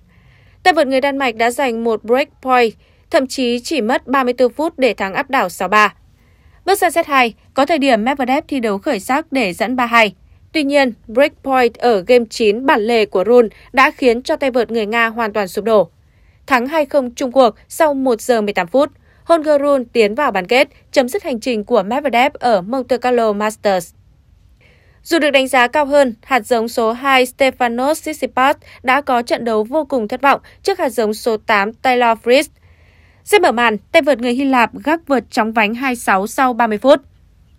Tay 0.64 0.74
vợt 0.74 0.88
người 0.88 1.02
Đan 1.02 1.18
Mạch 1.18 1.36
đã 1.36 1.52
giành 1.52 1.84
một 1.84 2.04
break 2.04 2.28
point, 2.42 2.74
thậm 3.12 3.28
chí 3.28 3.60
chỉ 3.60 3.82
mất 3.82 4.08
34 4.08 4.54
phút 4.54 4.80
để 4.80 4.93
thắng 4.93 5.13
áp 5.13 5.30
đảo 5.30 5.47
6-3. 5.47 5.89
Bước 6.65 6.76
sang 6.76 6.91
set 6.91 7.08
2, 7.08 7.34
có 7.54 7.65
thời 7.65 7.78
điểm 7.78 8.06
Medvedev 8.06 8.43
thi 8.47 8.60
đấu 8.60 8.78
khởi 8.78 9.00
sắc 9.00 9.32
để 9.32 9.54
dẫn 9.54 9.76
3-2. 9.76 10.10
Tuy 10.52 10.63
nhiên, 10.63 10.93
breakpoint 11.08 11.74
ở 11.74 12.04
game 12.08 12.26
9 12.30 12.65
bản 12.65 12.82
lề 12.82 13.06
của 13.06 13.24
Rune 13.26 13.47
đã 13.74 13.91
khiến 13.91 14.21
cho 14.21 14.36
tay 14.36 14.52
vợt 14.52 14.71
người 14.71 14.86
Nga 14.86 15.08
hoàn 15.08 15.34
toàn 15.34 15.47
sụp 15.47 15.65
đổ. 15.65 15.89
Thắng 16.47 16.65
2-0 16.65 17.12
chung 17.15 17.32
cuộc 17.32 17.56
sau 17.67 17.93
1 17.93 18.21
giờ 18.21 18.41
18 18.41 18.67
phút, 18.67 18.89
Holger 19.24 19.62
Rune 19.62 19.84
tiến 19.93 20.15
vào 20.15 20.32
bán 20.32 20.47
kết, 20.47 20.67
chấm 20.91 21.10
dứt 21.10 21.24
hành 21.24 21.39
trình 21.39 21.63
của 21.63 21.84
Medvedev 21.84 22.34
ở 22.34 22.62
Monte 22.62 22.97
Carlo 22.97 23.34
Masters. 23.34 23.93
Dù 25.04 25.19
được 25.19 25.32
đánh 25.32 25.47
giá 25.47 25.67
cao 25.67 25.86
hơn, 25.86 26.15
hạt 26.21 26.45
giống 26.45 26.67
số 26.67 26.91
2 26.91 27.26
Stefanos 27.26 27.93
Tsitsipas 27.93 28.56
đã 28.84 29.02
có 29.02 29.21
trận 29.21 29.45
đấu 29.45 29.63
vô 29.63 29.86
cùng 29.86 30.08
thất 30.08 30.21
vọng 30.21 30.41
trước 30.63 30.80
hạt 30.80 30.89
giống 30.89 31.13
số 31.13 31.38
8 31.38 31.74
Taylor 31.74 32.17
Fritz. 32.24 32.50
Xét 33.24 33.42
mở 33.42 33.52
màn, 33.52 33.78
tay 33.78 34.02
vợt 34.02 34.20
người 34.22 34.34
Hy 34.34 34.46
Lạp 34.46 34.72
gác 34.84 35.08
vượt 35.08 35.24
chóng 35.32 35.54
vánh 35.54 35.76
26 35.76 36.28
sau 36.28 36.54
30 36.54 36.78
phút. 36.78 37.02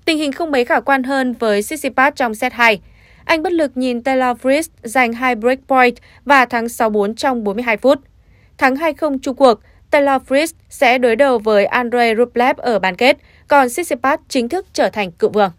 Tình 0.05 0.19
hình 0.19 0.33
không 0.33 0.51
mấy 0.51 0.65
khả 0.65 0.81
quan 0.81 1.03
hơn 1.03 1.33
với 1.33 1.63
Tsitsipas 1.63 2.15
trong 2.17 2.35
set 2.35 2.53
2. 2.53 2.81
Anh 3.25 3.43
bất 3.43 3.53
lực 3.53 3.77
nhìn 3.77 4.03
Taylor 4.03 4.37
Fritz 4.43 4.69
giành 4.83 5.13
hai 5.13 5.35
breakpoint 5.35 5.95
và 6.25 6.45
thắng 6.45 6.67
6-4 6.67 7.15
trong 7.15 7.45
42 7.45 7.77
phút. 7.77 7.99
Thắng 8.59 8.75
2-0 8.75 9.19
chung 9.23 9.37
cuộc, 9.37 9.61
Taylor 9.91 10.23
Fritz 10.29 10.53
sẽ 10.69 10.99
đối 10.99 11.17
đầu 11.17 11.39
với 11.39 11.65
Andrei 11.67 12.15
Rublev 12.17 12.57
ở 12.57 12.79
bán 12.79 12.97
kết, 12.97 13.17
còn 13.49 13.69
Tsitsipas 13.69 14.21
chính 14.29 14.49
thức 14.49 14.67
trở 14.73 14.91
thành 14.91 15.13
cựu 15.13 15.31
vương. 15.31 15.51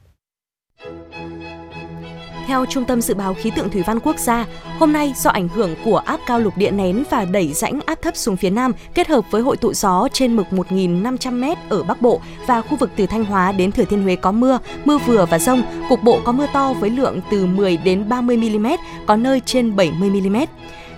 Theo 2.48 2.66
Trung 2.66 2.86
tâm 2.86 3.02
Dự 3.02 3.14
báo 3.14 3.34
Khí 3.34 3.52
tượng 3.56 3.70
Thủy 3.70 3.84
văn 3.88 4.00
Quốc 4.00 4.20
gia, 4.20 4.46
hôm 4.80 4.94
nay 4.94 5.14
do 5.16 5.30
ảnh 5.30 5.48
hưởng 5.48 5.76
của 5.86 5.98
áp 5.98 6.20
cao 6.28 6.40
lục 6.40 6.58
địa 6.58 6.72
nén 6.72 7.04
và 7.10 7.26
đẩy 7.26 7.54
rãnh 7.54 7.80
áp 7.86 8.02
thấp 8.02 8.18
xuống 8.18 8.38
phía 8.38 8.50
Nam 8.50 8.72
kết 8.94 9.08
hợp 9.08 9.32
với 9.32 9.42
hội 9.42 9.58
tụ 9.58 9.74
gió 9.74 10.08
trên 10.14 10.36
mực 10.36 10.48
1.500m 10.52 11.56
ở 11.70 11.84
Bắc 11.84 12.02
Bộ 12.02 12.22
và 12.48 12.62
khu 12.62 12.78
vực 12.78 12.92
từ 12.96 13.06
Thanh 13.06 13.26
Hóa 13.26 13.52
đến 13.52 13.72
Thừa 13.72 13.86
Thiên 13.86 14.04
Huế 14.04 14.16
có 14.16 14.32
mưa, 14.32 14.60
mưa 14.86 14.98
vừa 14.98 15.26
và 15.26 15.40
rông, 15.40 15.64
cục 15.90 16.04
bộ 16.04 16.20
có 16.24 16.32
mưa 16.32 16.48
to 16.54 16.74
với 16.74 16.90
lượng 16.90 17.20
từ 17.32 17.46
10 17.46 17.78
đến 17.78 18.10
30 18.10 18.38
mm, 18.38 18.68
có 19.06 19.16
nơi 19.16 19.42
trên 19.46 19.76
70 19.76 20.10
mm. 20.10 20.38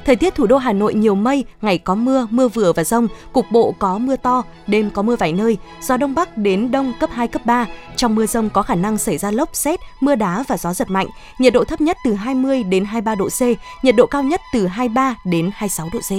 Thời 0.05 0.15
tiết 0.15 0.35
thủ 0.35 0.47
đô 0.47 0.57
Hà 0.57 0.73
Nội 0.73 0.93
nhiều 0.93 1.15
mây, 1.15 1.45
ngày 1.61 1.77
có 1.77 1.95
mưa, 1.95 2.27
mưa 2.29 2.47
vừa 2.47 2.73
và 2.73 2.83
rông, 2.83 3.07
cục 3.33 3.45
bộ 3.51 3.75
có 3.79 3.97
mưa 3.97 4.15
to, 4.15 4.43
đêm 4.67 4.89
có 4.89 5.01
mưa 5.01 5.15
vài 5.15 5.33
nơi, 5.33 5.57
gió 5.81 5.97
đông 5.97 6.15
bắc 6.15 6.37
đến 6.37 6.71
đông 6.71 6.93
cấp 6.99 7.09
2, 7.13 7.27
cấp 7.27 7.45
3. 7.45 7.65
Trong 7.95 8.15
mưa 8.15 8.25
rông 8.25 8.49
có 8.49 8.61
khả 8.61 8.75
năng 8.75 8.97
xảy 8.97 9.17
ra 9.17 9.31
lốc 9.31 9.49
xét, 9.53 9.79
mưa 9.99 10.15
đá 10.15 10.43
và 10.47 10.57
gió 10.57 10.73
giật 10.73 10.89
mạnh. 10.89 11.07
Nhiệt 11.39 11.53
độ 11.53 11.63
thấp 11.63 11.81
nhất 11.81 11.97
từ 12.05 12.13
20 12.13 12.63
đến 12.63 12.85
23 12.85 13.15
độ 13.15 13.29
C, 13.29 13.41
nhiệt 13.83 13.95
độ 13.95 14.05
cao 14.05 14.23
nhất 14.23 14.41
từ 14.53 14.67
23 14.67 15.15
đến 15.25 15.49
26 15.53 15.89
độ 15.93 15.99
C. 15.99 16.11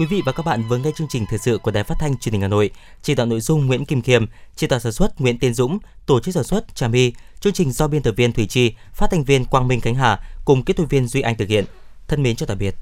Quý 0.00 0.06
vị 0.10 0.22
và 0.26 0.32
các 0.32 0.46
bạn 0.46 0.62
vừa 0.68 0.78
nghe 0.78 0.90
chương 0.96 1.08
trình 1.08 1.26
thời 1.30 1.38
sự 1.38 1.58
của 1.58 1.70
Đài 1.70 1.84
Phát 1.84 1.94
thanh 2.00 2.18
Truyền 2.18 2.32
hình 2.32 2.42
Hà 2.42 2.48
Nội. 2.48 2.70
Chỉ 3.02 3.14
đạo 3.14 3.26
nội 3.26 3.40
dung 3.40 3.66
Nguyễn 3.66 3.84
Kim 3.84 4.02
Khiêm, 4.02 4.26
chỉ 4.56 4.66
đạo 4.66 4.80
sản 4.80 4.92
xuất 4.92 5.20
Nguyễn 5.20 5.38
Tiến 5.38 5.54
Dũng, 5.54 5.78
tổ 6.06 6.20
chức 6.20 6.34
sản 6.34 6.44
xuất 6.44 6.74
Trà 6.74 6.88
My. 6.88 7.12
Chương 7.40 7.52
trình 7.52 7.72
do 7.72 7.88
biên 7.88 8.02
tập 8.02 8.14
viên 8.16 8.32
Thủy 8.32 8.46
Chi, 8.46 8.74
phát 8.94 9.06
thanh 9.10 9.24
viên 9.24 9.44
Quang 9.44 9.68
Minh 9.68 9.80
Khánh 9.80 9.94
Hà 9.94 10.18
cùng 10.44 10.64
kỹ 10.64 10.72
thuật 10.72 10.90
viên 10.90 11.06
Duy 11.06 11.20
Anh 11.20 11.36
thực 11.36 11.48
hiện. 11.48 11.64
Thân 12.08 12.22
mến 12.22 12.36
chào 12.36 12.46
tạm 12.46 12.58
biệt. 12.58 12.74